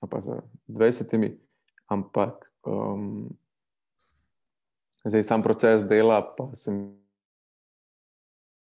pa 0.00 0.20
z 0.24 0.40
dvajsetimi. 0.66 1.34
Ampak 1.90 2.46
um, 2.70 3.26
zdaj 5.04 5.24
sam 5.26 5.42
proces 5.42 5.82
dela, 5.88 6.22
pa 6.22 6.50
sem 6.54 7.00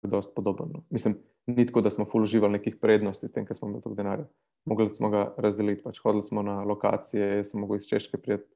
precej 0.04 0.34
podoben. 0.36 0.70
No. 0.74 0.84
Mislim, 0.90 1.16
ni 1.48 1.66
tako, 1.66 1.82
da 1.82 1.92
smo 1.92 2.06
ful 2.06 2.24
uživali 2.24 2.58
nekih 2.58 2.78
prednosti 2.82 3.28
s 3.28 3.34
tem, 3.34 3.46
ker 3.46 3.58
smo 3.58 3.68
imeli 3.68 3.84
toliko 3.84 4.02
denarja. 4.02 4.28
Mogli 4.66 4.90
smo 4.96 5.10
ga 5.10 5.26
razdeliti, 5.38 5.84
pač 5.84 6.00
hodili 6.04 6.24
smo 6.24 6.44
na 6.44 6.62
lokacije, 6.64 7.36
jaz 7.38 7.52
sem 7.52 7.60
mogel 7.60 7.82
iz 7.82 7.88
Češke 7.90 8.18
prijeti 8.18 8.48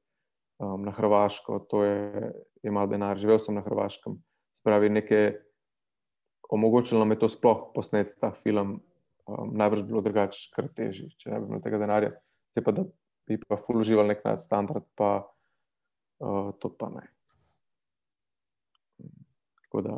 um, 0.58 0.82
na 0.86 0.92
Hrvaško, 0.96 1.58
to 1.68 1.84
je 1.84 2.32
imel 2.62 2.88
denar, 2.88 3.18
živel 3.20 3.38
sem 3.38 3.58
na 3.58 3.64
Hrvaškem. 3.66 4.16
Spravi 4.56 4.88
nekaj, 4.88 5.34
omogočilo 6.48 7.02
nam 7.04 7.12
je 7.12 7.20
to 7.24 7.28
sploh 7.28 7.68
posneti 7.74 8.16
ta 8.20 8.32
film, 8.32 8.78
um, 9.26 9.52
najbrž 9.52 9.84
bilo 9.84 10.00
drugače, 10.00 10.48
kar 10.56 10.72
teži, 10.72 11.10
če 11.20 11.34
ne 11.34 11.42
bi 11.42 11.52
imel 11.52 11.62
tega 11.64 11.82
denarja. 11.84 12.14
Te 12.56 12.64
pa 12.64 12.72
da 12.72 12.88
bi 13.28 13.36
pa 13.44 13.60
ful 13.60 13.82
uživali 13.84 14.14
nek 14.14 14.24
nadstandard, 14.24 14.88
pa 14.96 15.12
uh, 16.24 16.50
to 16.56 16.72
pa 16.72 16.88
ne. 16.96 17.04
Tako 19.68 19.82
da, 19.84 19.96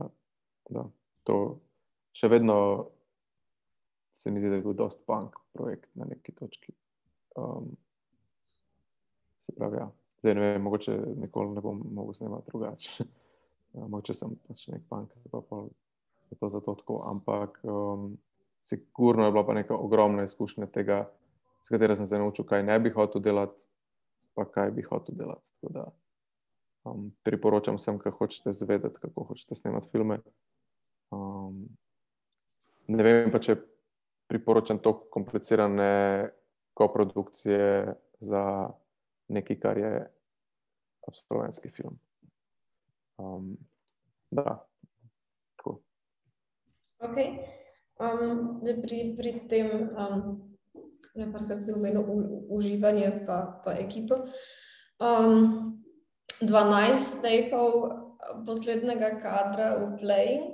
da 0.74 0.88
to 1.22 1.36
še 2.20 2.28
vedno 2.28 2.56
se 4.12 4.30
mi 4.30 4.40
zdi, 4.40 4.50
da 4.50 4.58
je 4.58 4.64
bil 4.66 4.76
dost 4.76 5.00
punk 5.06 5.38
projekt 5.56 5.88
na 5.94 6.04
neki 6.04 6.34
točki. 6.36 6.74
Um, 7.40 7.70
se 9.40 9.54
pravi, 9.56 9.78
ja. 9.80 9.88
Zdaj 10.20 10.34
ne 10.34 10.40
vem, 10.40 10.62
mogoče 10.62 10.96
nikoli 11.16 11.54
ne 11.54 11.62
bom 11.64 11.80
mogel 11.96 12.18
snemati 12.20 12.52
drugače. 12.52 13.04
Ja, 13.70 13.84
mogoče 13.86 14.16
sem 14.18 14.32
pač 14.48 14.64
nek 14.66 14.80
punk, 14.90 15.12
pa 15.30 15.38
pa 15.46 15.60
je 16.26 16.36
to 16.40 16.48
zato 16.50 16.72
tako. 16.74 16.96
Ampak 17.06 17.60
um, 17.62 18.16
sigurno 18.66 19.28
je 19.28 19.30
bila 19.30 19.44
pa 19.46 19.54
neka 19.54 19.76
ogromna 19.78 20.24
izkušnja 20.26 20.66
tega, 20.74 21.04
s 21.62 21.70
katero 21.70 21.94
sem 21.96 22.08
se 22.10 22.18
naučil, 22.18 22.48
kaj 22.50 22.64
ne 22.66 22.80
bi 22.82 22.90
hotel 22.90 23.22
delati, 23.22 23.54
pa 24.34 24.42
kaj 24.50 24.72
bi 24.74 24.82
hotel 24.82 25.14
delati. 25.22 25.46
Tako 25.54 25.72
da 25.76 25.84
um, 26.90 27.12
priporočam 27.22 27.78
vsem, 27.78 28.02
ki 28.02 28.10
hočete 28.18 28.52
zvedeti, 28.58 28.98
kako 29.00 29.28
hočete 29.30 29.54
snemati 29.54 29.92
filme. 29.94 30.18
Um, 31.14 31.68
ne 32.90 33.06
vem 33.06 33.30
pa, 33.32 33.40
če 33.42 33.56
priporočam 34.30 34.78
to 34.82 34.94
komplicirane 35.10 36.30
koprodukcije 36.78 37.94
za 38.20 38.44
nekaj, 39.30 39.58
kar 39.60 39.78
je 39.78 39.92
absolventski 41.08 41.70
film. 41.70 41.98
Um, 43.18 43.56
da, 44.30 44.66
tako. 45.56 45.80
Ok. 47.04 47.18
Um, 48.00 48.60
pri, 48.82 49.00
pri 49.16 49.32
tem, 49.50 49.90
um, 49.92 51.48
kar 51.48 51.62
se 51.62 51.74
umeno, 51.74 52.04
uživanje 52.48 53.24
pa, 53.26 53.60
pa 53.64 53.74
ekipo. 53.82 54.24
Um, 55.00 55.82
12 56.40 57.20
tekov 57.20 57.72
poslednjega 58.46 59.18
kadra 59.20 59.74
v 59.76 59.96
Playing. 60.00 60.44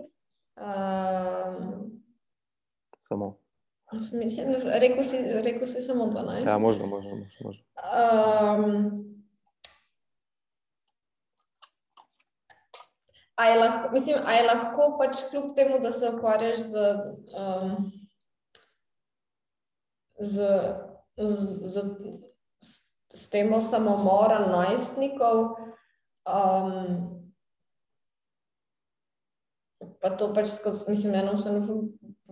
Um, 0.56 1.85
Samo. 3.08 3.38
Mislim, 4.12 4.54
rekel 4.64 5.04
si, 5.04 5.16
rekel 5.42 5.66
si 5.68 5.80
samo 5.80 6.04
12. 6.04 6.48
Ja, 6.48 6.58
možno, 6.58 6.86
možno. 6.86 7.10
možno. 7.40 7.62
Um, 7.76 9.04
a, 13.34 13.44
je 13.44 13.58
lahko, 13.58 13.92
mislim, 13.92 14.16
a 14.24 14.32
je 14.32 14.46
lahko 14.46 14.98
pač 14.98 15.16
kljub 15.30 15.54
temu, 15.56 15.78
da 15.78 15.90
se 15.90 16.10
ukvarjaš 16.16 16.58
z, 16.60 16.76
um, 17.38 17.92
z, 20.18 20.48
z, 21.16 21.36
z, 21.66 21.82
s 23.12 23.30
temo 23.30 23.60
samomora 23.60 24.38
najstnikov, 24.48 25.54
um, 26.26 26.82
pa 30.00 30.10
to 30.10 30.34
pač 30.34 30.48
skozi, 30.48 30.90
mislim, 30.90 31.14
eno 31.14 31.38
sem 31.38 31.62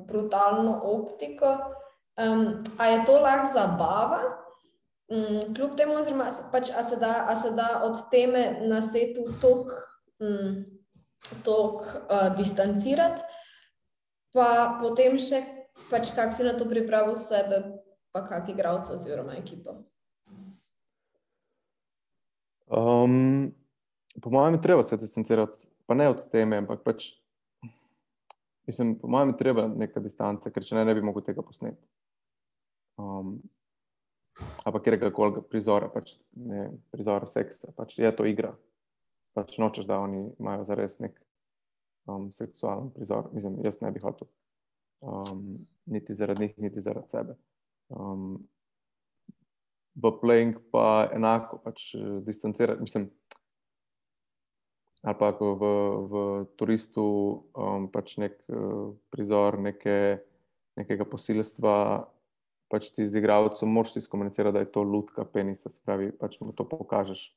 brutalno 0.07 0.81
optiko. 0.85 1.59
Um, 2.17 2.63
a 2.79 2.87
je 2.87 3.05
to 3.05 3.19
lahko 3.21 3.53
zabava? 3.55 4.21
Um, 5.09 5.55
kljub 5.55 5.77
temu, 5.77 5.99
oziroma, 6.01 6.31
pač, 6.53 6.71
a, 6.71 6.83
se 6.83 6.97
da, 6.97 7.27
a 7.29 7.37
se 7.37 7.51
da 7.51 7.83
od 7.85 7.99
teme 8.11 8.59
na 8.63 8.83
svetu 8.83 9.27
tako 9.41 9.67
um, 10.21 10.65
uh, 11.47 12.37
distancirati, 12.37 13.23
pa 14.33 14.79
potem 14.81 15.19
še, 15.19 15.43
pač, 15.91 16.15
kako 16.17 16.37
si 16.37 16.47
na 16.47 16.55
to 16.59 16.69
pripravil 16.71 17.19
sebe, 17.21 17.61
pa 18.15 18.25
kak 18.29 18.49
igralce 18.49 18.95
oziroma 18.95 19.37
ekipo. 19.37 19.77
Um, 22.71 23.53
po 24.23 24.31
mojem, 24.31 24.55
je 24.55 24.63
treba 24.63 24.83
se 24.83 24.97
distancirati, 24.97 25.67
pa 25.87 25.95
ne 25.95 26.09
od 26.09 26.25
teme, 26.31 26.63
ampak 26.63 26.81
pač 26.87 27.13
Mislim, 28.67 28.95
po 28.99 29.09
mojem, 29.09 29.29
je 29.29 29.37
treba 29.37 29.67
neka 29.69 30.01
distanca, 30.01 30.51
ker 30.51 30.65
če 30.65 30.79
ne, 30.79 30.85
ne 30.89 30.95
bi 30.97 31.05
mogel 31.05 31.25
tega 31.27 31.43
posneti. 31.45 31.81
Um, 33.01 33.37
ali 34.65 34.73
pa 34.73 34.81
kjer 34.83 35.13
koli 35.13 35.43
prizora, 35.51 35.91
pač 35.93 36.15
ne 36.33 36.71
prizora 36.95 37.29
seksa, 37.29 37.75
pač 37.77 37.99
je 37.99 38.11
to 38.17 38.27
igra. 38.29 38.55
Pač 39.35 39.59
nočeš, 39.59 39.89
da 39.91 39.99
oni 40.01 40.29
imajo 40.39 40.65
za 40.65 40.79
res 40.79 40.97
nek 41.03 41.19
um, 42.07 42.31
seksualen 42.33 42.91
prizor. 42.95 43.29
Mislim, 43.35 43.59
jaz 43.67 43.81
ne 43.83 43.91
bi 43.93 44.03
hotel. 44.03 44.31
Um, 45.05 45.67
niti 45.91 46.15
zaradi 46.17 46.47
njih, 46.47 46.59
niti 46.69 46.83
zaradi 46.83 47.11
sebe. 47.13 47.37
Um, 47.93 48.39
v 49.95 50.11
playing 50.23 50.57
pa 50.73 51.11
enako, 51.15 51.61
pač 51.67 51.91
distancirati. 52.27 52.83
Mislim, 52.83 53.11
ali 55.05 55.17
pa 55.21 55.31
v, 55.37 55.65
v 56.09 56.15
turistu 56.57 57.05
um, 57.53 57.89
pač 57.93 58.17
nek 58.17 58.41
uh, 58.49 58.97
prizor 59.13 59.61
neke, 59.61 60.25
nekega 60.81 61.05
posilstva, 61.05 62.09
pač 62.73 62.89
ti 62.97 63.05
z 63.05 63.21
igravcem 63.21 63.69
moš 63.69 63.93
ti 63.93 64.01
skomunicirati, 64.01 64.57
da 64.57 64.65
je 64.65 64.73
to 64.73 64.81
lutka 64.81 65.29
penisa, 65.29 65.69
spravi, 65.69 66.09
pač 66.17 66.41
mu 66.41 66.57
to 66.57 66.65
pokažeš. 66.65 67.37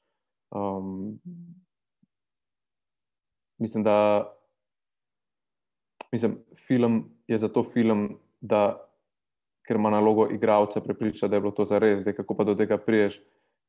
Um, 0.56 1.20
mislim, 3.60 3.84
da 3.84 4.32
mislim, 6.12 6.40
film 6.56 7.12
je 7.28 7.38
zato 7.38 7.64
film, 7.64 8.20
da 8.42 8.80
ker 9.68 9.76
ima 9.76 9.90
nalogo 9.90 10.30
igravca 10.32 10.82
prepričati, 10.82 11.30
da 11.30 11.36
je 11.36 11.42
bilo 11.42 11.52
to 11.52 11.66
za 11.66 11.80
res, 11.80 12.04
da 12.04 12.14
kako 12.14 12.36
pa 12.36 12.44
do 12.44 12.56
tega 12.56 12.78
priješ, 12.78 13.20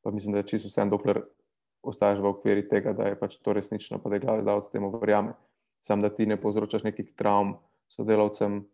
pa 0.02 0.10
mislim, 0.10 0.32
da 0.32 0.38
je 0.38 0.46
čisto 0.46 0.68
vse, 0.68 0.84
dokler 0.90 1.22
ostaješ 1.82 2.22
v 2.22 2.30
okviru 2.32 2.64
tega, 2.70 2.92
da 2.92 3.08
je 3.08 3.18
pač 3.18 3.36
to 3.42 3.52
resnično, 3.52 4.00
pa 4.02 4.10
da 4.10 4.18
je 4.18 4.24
gledalec 4.26 4.70
temu 4.72 4.90
verjame. 4.98 5.34
Sam 5.84 6.02
da 6.02 6.10
ti 6.10 6.26
ne 6.26 6.36
povzročaš 6.40 6.84
nekih 6.88 7.12
travm 7.16 7.54
sodelavcem, 7.88 8.64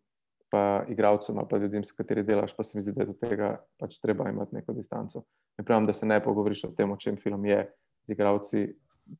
pa 0.51 0.85
igravcem, 0.89 1.39
pa 1.51 1.59
ljudem, 1.59 1.85
s 1.85 1.93
katerimi 1.93 2.27
delaš, 2.27 2.55
pa 2.57 2.63
se 2.63 2.79
mi 2.79 2.83
zdi, 2.83 2.93
da 2.95 3.03
je 3.03 3.11
do 3.11 3.17
tega 3.19 3.51
pač 3.79 3.99
treba 3.99 4.29
imeti 4.31 4.55
neko 4.55 4.73
distanco. 4.73 5.25
Ne 5.59 5.65
pravim, 5.65 5.87
da 5.87 5.93
se 5.93 6.07
ne 6.07 6.21
pogovoriš 6.23 6.65
o 6.65 6.73
tem, 6.77 6.93
o 6.93 6.97
čem 6.97 7.17
film 7.21 7.45
je, 7.47 7.61
z 8.07 8.15
igravci 8.15 8.67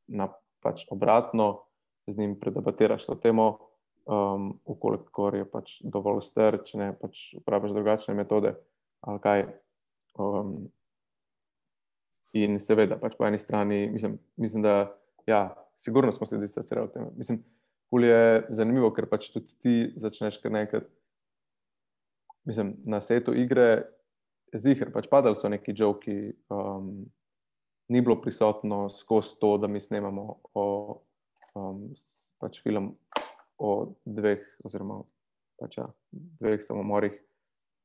na 0.07 0.29
pač 0.63 0.87
obratno, 0.91 1.65
z 2.07 2.19
njim 2.19 2.39
predebatiraš 2.41 3.07
to 3.07 3.17
temo, 3.21 3.49
um, 4.07 4.53
ukolikor 4.65 5.37
je 5.37 5.45
pač 5.49 5.77
dovolj 5.83 6.23
star, 6.25 6.61
če 6.65 6.81
ne 6.81 6.89
pač 6.97 7.35
uporabiš 7.41 7.75
drugačne 7.77 8.15
metode 8.17 8.55
ali 9.05 9.21
kaj. 9.21 9.47
Um, 10.15 10.71
In 12.35 12.59
seveda, 12.59 12.99
pač 12.99 13.15
po 13.19 13.27
eni 13.29 13.39
strani, 13.39 13.87
mislim, 13.93 14.19
mislim 14.37 14.63
da 14.63 14.75
ja, 15.27 15.55
sigurno 15.79 16.13
smo 16.13 16.27
se 16.27 16.39
distancirali 16.39 16.89
od 16.89 16.93
tega. 16.93 17.11
Mislim, 17.17 17.45
da 17.93 18.07
je 18.07 18.47
zanimivo, 18.51 18.91
ker 18.91 19.07
pač 19.07 19.29
tudi 19.31 19.55
ti 19.63 19.75
začneš 20.03 20.41
kar 20.43 20.53
nekaj. 20.53 20.81
Mislim, 22.45 22.75
na 22.85 23.01
svetu 23.01 23.35
igre 23.39 23.87
je 24.53 24.59
zihar, 24.59 24.91
pač 24.93 25.07
padali 25.11 25.39
so 25.39 25.49
neki 25.49 25.75
žoki, 25.79 26.35
um, 26.51 27.07
ni 27.89 28.03
bilo 28.03 28.19
prisotno 28.21 28.89
skozi 28.91 29.39
to, 29.41 29.55
da 29.59 29.71
mi 29.71 29.81
snemamo 29.81 30.41
o 30.55 30.67
um, 31.55 31.87
pač 32.43 32.59
film 32.63 32.97
o 33.59 33.95
dveh, 34.05 34.43
oziroma 34.67 35.05
pač, 35.61 35.79
ja, 35.79 35.87
dveh 36.11 36.59
samomorih. 36.63 37.15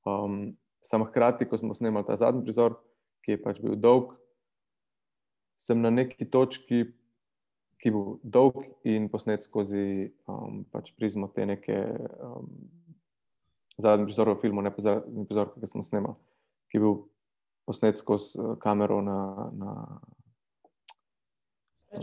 Um, 0.09 0.57
Sam 0.81 1.03
hkrati, 1.03 1.45
ko 1.45 1.57
smo 1.59 1.75
snemali 1.75 2.07
ta 2.07 2.15
zadnji 2.15 2.45
prizor, 2.47 2.77
ki 3.27 3.35
je 3.35 3.41
pač 3.43 3.59
bil 3.61 3.75
dolg, 3.75 4.13
sem 5.59 5.81
na 5.81 5.91
neki 5.91 6.25
točki, 6.31 6.85
ki 7.79 7.91
bo 7.95 8.03
dolg 8.23 8.63
in 8.87 9.07
posnet 9.11 9.45
skozi 9.47 10.09
um, 10.27 10.63
pač 10.71 10.91
prizmo 10.95 11.29
te 11.31 11.45
neke 11.47 11.77
um, 12.19 12.49
zadnje 13.79 14.09
prizore 14.09 14.35
v 14.35 14.41
filmu, 14.43 14.63
ne 14.63 14.71
prizor, 14.75 15.53
ki 15.55 15.69
smo 15.71 15.83
snemali, 15.85 16.15
ki 16.71 16.79
je 16.79 16.83
bil 16.83 16.97
posnet 17.67 17.99
skozi 18.01 18.39
uh, 18.39 18.55
kamero 18.59 18.99
na, 19.03 19.19
na 19.55 19.73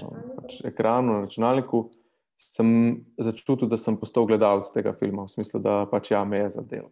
um, 0.01 0.17
pač 0.41 0.61
ekranu, 0.69 1.19
na 1.19 1.27
računalniku. 1.27 1.89
Sem 2.37 2.69
začutil, 3.17 3.65
da 3.69 3.79
sem 3.81 3.97
postal 3.97 4.27
gledalec 4.29 4.69
tega 4.73 4.93
filma, 4.97 5.25
v 5.25 5.33
smislu, 5.33 5.61
da 5.65 5.85
pač 5.89 6.13
ja, 6.13 6.21
me 6.29 6.43
je 6.45 6.51
zadel. 6.59 6.91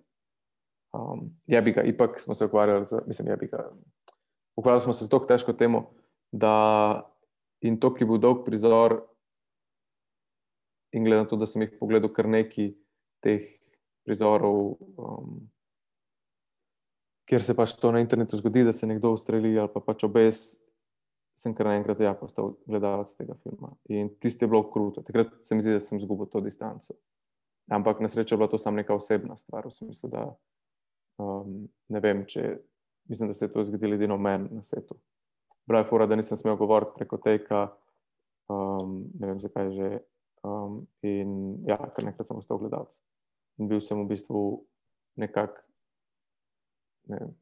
Um, 0.97 1.27
je 1.51 1.61
bi 1.61 1.75
ga, 1.77 1.85
ipak 1.85 2.17
smo 2.23 2.37
se 2.37 2.49
ukvarjali 2.49 2.87
z, 2.89 3.03
mislim, 3.09 3.29
je 3.33 3.37
bi 3.43 3.49
ga. 3.53 3.67
Ukvarjali 4.57 4.85
smo 4.87 4.95
se 4.97 5.05
z 5.05 5.13
tako 5.13 5.29
težko 5.29 5.53
temo, 5.53 5.89
da 6.35 6.55
in 7.65 7.79
to, 7.81 7.93
ki 7.95 8.07
bo 8.09 8.19
dolg 8.19 8.43
prizor, 8.45 8.99
in 10.95 11.07
glede 11.07 11.23
na 11.23 11.29
to, 11.31 11.39
da 11.39 11.47
sem 11.47 11.63
jih 11.63 11.77
pogledal 11.79 12.11
kar 12.15 12.29
nekaj 12.31 12.73
teh 13.25 13.47
prizorov, 14.07 14.75
um, 14.99 15.39
kjer 17.31 17.47
se 17.47 17.57
pač 17.57 17.75
to 17.81 17.93
na 17.95 18.03
internetu 18.05 18.39
zgodi, 18.39 18.67
da 18.67 18.73
se 18.73 18.87
nekdo 18.87 19.15
ustreli 19.15 19.55
ali 19.59 19.73
pa 19.73 19.83
pač 19.83 20.05
obes. 20.07 20.45
Sem 21.35 21.55
kar 21.57 21.67
naenkrat 21.67 21.99
ja, 21.99 22.13
postal 22.15 22.53
gledalec 22.63 23.11
tega 23.19 23.35
filma. 23.43 23.73
In 23.91 24.13
tisti 24.23 24.47
je 24.47 24.51
bilo 24.53 24.61
kruto. 24.71 25.03
Takrat 25.03 25.33
se 25.43 25.57
mi 25.59 25.65
zdi, 25.67 25.73
da 25.75 25.81
sem 25.83 25.99
izgubil 25.99 26.29
to 26.31 26.39
distanco. 26.45 26.95
Ampak 27.75 27.99
na 28.05 28.11
srečo 28.13 28.37
je 28.37 28.39
bila 28.39 28.47
to 28.53 28.61
samo 28.61 28.79
neka 28.79 28.95
osebna 28.95 29.35
stvar, 29.37 29.67
v 29.67 29.73
smislu, 29.75 30.13
da 30.13 30.29
um, 31.19 31.65
ne 31.91 32.03
vem, 32.05 32.23
če 32.31 32.53
mislim, 33.11 33.33
da 33.33 33.35
se 33.35 33.49
je 33.49 33.53
to 33.53 33.65
zgodilo 33.67 33.99
edino 33.99 34.19
meni 34.19 34.53
na 34.53 34.63
svetu. 34.63 34.95
Braj 35.67 35.87
fura, 35.89 36.07
da 36.07 36.17
nisem 36.17 36.37
smel 36.37 36.57
govoriti 36.61 36.93
preko 36.97 37.19
teka, 37.23 37.69
um, 38.53 38.99
ne 39.21 39.31
vem 39.31 39.41
zakaj 39.41 39.71
že. 39.77 39.93
Um, 40.45 40.83
in 41.01 41.65
ja, 41.65 41.79
kar 41.81 42.05
nekrat 42.05 42.29
sem 42.29 42.37
ostal 42.37 42.61
gledalec. 42.61 42.99
In 43.57 43.71
bil 43.71 43.81
sem 43.81 43.97
v 44.03 44.11
bistvu 44.11 44.43
nekako. 45.17 45.63
Ne 47.09 47.33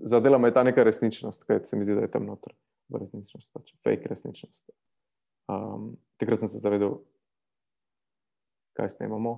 Zadela 0.00 0.38
me 0.38 0.48
je 0.48 0.54
ta 0.54 0.62
neka 0.62 0.82
resničnost, 0.82 1.44
kaj 1.44 1.64
se 1.64 1.76
mi 1.76 1.84
zdi, 1.84 1.94
da 1.94 2.06
je 2.06 2.10
tam 2.10 2.24
noter, 2.26 2.54
resničnost, 2.88 3.50
pač 3.52 3.74
fake 3.84 4.08
resničnost. 4.08 4.70
Um, 5.52 5.96
takrat 6.16 6.40
sem 6.40 6.48
se 6.48 6.62
zavedel, 6.62 6.96
kaj 8.78 8.94
snemamo. 8.96 9.34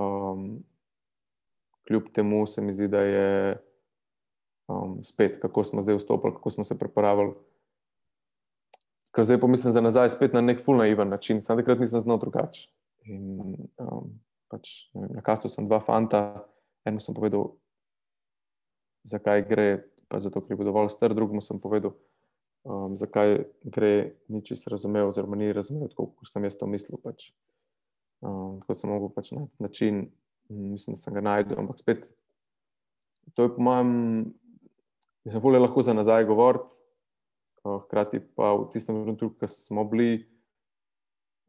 Um, 0.00 0.64
kljub 1.86 2.08
temu 2.14 2.46
se 2.46 2.62
mi 2.62 2.72
zdi, 2.72 2.88
da 2.88 3.02
je 3.06 3.30
um, 4.70 4.98
spet, 5.04 5.40
kako 5.42 5.64
smo 5.64 5.82
zdaj 5.82 5.98
vstopili, 5.98 6.34
kako 6.34 6.50
smo 6.50 6.64
se 6.64 6.78
pripravili. 6.78 7.34
Ker 9.10 9.26
zdaj 9.26 9.40
pomislim 9.42 9.72
za 9.72 9.80
nazaj, 9.80 10.12
spet 10.14 10.34
na 10.34 10.40
nek 10.40 10.62
fulnaiven 10.64 11.08
način, 11.08 11.42
samo 11.42 11.58
takrat 11.60 11.80
nisem 11.82 12.00
znal 12.00 12.20
drugače. 12.22 12.68
Um, 13.10 14.20
pač, 14.50 14.90
na 14.94 15.22
kastu 15.22 15.50
sem 15.50 15.66
dva 15.66 15.80
fanta, 15.82 16.44
eno 16.86 17.02
sem 17.02 17.14
povedal, 17.14 17.50
zakaj 19.08 19.42
gre, 19.48 19.68
pa 20.10 20.20
zato, 20.22 20.42
ker 20.44 20.54
je 20.54 20.60
bil 20.60 20.70
dovolj 20.70 20.92
star, 20.94 21.14
drugemu 21.16 21.42
sem 21.42 21.58
povedal, 21.62 21.96
um, 22.62 22.94
zakaj 22.98 23.40
gre, 23.64 24.14
ni 24.28 24.44
čisto 24.46 24.70
razumel, 24.70 25.10
oziroma 25.10 25.38
ni 25.38 25.50
razumel, 25.54 25.90
kot 25.96 26.30
sem 26.30 26.46
jaz 26.46 26.58
to 26.60 26.70
mislil. 26.70 27.00
Pač. 27.02 27.32
Um, 28.20 28.60
tako 28.60 28.76
sem 28.76 28.90
mogel 28.92 29.10
pač 29.14 29.32
na 29.32 29.46
način, 29.58 30.04
mislim, 30.50 30.94
da 30.94 31.02
sem 31.02 31.14
ga 31.16 31.22
najdel, 31.24 31.58
ampak 31.62 31.80
spet, 31.80 32.04
to 33.34 33.46
je 33.46 33.54
po 33.54 33.62
mojem, 33.64 33.92
mislim, 35.24 35.52
da 35.52 35.58
lahko 35.58 35.82
za 35.82 35.94
nazaj 35.94 36.24
govoriti, 36.24 36.74
uh, 37.64 37.82
hkrati 37.84 38.20
pa 38.36 38.52
v 38.54 38.68
tistem 38.72 39.02
trenutku, 39.02 39.30
ko 39.40 39.48
smo 39.48 39.84
bili, 39.84 40.24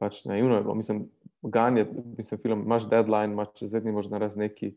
pač 0.02 0.26
naivno 0.26 0.56
je 0.56 0.62
bilo, 0.62 0.76
mislim, 0.76 1.04
ganje, 1.42 1.86
mislim, 2.18 2.42
film, 2.42 2.64
imaš 2.66 2.90
deadline, 2.90 3.34
imaš 3.34 3.54
čez 3.54 3.72
dni, 3.72 3.92
možno 3.92 4.20
raz 4.20 4.36
neki, 4.36 4.76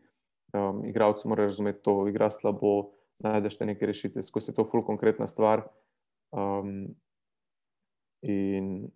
um, 0.52 0.84
igravci 0.84 1.28
morajo 1.28 1.52
razumeti 1.52 1.82
to, 1.82 2.08
igra 2.08 2.30
slabo, 2.30 2.90
najdeš 3.24 3.58
te 3.58 3.66
neke 3.66 3.86
rešitve, 3.86 4.22
skozi 4.22 4.54
to 4.54 4.64
ful 4.64 4.84
konkretna 4.84 5.26
stvar. 5.26 5.66
Um, 6.34 6.94
in 8.22 8.88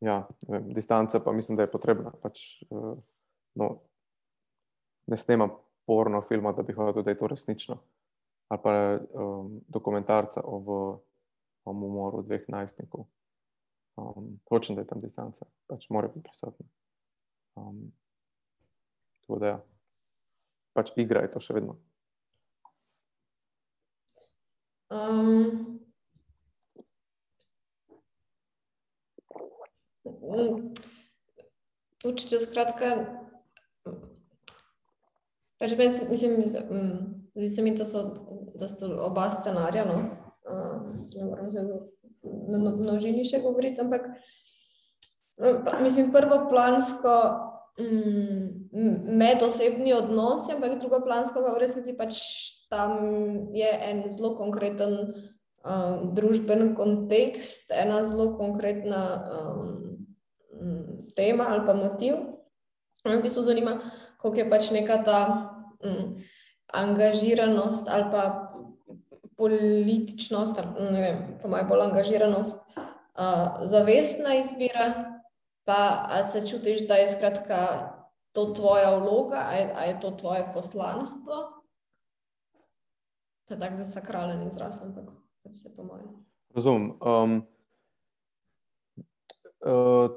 ja, 0.00 0.22
vem, 0.48 0.72
distanca 0.74 1.20
pa 1.20 1.32
mislim, 1.32 1.56
da 1.56 1.66
je 1.66 1.72
potrebna. 1.72 2.12
Pač, 2.22 2.62
uh, 2.70 2.96
no, 3.54 3.68
ne 5.06 5.16
snema 5.16 5.48
porno 5.86 6.20
filma, 6.22 6.52
da 6.52 6.62
bi 6.62 6.76
hodil, 6.76 7.02
da 7.02 7.10
je 7.10 7.18
to 7.18 7.26
resnično. 7.26 7.78
Ali 8.48 8.60
pa 8.64 8.72
um, 8.98 9.60
dokumentarca 9.68 10.40
o, 10.40 10.58
o 11.64 11.70
umoru 11.70 12.22
dveh 12.22 12.48
najstnikov. 12.48 13.06
Um, 13.98 14.38
hočem, 14.50 14.76
da 14.76 14.82
je 14.82 14.86
tam 14.86 15.00
distanca, 15.00 15.46
pač 15.66 15.88
mora 15.90 16.08
biti 16.08 16.24
prisotna. 16.24 16.66
Um, 17.58 17.92
tako 19.20 19.38
da, 19.38 19.46
ja. 19.46 19.58
pač 20.72 20.92
igra 20.96 21.26
je 21.26 21.32
to 21.34 21.42
še 21.42 21.58
vedno. 21.58 21.76
Um, 24.88 25.78
Učite, 32.06 32.38
skratka, 32.38 32.94
pač 35.58 35.74
mislim, 35.76 36.38
zdi 37.38 37.48
se 37.48 37.62
mi, 37.62 37.74
da, 37.78 37.86
so, 37.86 38.02
da 38.58 38.68
sta 38.68 38.88
oba 39.06 39.30
scenarija, 39.30 39.86
no, 39.86 39.98
uh, 40.50 40.90
ne 41.14 41.24
moram 41.24 41.50
zelo 41.54 41.86
množini 42.50 43.22
še 43.24 43.40
govoriti, 43.44 43.78
ampak 43.80 44.08
pa, 45.38 45.78
mislim, 45.80 46.10
prvoplansko 46.12 47.14
medosebni 49.06 49.94
odnosi, 49.94 50.52
ampak 50.52 50.80
drugoplansko 50.82 51.42
pa 51.44 51.54
v 51.54 51.62
resnici 51.62 51.94
pač 51.94 52.18
tam 52.68 52.98
je 53.54 53.68
en 53.70 54.02
zelo 54.10 54.34
konkreten 54.36 55.14
uh, 55.62 56.10
družben 56.14 56.74
kontekst, 56.74 57.70
ena 57.70 58.02
zelo 58.04 58.34
konkretna 58.36 59.02
um, 59.30 59.70
tema 61.14 61.48
ali 61.54 61.62
pa 61.66 61.74
motiv. 61.78 62.18
Me 63.06 63.16
v 63.16 63.22
bistvu 63.22 63.46
zanima, 63.46 63.78
koliko 64.18 64.42
je 64.42 64.50
pač 64.50 64.70
neka 64.74 64.98
ta 65.06 65.20
um, 65.80 66.18
angažiranost 66.72 67.88
ali 67.88 68.04
pa 68.10 68.52
političnost, 69.36 70.58
ali, 70.58 70.92
ne 70.92 71.00
vem, 71.00 71.38
pa 71.42 71.48
maj 71.48 71.64
bolj 71.70 71.82
angažiranost, 71.82 72.64
uh, 72.76 73.62
zavestna 73.62 74.34
izbira, 74.34 74.88
pa 75.64 76.08
se 76.32 76.46
čutiš, 76.46 76.86
da 76.88 76.94
je 76.94 77.08
skratka 77.08 77.58
to 78.32 78.44
tvoja 78.54 78.98
vloga, 78.98 79.44
ali 79.50 79.88
je 79.88 80.00
to 80.00 80.10
tvoje 80.10 80.50
poslanstvo. 80.54 81.34
To 83.44 83.54
je 83.54 83.60
tako 83.60 83.76
za 83.76 83.84
sakralen 83.84 84.46
izraz, 84.48 84.82
ampak 84.82 85.04
pač 85.42 85.56
se 85.56 85.76
po 85.76 85.84
mojem. 85.84 86.08
Razumem. 86.54 86.92
Um, 87.00 87.46
uh, 89.64 90.10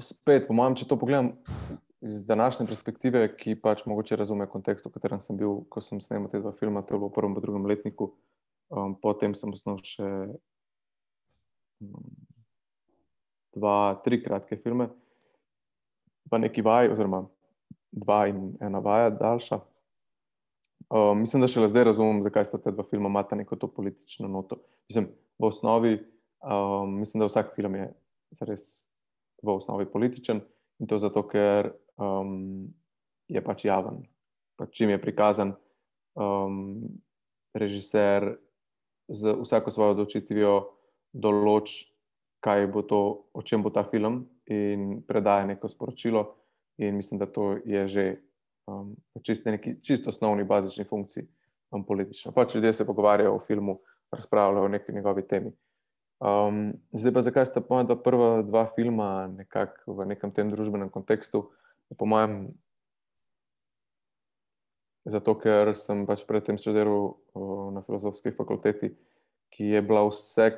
spet, 0.00 0.48
po 0.48 0.54
mojem, 0.54 0.76
če 0.76 0.88
to 0.88 0.98
pogledam 0.98 1.32
iz 2.00 2.24
današnje 2.26 2.66
perspektive, 2.66 3.36
ki 3.36 3.54
pač 3.60 3.84
mogoče 3.86 4.16
razume 4.16 4.46
kontekst, 4.48 4.86
v 4.86 4.92
katerem 4.94 5.20
sem 5.20 5.36
bil, 5.36 5.64
ko 5.68 5.82
sem 5.84 6.00
snemal 6.00 6.30
te 6.32 6.40
dva 6.40 6.52
filma, 6.56 6.82
to 6.82 6.94
je 6.94 6.98
bilo 6.98 7.10
v 7.10 7.16
prvem 7.16 7.36
in 7.36 7.42
drugem 7.44 7.66
letniku, 7.68 8.12
um, 8.72 8.94
potem 8.96 9.34
sem 9.36 9.52
snov 9.56 9.82
še 9.84 10.08
um, 11.84 12.06
dva, 13.56 14.00
tri 14.04 14.22
kratke 14.22 14.56
filme, 14.56 14.88
pa 16.30 16.40
neki 16.40 16.64
vaj, 16.64 16.92
oziroma 16.94 17.26
dva 17.92 18.22
in 18.30 18.54
ena 18.62 18.80
vaja, 18.80 19.10
daljša. 19.10 19.60
Um, 20.90 21.20
mislim, 21.22 21.44
da 21.44 21.50
še 21.50 21.68
zdaj 21.68 21.90
razumem, 21.92 22.22
zakaj 22.24 22.48
sta 22.48 22.58
ta 22.58 22.72
dva 22.72 22.86
filma 22.88 23.10
imata 23.12 23.36
neko 23.38 23.58
to 23.60 23.68
politično 23.70 24.30
noto. 24.30 24.62
Mislim, 24.88 25.10
v 25.38 25.46
osnovi, 25.46 25.92
um, 26.42 26.96
mislim, 27.02 27.20
da 27.20 27.28
vsak 27.28 27.52
film 27.54 27.76
je 27.76 27.90
res 28.48 28.64
v 29.42 29.52
osnovi 29.52 29.86
političen 29.90 30.40
in 30.80 30.88
to 30.88 30.98
zato, 30.98 31.22
ker 31.28 31.74
um, 32.00 32.72
je 33.28 33.42
pač 33.44 33.64
javen. 33.68 34.02
Pač 34.58 34.74
čim 34.80 34.90
je 34.90 35.00
prikazan 35.00 35.54
um, 36.16 36.80
režiser 37.54 38.36
z 39.10 39.36
vsako 39.42 39.70
svojo 39.70 39.96
odločitvijo, 39.98 40.54
določ, 41.12 41.90
kaj 42.40 42.66
bo 42.72 42.82
to, 42.82 43.00
o 43.34 43.42
čem 43.42 43.62
bo 43.62 43.70
ta 43.70 43.84
film, 43.84 44.24
in 44.50 45.02
predaja 45.06 45.46
neko 45.46 45.68
sporočilo. 45.68 46.36
In 46.80 46.96
mislim, 46.96 47.18
da 47.20 47.26
to 47.26 47.58
je 47.64 47.88
že 47.88 48.04
um, 48.66 48.96
čisto 49.22 49.50
neki 49.50 49.82
čisto 49.82 50.10
osnovni, 50.10 50.44
bazični 50.44 50.84
funkciji 50.84 51.26
um, 51.70 51.84
politično. 51.84 52.32
Pač 52.32 52.54
ljudje 52.54 52.72
se 52.72 52.86
pogovarjajo 52.86 53.34
o 53.34 53.40
filmu, 53.40 53.80
razpravljajo 54.12 54.64
o 54.64 54.68
neki 54.68 54.92
njegovi 54.92 55.26
temi. 55.28 55.52
Um, 56.20 56.72
zdaj 56.92 57.12
pa, 57.12 57.22
zakaj 57.22 57.46
sta 57.46 57.62
moja 57.68 57.84
dva 57.88 57.96
prva 57.96 58.42
dva 58.42 58.66
filma 58.74 59.26
nekako 59.26 59.94
v 60.00 60.06
nekem 60.12 60.32
tem 60.32 60.50
družbenem 60.50 60.90
kontekstu? 60.92 61.50
Po 61.98 62.06
mojem, 62.06 62.52
zato 65.04 65.34
ker 65.40 65.72
sem 65.74 66.04
pač 66.06 66.22
predtem 66.28 66.58
študiral 66.60 67.16
na 67.74 67.82
filozofski 67.86 68.34
fakulteti, 68.36 68.92
ki 69.50 69.72
je 69.74 69.82
bila 69.82 70.04
vse, 70.06 70.52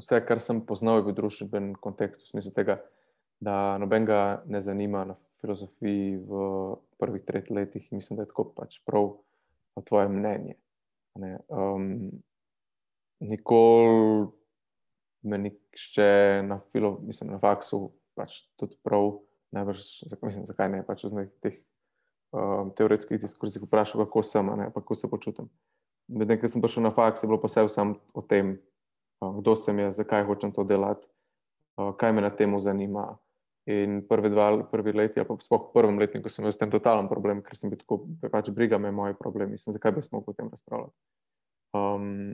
vse 0.00 0.20
kar 0.28 0.42
sem 0.44 0.60
poznal, 0.66 1.00
v 1.06 1.16
družbenem 1.16 1.72
kontekstu, 1.80 2.26
v 2.26 2.32
smislu 2.34 2.52
tega, 2.56 2.80
da 3.40 3.78
noben 3.80 4.04
ga 4.04 4.42
ne 4.44 4.60
zanima 4.60 5.06
na 5.08 5.16
filozofiji 5.40 6.20
v 6.28 6.42
prvih 7.00 7.24
treh 7.24 7.48
letih. 7.48 7.86
Mislim, 7.92 8.18
da 8.18 8.26
je 8.26 8.32
tako 8.32 8.50
pač 8.52 8.80
prav 8.84 9.14
tvoje 9.88 10.10
mnenje. 10.12 10.58
Um, 11.48 12.10
nikoli 13.24 14.28
me 15.22 15.38
nišče 15.38 16.42
na 16.44 16.60
filo, 16.72 16.98
mislim, 17.02 17.30
na 17.30 17.38
faksu, 17.40 17.90
pač 18.14 18.42
tudi 18.60 18.76
prav, 18.84 19.18
najbrž, 19.52 19.86
mislim, 20.22 20.46
zakaj 20.46 20.70
ne, 20.70 20.82
pač 20.86 21.04
v 21.04 21.26
teh 21.42 21.60
um, 22.32 22.70
teoretskih 22.76 23.20
diskurzih 23.20 23.62
vprašal, 23.62 24.04
kako 24.06 24.22
sem, 24.26 24.50
ne, 24.58 24.70
pa 24.70 24.82
kako 24.82 24.94
se 24.94 25.10
počutim. 25.10 25.50
Medtem, 26.10 26.40
ko 26.40 26.50
sem 26.50 26.62
prišel 26.62 26.86
na 26.86 26.92
faks, 26.94 27.22
je 27.22 27.30
bilo 27.30 27.40
pa 27.42 27.50
vse 27.50 27.66
vsem 27.66 27.94
o 28.14 28.22
tem, 28.22 28.58
uh, 29.22 29.32
kdo 29.40 29.56
sem 29.58 29.78
jaz, 29.78 29.98
zakaj 29.98 30.26
hočem 30.28 30.54
to 30.54 30.66
delati, 30.66 31.06
uh, 31.78 31.90
kaj 31.98 32.14
me 32.14 32.26
na 32.26 32.30
temu 32.30 32.60
zanima. 32.62 33.12
In 33.70 34.00
prvi 34.08 34.30
dva, 34.32 34.64
prvi 34.66 34.94
leti, 34.96 35.22
pa 35.22 35.36
sploh 35.38 35.68
v 35.68 35.74
prvem 35.74 35.98
letniku, 36.00 36.30
sem 36.32 36.42
imel 36.42 36.54
s 36.54 36.58
tem 36.58 36.70
totalen 36.72 37.06
problem, 37.10 37.42
ker 37.44 37.54
sem 37.54 37.70
bil 37.70 37.78
tako, 37.78 38.00
pač 38.32 38.48
briga 38.54 38.80
me 38.80 38.90
moje 38.90 39.14
probleme. 39.18 39.52
Mislim, 39.54 39.76
zakaj 39.76 39.92
bi 39.94 40.02
smo 40.02 40.22
o 40.26 40.34
tem 40.34 40.48
razpravljali. 40.50 40.94
Um, 41.76 42.32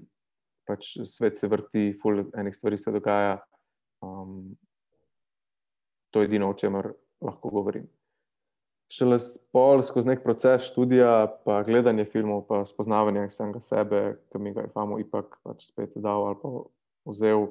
pač 0.65 0.95
svet 1.05 1.37
se 1.37 1.51
vrti, 1.51 1.91
ful 2.01 2.23
enih 2.31 2.55
stvari 2.57 2.79
se 2.79 2.95
dogaja. 2.95 3.41
Um, 4.07 4.55
to 6.15 6.23
je 6.23 6.31
edino, 6.31 6.49
o 6.55 6.57
čemer 6.57 6.95
lahko 7.21 7.51
govorim. 7.51 7.87
Šele 8.93 9.19
spol 9.19 9.83
skozi 9.83 10.13
nek 10.13 10.23
proces 10.23 10.69
študija, 10.69 11.27
pa 11.45 11.63
gledanje 11.67 12.05
filmov, 12.07 12.45
pa 12.47 12.63
spoznavanje 12.69 13.27
samega 13.35 13.61
sebe, 13.61 14.03
ki 14.31 14.39
mi 14.39 14.53
ga 14.55 14.67
je 14.67 14.73
famo 14.75 15.01
ipak 15.03 15.41
pač 15.43 15.67
spet 15.73 15.97
dal 15.99 16.29
ali 16.29 16.39
pa 16.43 16.53
vzel, 17.11 17.49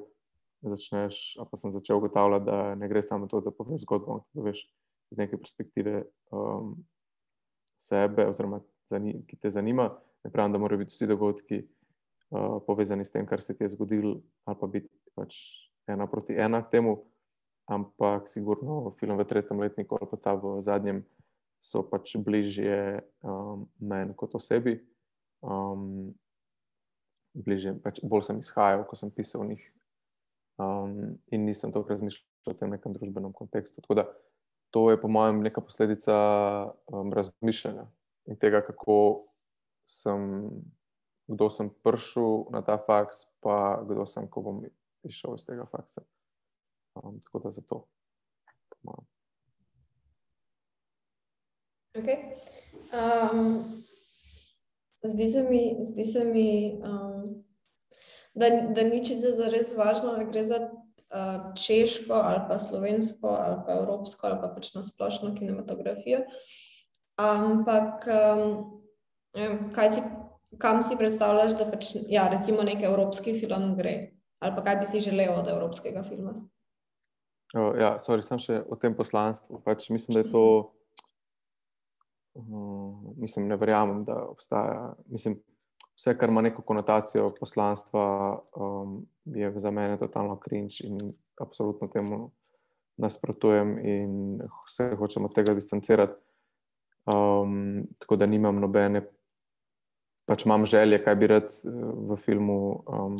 začneš, 0.64 1.36
pa 1.50 1.60
sem 1.60 1.74
začel 1.74 2.00
ugotavljati, 2.00 2.44
da 2.48 2.74
ne 2.74 2.88
gre 2.88 3.02
samo 3.02 3.28
to, 3.28 3.42
da 3.44 3.52
poveš 3.52 3.84
zgodbo, 3.84 4.22
da 4.32 4.46
veš 4.48 4.64
iz 5.12 5.20
neke 5.20 5.36
perspektive 5.36 6.06
um, 6.32 6.72
sebe, 7.78 8.26
oziroma 8.30 8.62
ki 9.26 9.36
te 9.36 9.50
zanima. 9.50 9.90
Ne 10.24 10.32
pravim, 10.32 10.52
da 10.52 10.58
morajo 10.58 10.78
biti 10.78 10.94
vsi 10.94 11.06
dogodki 11.06 11.60
uh, 11.62 12.62
povezani 12.66 13.04
s 13.04 13.12
tem, 13.12 13.26
kar 13.26 13.42
se 13.44 13.54
ti 13.54 13.64
je 13.64 13.74
zgodilo, 13.76 14.16
ali 14.44 14.58
pa 14.60 14.66
biti 14.66 14.90
pač 15.14 15.36
ena 15.86 16.08
proti 16.10 16.34
ena 16.34 16.62
k 16.64 16.70
temu, 16.78 16.96
ampak 17.66 18.28
sigurno 18.30 18.94
film 18.98 19.18
v 19.18 19.26
tretjem 19.26 19.58
letniku 19.58 19.98
ali 19.98 20.06
pa 20.10 20.16
ta 20.16 20.32
v 20.38 20.62
zadnjem 20.62 21.02
so 21.58 21.82
pač 21.82 22.14
bližje 22.16 23.02
um, 23.24 23.66
meni 23.80 24.14
kot 24.14 24.34
osebi. 24.38 24.78
Um, 25.42 26.14
bližje, 27.36 27.76
pač 27.84 28.00
bolj 28.00 28.28
sem 28.28 28.40
izhajal, 28.40 28.84
ko 28.88 28.96
sem 28.96 29.12
pisal 29.12 29.44
o 29.44 29.48
njih. 29.48 29.62
Um, 30.56 31.18
in 31.28 31.44
nisem 31.44 31.72
toliko 31.72 31.92
razmišljal 31.92 32.54
o 32.54 32.56
tem 32.56 32.72
nekem 32.72 32.94
družbenem 32.96 33.34
kontekstu. 33.36 33.82
Tako 33.84 33.98
da 33.98 34.04
to 34.72 34.90
je, 34.90 35.00
po 35.00 35.08
mojem, 35.08 35.42
neka 35.44 35.60
posledica 35.60 36.16
um, 36.88 37.12
razmišljanja 37.12 37.86
in 38.26 38.38
tega, 38.40 38.62
kako 38.64 39.26
sem, 39.86 40.48
kdo 41.30 41.50
sem 41.52 41.70
prišel 41.84 42.50
na 42.54 42.62
ta 42.66 42.78
faks, 42.78 43.26
pa 43.40 43.82
kdo 43.86 44.06
sem, 44.08 44.26
ko 44.28 44.42
bom 44.42 44.64
išel 45.06 45.36
iz 45.38 45.46
tega 45.46 45.68
faksa. 45.70 46.02
Um, 47.02 47.20
tako 47.20 47.38
da 47.38 47.50
zato. 47.50 47.86
Okay. 51.96 52.16
Um, 52.92 53.64
zdi 55.02 55.28
se 55.28 55.42
mi, 55.42 55.76
zdi 55.80 56.04
se 56.04 56.24
mi 56.24 56.80
um, 56.84 57.44
da, 58.34 58.50
da 58.50 58.82
ni 58.82 59.04
čisto 59.04 59.32
za 59.36 59.48
res 59.48 59.72
važno, 59.76 60.10
ali 60.10 60.26
gre 60.30 60.44
za 60.44 60.58
uh, 60.60 61.54
češko, 61.56 62.12
ali 62.14 62.40
pa 62.48 62.58
slovensko, 62.58 63.28
ali 63.28 63.62
pa 63.66 63.78
evropsko, 63.80 64.26
ali 64.26 64.40
pa 64.40 64.48
pač 64.54 64.74
na 64.74 64.82
splošno 64.82 65.34
kinematografijo. 65.34 66.20
Ampak, 67.16 68.04
um, 68.12 69.70
kaj 69.74 69.90
si, 69.90 70.02
kam 70.60 70.82
si 70.82 70.98
predstavljaš, 71.00 71.56
da 71.56 71.70
pač, 71.70 71.94
ja, 72.12 72.28
recimo 72.32 72.62
nek 72.62 72.84
evropski 72.84 73.38
film 73.40 73.72
gre, 73.76 73.96
ali 74.38 74.56
pa 74.56 74.64
kaj 74.68 74.76
bi 74.82 74.90
si 74.92 75.00
želel 75.00 75.32
od 75.38 75.48
evropskega 75.48 76.04
filma? 76.04 76.36
Oh, 77.54 77.70
ja, 77.78 77.94
sorry, 78.02 78.24
sem 78.26 78.40
še 78.42 78.58
o 78.66 78.78
tem 78.80 78.94
poslanstvu. 78.96 79.60
Pač 79.62 79.86
mislim, 79.94 80.16
da 80.16 80.24
je 80.24 80.30
to. 80.32 80.46
Uh, 82.36 83.14
mislim, 83.22 83.46
ne 83.48 83.56
verjamem, 83.56 84.02
da 84.04 84.18
obstaja. 84.26 84.96
Mislim, 85.12 85.38
vse, 85.96 86.16
kar 86.18 86.28
ima 86.28 86.42
neko 86.42 86.64
konotacijo 86.66 87.30
poslanstva, 87.38 88.06
um, 88.56 88.98
je 89.24 89.52
za 89.56 89.70
mene 89.70 89.96
totalno 89.98 90.36
cringe 90.42 90.84
in 90.84 90.98
absolutno 91.40 91.88
temu 91.88 92.30
nasprotujem 92.96 93.78
in 93.84 94.12
se 94.68 94.90
hočem 94.98 95.24
od 95.24 95.34
tega 95.34 95.54
distancirati. 95.54 96.18
Um, 97.14 97.86
tako 98.00 98.16
da 98.16 98.26
nimam 98.26 98.58
nobene, 98.60 99.04
pač 100.26 100.42
imam 100.44 100.64
želje, 100.66 100.98
kaj 101.04 101.16
bi 101.16 101.26
rad 101.30 101.52
uh, 101.62 101.74
v 102.10 102.16
filmu, 102.20 102.58
um, 102.90 103.18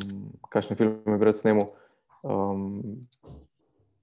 kakšne 0.51 0.75
filme 0.75 1.17
bi 1.17 1.29
rad 1.29 1.39
snemal. 1.39 1.71
Um, 2.27 3.07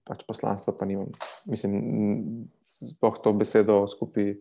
pač 0.05 0.25
poslanstva 0.29 0.75
pa 0.77 0.87
nimam. 0.89 1.13
Mislim, 1.49 1.75
spoh 2.65 3.17
to 3.25 3.33
besedo 3.37 3.85
skupaj, 3.89 4.35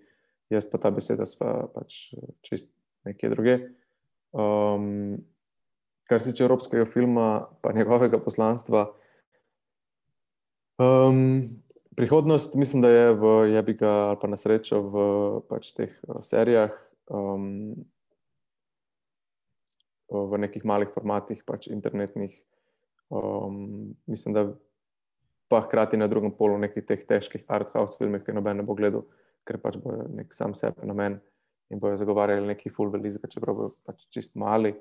jaz 0.52 0.68
pa 0.70 0.80
ta 0.82 0.92
beseda 0.94 1.28
sva 1.28 1.68
pač 1.72 2.12
čist 2.46 2.70
nekje 3.08 3.32
druge. 3.32 3.56
Um, 4.34 5.24
kar 6.10 6.22
se 6.22 6.32
tiče 6.32 6.46
evropskega 6.48 6.86
filma, 6.90 7.48
pa 7.62 7.74
njegovega 7.74 8.20
poslanstva. 8.20 8.92
Um, 10.82 11.62
prihodnost, 11.96 12.56
mislim, 12.56 12.82
da 12.82 12.90
je 12.90 13.14
v 13.14 13.34
Jebiga 13.54 13.92
ali 14.10 14.18
pa 14.22 14.28
na 14.28 14.38
srečo 14.38 14.82
v 14.82 14.96
pač 15.50 15.72
teh 15.78 15.94
uh, 16.08 16.20
serijah, 16.26 16.74
um, 17.08 17.76
v 20.14 20.42
nekih 20.44 20.66
malih 20.66 20.92
formatih, 20.94 21.44
pač 21.46 21.70
internetnih. 21.72 22.36
Um, 23.14 23.96
mislim, 24.10 24.34
da 24.34 24.48
pa 25.54 25.62
hkrati 25.62 26.00
na 26.02 26.08
drugem 26.10 26.34
polu 26.34 26.58
nekih 26.58 26.86
teh 26.90 27.04
težkih 27.06 27.44
art 27.54 27.70
house 27.78 28.00
filmov, 28.00 28.24
ki 28.26 28.34
noben 28.34 28.58
ne 28.58 28.66
bo 28.66 28.74
gledal, 28.78 29.06
ker 29.46 29.60
pač 29.62 29.78
bo 29.78 29.94
nek 30.10 30.34
sam 30.34 30.56
sebe 30.58 30.88
namen 30.90 31.20
in 31.70 31.82
bojo 31.82 32.00
zagovarjali 32.02 32.50
neki 32.54 32.72
full 32.74 32.90
velizga, 32.94 33.30
čeprav 33.30 33.60
bojo 33.60 33.76
pač 33.86 34.08
čist 34.14 34.34
mali. 34.40 34.74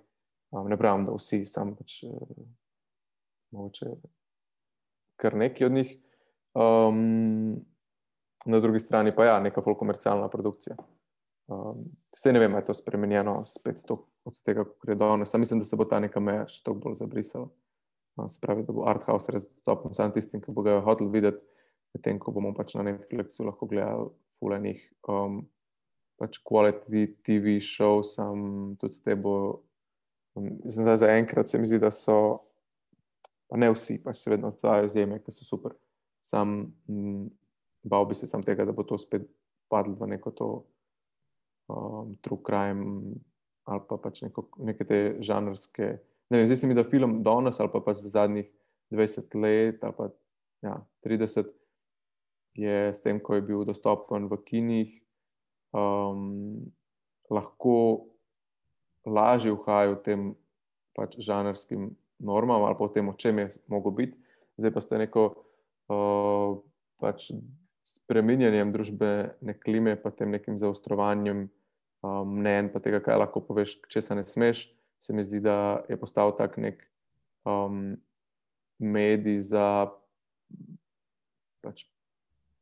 Um, 0.52 0.68
ne 0.68 0.76
pravim, 0.80 1.04
da 1.08 1.12
vsi, 1.16 1.42
sam 1.48 1.74
pač 1.76 2.02
uh, 2.08 3.92
kar 5.20 5.36
neki 5.36 5.68
od 5.68 5.76
njih. 5.76 5.92
Um, 6.56 7.60
na 8.44 8.60
drugi 8.60 8.80
strani 8.80 9.14
pa 9.16 9.28
ja, 9.28 9.36
neka 9.40 9.62
full 9.64 9.76
komercialna 9.78 10.28
produkcija. 10.32 10.76
Um, 11.52 11.84
vse 12.16 12.32
ne 12.32 12.40
vem, 12.40 12.54
je 12.60 12.64
to 12.64 12.74
spremenjeno 12.74 13.42
spet 13.48 13.84
to, 13.88 13.98
od 14.24 14.40
tega, 14.44 14.64
kar 14.80 14.92
je 14.92 15.00
danes. 15.04 15.34
Mislim, 15.34 15.60
da 15.60 15.68
se 15.68 15.76
bo 15.76 15.84
ta 15.84 16.00
neka 16.00 16.20
meja 16.20 16.48
še 16.48 16.64
toliko 16.64 16.88
bolj 16.88 17.00
zabrisala. 17.04 17.48
Um, 18.16 18.28
se 18.28 18.40
pravi, 18.40 18.64
da 18.66 18.72
bo 18.76 18.84
art 18.88 19.06
house 19.08 19.32
res 19.32 19.46
dostopen 19.48 19.94
samo 19.96 20.12
tistim, 20.12 20.42
ki 20.44 20.52
bo 20.52 20.64
ga 20.66 20.80
hotel 20.84 21.08
videti, 21.12 21.40
medtem 21.96 22.18
ko 22.20 22.32
bomo 22.32 22.52
pač 22.56 22.74
na 22.76 22.84
Netflixu 22.90 23.46
lahko 23.46 23.68
gledali 23.70 24.10
fulejnih 24.38 24.82
um, 25.08 25.42
pač 26.20 26.38
quality 26.44 27.06
TV 27.24 27.58
show, 27.64 28.02
sem 28.06 28.76
tudi 28.80 29.00
tebo. 29.06 29.62
Um, 30.36 30.58
zdaj, 30.64 31.02
za 31.02 31.12
enkrat 31.12 31.48
se 31.48 31.60
mi 31.60 31.68
zdi, 31.68 31.80
da 31.80 31.90
so, 31.92 32.44
pa 33.48 33.60
ne 33.60 33.72
vsi, 33.72 33.98
pa 34.04 34.14
še 34.16 34.32
vedno 34.32 34.52
obstajajo 34.52 34.88
izjeme, 34.88 35.20
ki 35.24 35.34
so 35.34 35.48
super. 35.48 35.76
Sam 36.22 36.72
m, 36.88 37.26
bal 37.82 38.06
bi 38.08 38.16
se 38.16 38.28
sam 38.30 38.44
tega, 38.44 38.64
da 38.68 38.76
bo 38.76 38.84
to 38.86 39.00
spet 39.00 39.26
padlo 39.72 39.96
v 39.98 40.12
neko 40.14 40.32
to 40.36 40.48
um, 41.72 42.16
true 42.20 42.40
crime 42.44 43.16
ali 43.64 43.82
pa 43.88 43.96
pač 43.96 44.24
neko, 44.24 44.48
neke 44.66 44.84
te 44.84 44.98
žanrske. 45.22 45.94
Vem, 46.32 46.46
zdi 46.48 46.56
se 46.56 46.66
mi, 46.66 46.74
da 46.74 46.84
film 46.88 47.20
danes 47.22 47.60
ali 47.60 47.68
pa 47.72 47.94
za 47.94 48.08
zadnjih 48.08 48.48
20 48.90 49.34
let 49.36 49.84
ali 49.84 49.94
pa 49.96 50.08
ja, 50.62 50.78
30 51.04 51.50
je 52.54 52.94
s 52.94 53.00
tem, 53.02 53.20
ko 53.20 53.36
je 53.36 53.42
bil 53.44 53.64
dostopen 53.64 54.28
v 54.28 54.38
kinih, 54.44 54.90
um, 55.72 56.64
lahko 57.32 58.08
lažje 59.08 59.52
vhajajo 59.52 59.96
tem 60.04 60.32
pač 60.96 61.16
žanrskim 61.18 61.90
normam 62.20 62.64
ali 62.64 62.76
pa 62.78 62.84
o 62.84 62.92
tem, 62.92 63.08
o 63.08 63.16
čem 63.16 63.38
je 63.38 63.48
mogo 63.66 63.90
biti. 63.90 64.16
Zdaj 64.60 64.72
pa 64.72 64.80
ste 64.80 65.00
neko 65.00 65.24
uh, 65.88 66.60
pač 67.00 67.32
spremenjanjem 67.82 68.70
družbene 68.72 69.56
klime, 69.58 69.96
pa 69.96 70.12
tem 70.14 70.30
nekim 70.30 70.60
zaostrovanjem 70.60 71.48
um, 71.48 72.36
mnen, 72.38 72.70
pa 72.70 72.78
tega, 72.84 73.00
kaj 73.02 73.24
lahko 73.24 73.42
poveš, 73.42 73.80
če 73.90 74.04
se 74.04 74.14
ne 74.14 74.22
smeš, 74.28 74.68
se 75.02 75.12
mi 75.12 75.22
zdi, 75.22 75.40
da 75.42 75.82
je 75.88 75.98
postal 75.98 76.30
tak 76.38 76.56
nek 76.62 76.78
um, 77.44 77.96
medij 78.78 79.40
za 79.42 79.90
pač 81.62 81.86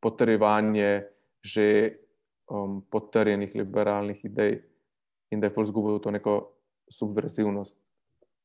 potrjevanje 0.01 1.05
že 1.41 1.97
um, 2.49 2.81
potrjenih 2.89 3.55
liberalnih 3.55 4.25
idej 4.25 4.61
in 5.31 5.41
da 5.41 5.47
je 5.47 5.53
Fulz 5.53 5.69
izgubil 5.69 5.99
to 5.99 6.11
neko 6.11 6.53
subverzivnost. 6.89 7.77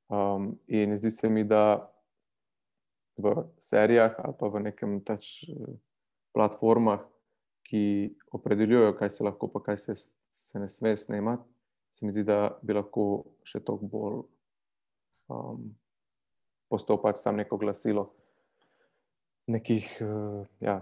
Um, 0.09 0.55
in 0.67 0.97
zdi 0.97 1.11
se 1.11 1.29
mi, 1.29 1.45
da 1.45 1.93
v 3.17 3.49
serijah 3.59 4.15
ali 4.23 4.35
pa 4.39 4.49
v 4.49 4.63
nekem 4.71 5.01
tač 5.05 5.45
platformah, 6.33 7.03
ki 7.67 8.15
opredeljujejo, 8.33 8.95
kaj 8.97 9.11
se 9.11 9.25
lahko, 9.25 9.49
pa 9.51 9.61
kaj 9.61 9.77
se, 9.77 9.95
se 10.31 10.61
ne 10.63 10.69
sme 10.69 10.97
snemati, 10.97 11.56
se 11.97 12.07
mi 12.07 12.13
zdi, 12.13 12.27
da 12.29 12.59
bi 12.63 12.77
lahko 12.77 13.25
še 13.49 13.63
toliko 13.65 13.89
bolj 13.89 14.19
um, 15.33 15.71
postal 16.69 17.01
pač 17.01 17.23
sam 17.23 17.39
neko 17.41 17.57
glasilo 17.57 18.11
nekih 19.49 19.87
uh, 20.05 20.43
ja, 20.61 20.81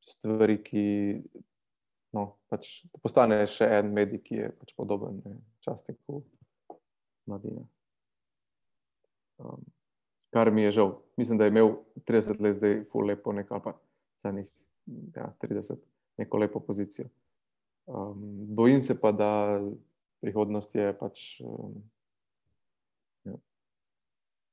stvari, 0.00 0.56
ki 0.64 0.84
no, 2.16 2.24
pač, 2.48 2.70
postane 3.02 3.42
še 3.50 3.68
en 3.80 3.90
medij, 3.92 4.22
ki 4.24 4.38
je 4.38 4.52
pač 4.62 4.72
podoben 4.78 5.20
časniku 5.66 6.22
mladine. 7.28 7.66
Um, 9.42 9.66
kar 10.32 10.52
mi 10.54 10.64
je 10.68 10.76
žal. 10.78 10.94
Mislim, 11.20 11.38
da 11.38 11.44
je 11.44 11.52
imel 11.52 11.74
30 12.08 12.40
let 12.40 12.56
zdaj 12.56 12.84
ful 12.92 13.10
lepo 13.10 13.34
nekaj, 13.36 13.62
pa 13.64 13.74
zadnjih 14.22 14.48
ja, 15.16 15.28
30, 15.42 15.82
neko 16.22 16.40
lepo 16.40 16.62
pozicijo. 16.64 17.10
Um, 17.90 18.54
bojim 18.54 18.80
se 18.82 18.94
pa, 19.00 19.12
da 19.12 19.58
prihodnost 20.20 20.74
je 20.74 20.92
pač. 20.98 21.40
Um, 21.44 21.80
ja, 23.24 23.36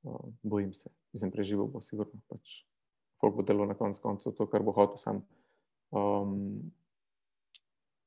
um, 0.04 0.34
bojim 0.42 0.72
se, 0.72 0.90
mislim, 1.12 1.32
preživel 1.34 1.68
bo 1.70 1.82
sigurno. 1.84 2.20
Pač, 2.28 2.62
Folk 3.18 3.34
bo 3.34 3.42
delo 3.42 3.66
na 3.66 3.74
koncu 3.74 4.02
koncev 4.02 4.36
to, 4.38 4.46
kar 4.46 4.62
bo 4.62 4.72
hotel 4.76 5.00
sam. 5.00 5.24
Um, 5.90 6.70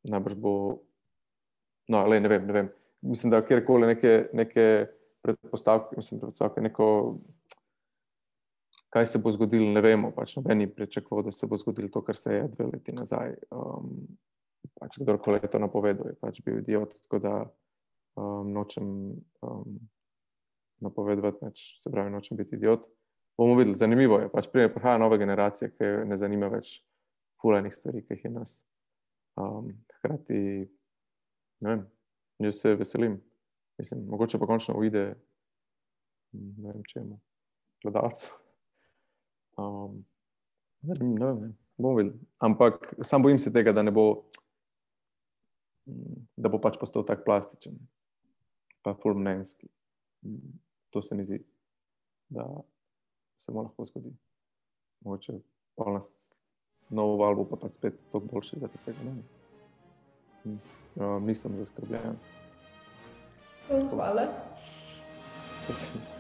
najbrž 0.08 0.38
bo. 0.40 0.54
No, 1.92 2.06
ale 2.06 2.22
ne 2.24 2.32
vem, 2.32 2.48
ne 2.48 2.54
vem. 2.56 2.72
Mislim, 3.02 3.32
da 3.34 3.42
kjerkoli 3.44 3.90
neke, 3.90 4.30
neke 4.34 4.66
predpostavke, 5.22 5.98
mislim, 5.98 6.22
predpostavke, 6.22 6.62
neko 6.64 6.88
kaj 8.92 9.06
se 9.06 9.20
bo 9.20 9.32
zgodilo, 9.32 9.72
ne 9.72 9.82
vemo. 9.82 10.12
Pač 10.16 10.36
noben 10.38 10.58
ni 10.58 10.68
pričakoval, 10.68 11.26
da 11.28 11.32
se 11.32 11.48
bo 11.48 11.58
zgodilo 11.58 11.90
to, 11.90 12.04
kar 12.04 12.16
se 12.16 12.34
je 12.36 12.48
dve 12.56 12.68
leti 12.74 12.92
nazaj. 12.96 13.36
Um, 13.52 14.06
pač 14.80 14.98
kdorkoli 15.02 15.42
to 15.52 15.60
napovedal, 15.62 16.12
je 16.12 16.20
pač 16.22 16.42
bil 16.46 16.62
idiot. 16.62 16.94
Tako 17.06 17.20
da 17.24 17.34
um, 18.16 18.52
nočem 18.54 18.88
um, 19.42 19.80
napovedovati, 20.82 21.46
neč, 21.46 21.64
se 21.84 21.92
pravi, 21.92 22.14
nočem 22.14 22.38
biti 22.38 22.56
idiot. 22.56 22.86
Bomo 23.38 23.56
videli, 23.58 23.78
zanimivo 23.78 24.20
je. 24.22 24.30
Pač 24.34 24.50
prihaja 24.52 24.98
nova 25.02 25.18
generacija, 25.18 25.72
ki 25.74 25.92
ne 26.10 26.18
zanima 26.20 26.50
več 26.52 26.80
fulajnih 27.42 27.74
stvari, 27.74 28.04
ki 28.06 28.18
jih 28.18 28.28
je 28.28 28.32
nas. 28.36 28.60
Um, 29.40 29.72
hkrati, 29.98 30.42
ne 31.66 31.76
vem, 31.76 31.84
jaz 32.46 32.62
se 32.62 32.76
veselim. 32.78 33.18
Mislim, 33.82 34.04
mogoče 34.12 34.38
pa 34.38 34.46
končno 34.46 34.76
uide, 34.78 35.16
ne 36.34 36.74
vem 36.74 36.84
čemu, 36.88 37.18
gledalcu. 37.82 38.30
Um, 39.58 40.04
ne 40.86 40.98
vem, 41.00 41.16
ne 41.16 41.32
vem, 41.32 41.56
videli. 41.82 42.14
Ampak 42.40 42.94
sam 43.02 43.24
bojim 43.24 43.40
se 43.40 43.54
tega, 43.54 43.74
da 43.74 43.82
ne 43.82 43.92
bo, 43.92 44.28
da 46.38 46.50
bo 46.50 46.60
pač 46.62 46.78
postal 46.80 47.06
tako 47.08 47.26
plastičen, 47.26 47.78
pa 48.82 48.94
fulmnenski. 48.94 49.68
To 50.92 51.02
se 51.02 51.16
mi 51.16 51.26
zdi, 51.26 51.40
da 52.30 52.46
se 53.38 53.52
mu 53.52 53.64
lahko 53.64 53.86
zgodi. 53.86 54.14
Mogoče 55.02 55.40
pa 55.76 55.92
nas 55.92 56.12
novo 56.90 57.18
valbo 57.18 57.46
pa 57.50 57.56
pač 57.56 57.80
spet 57.80 57.98
toliko 58.12 58.36
boljši, 58.36 58.60
da 58.62 58.70
tega 58.86 59.08
ne. 59.08 59.16
Um, 60.96 61.26
nisem 61.26 61.56
zaskrbljen. 61.56 62.18
Hvala. 63.90 64.28
Prosim. 65.66 66.11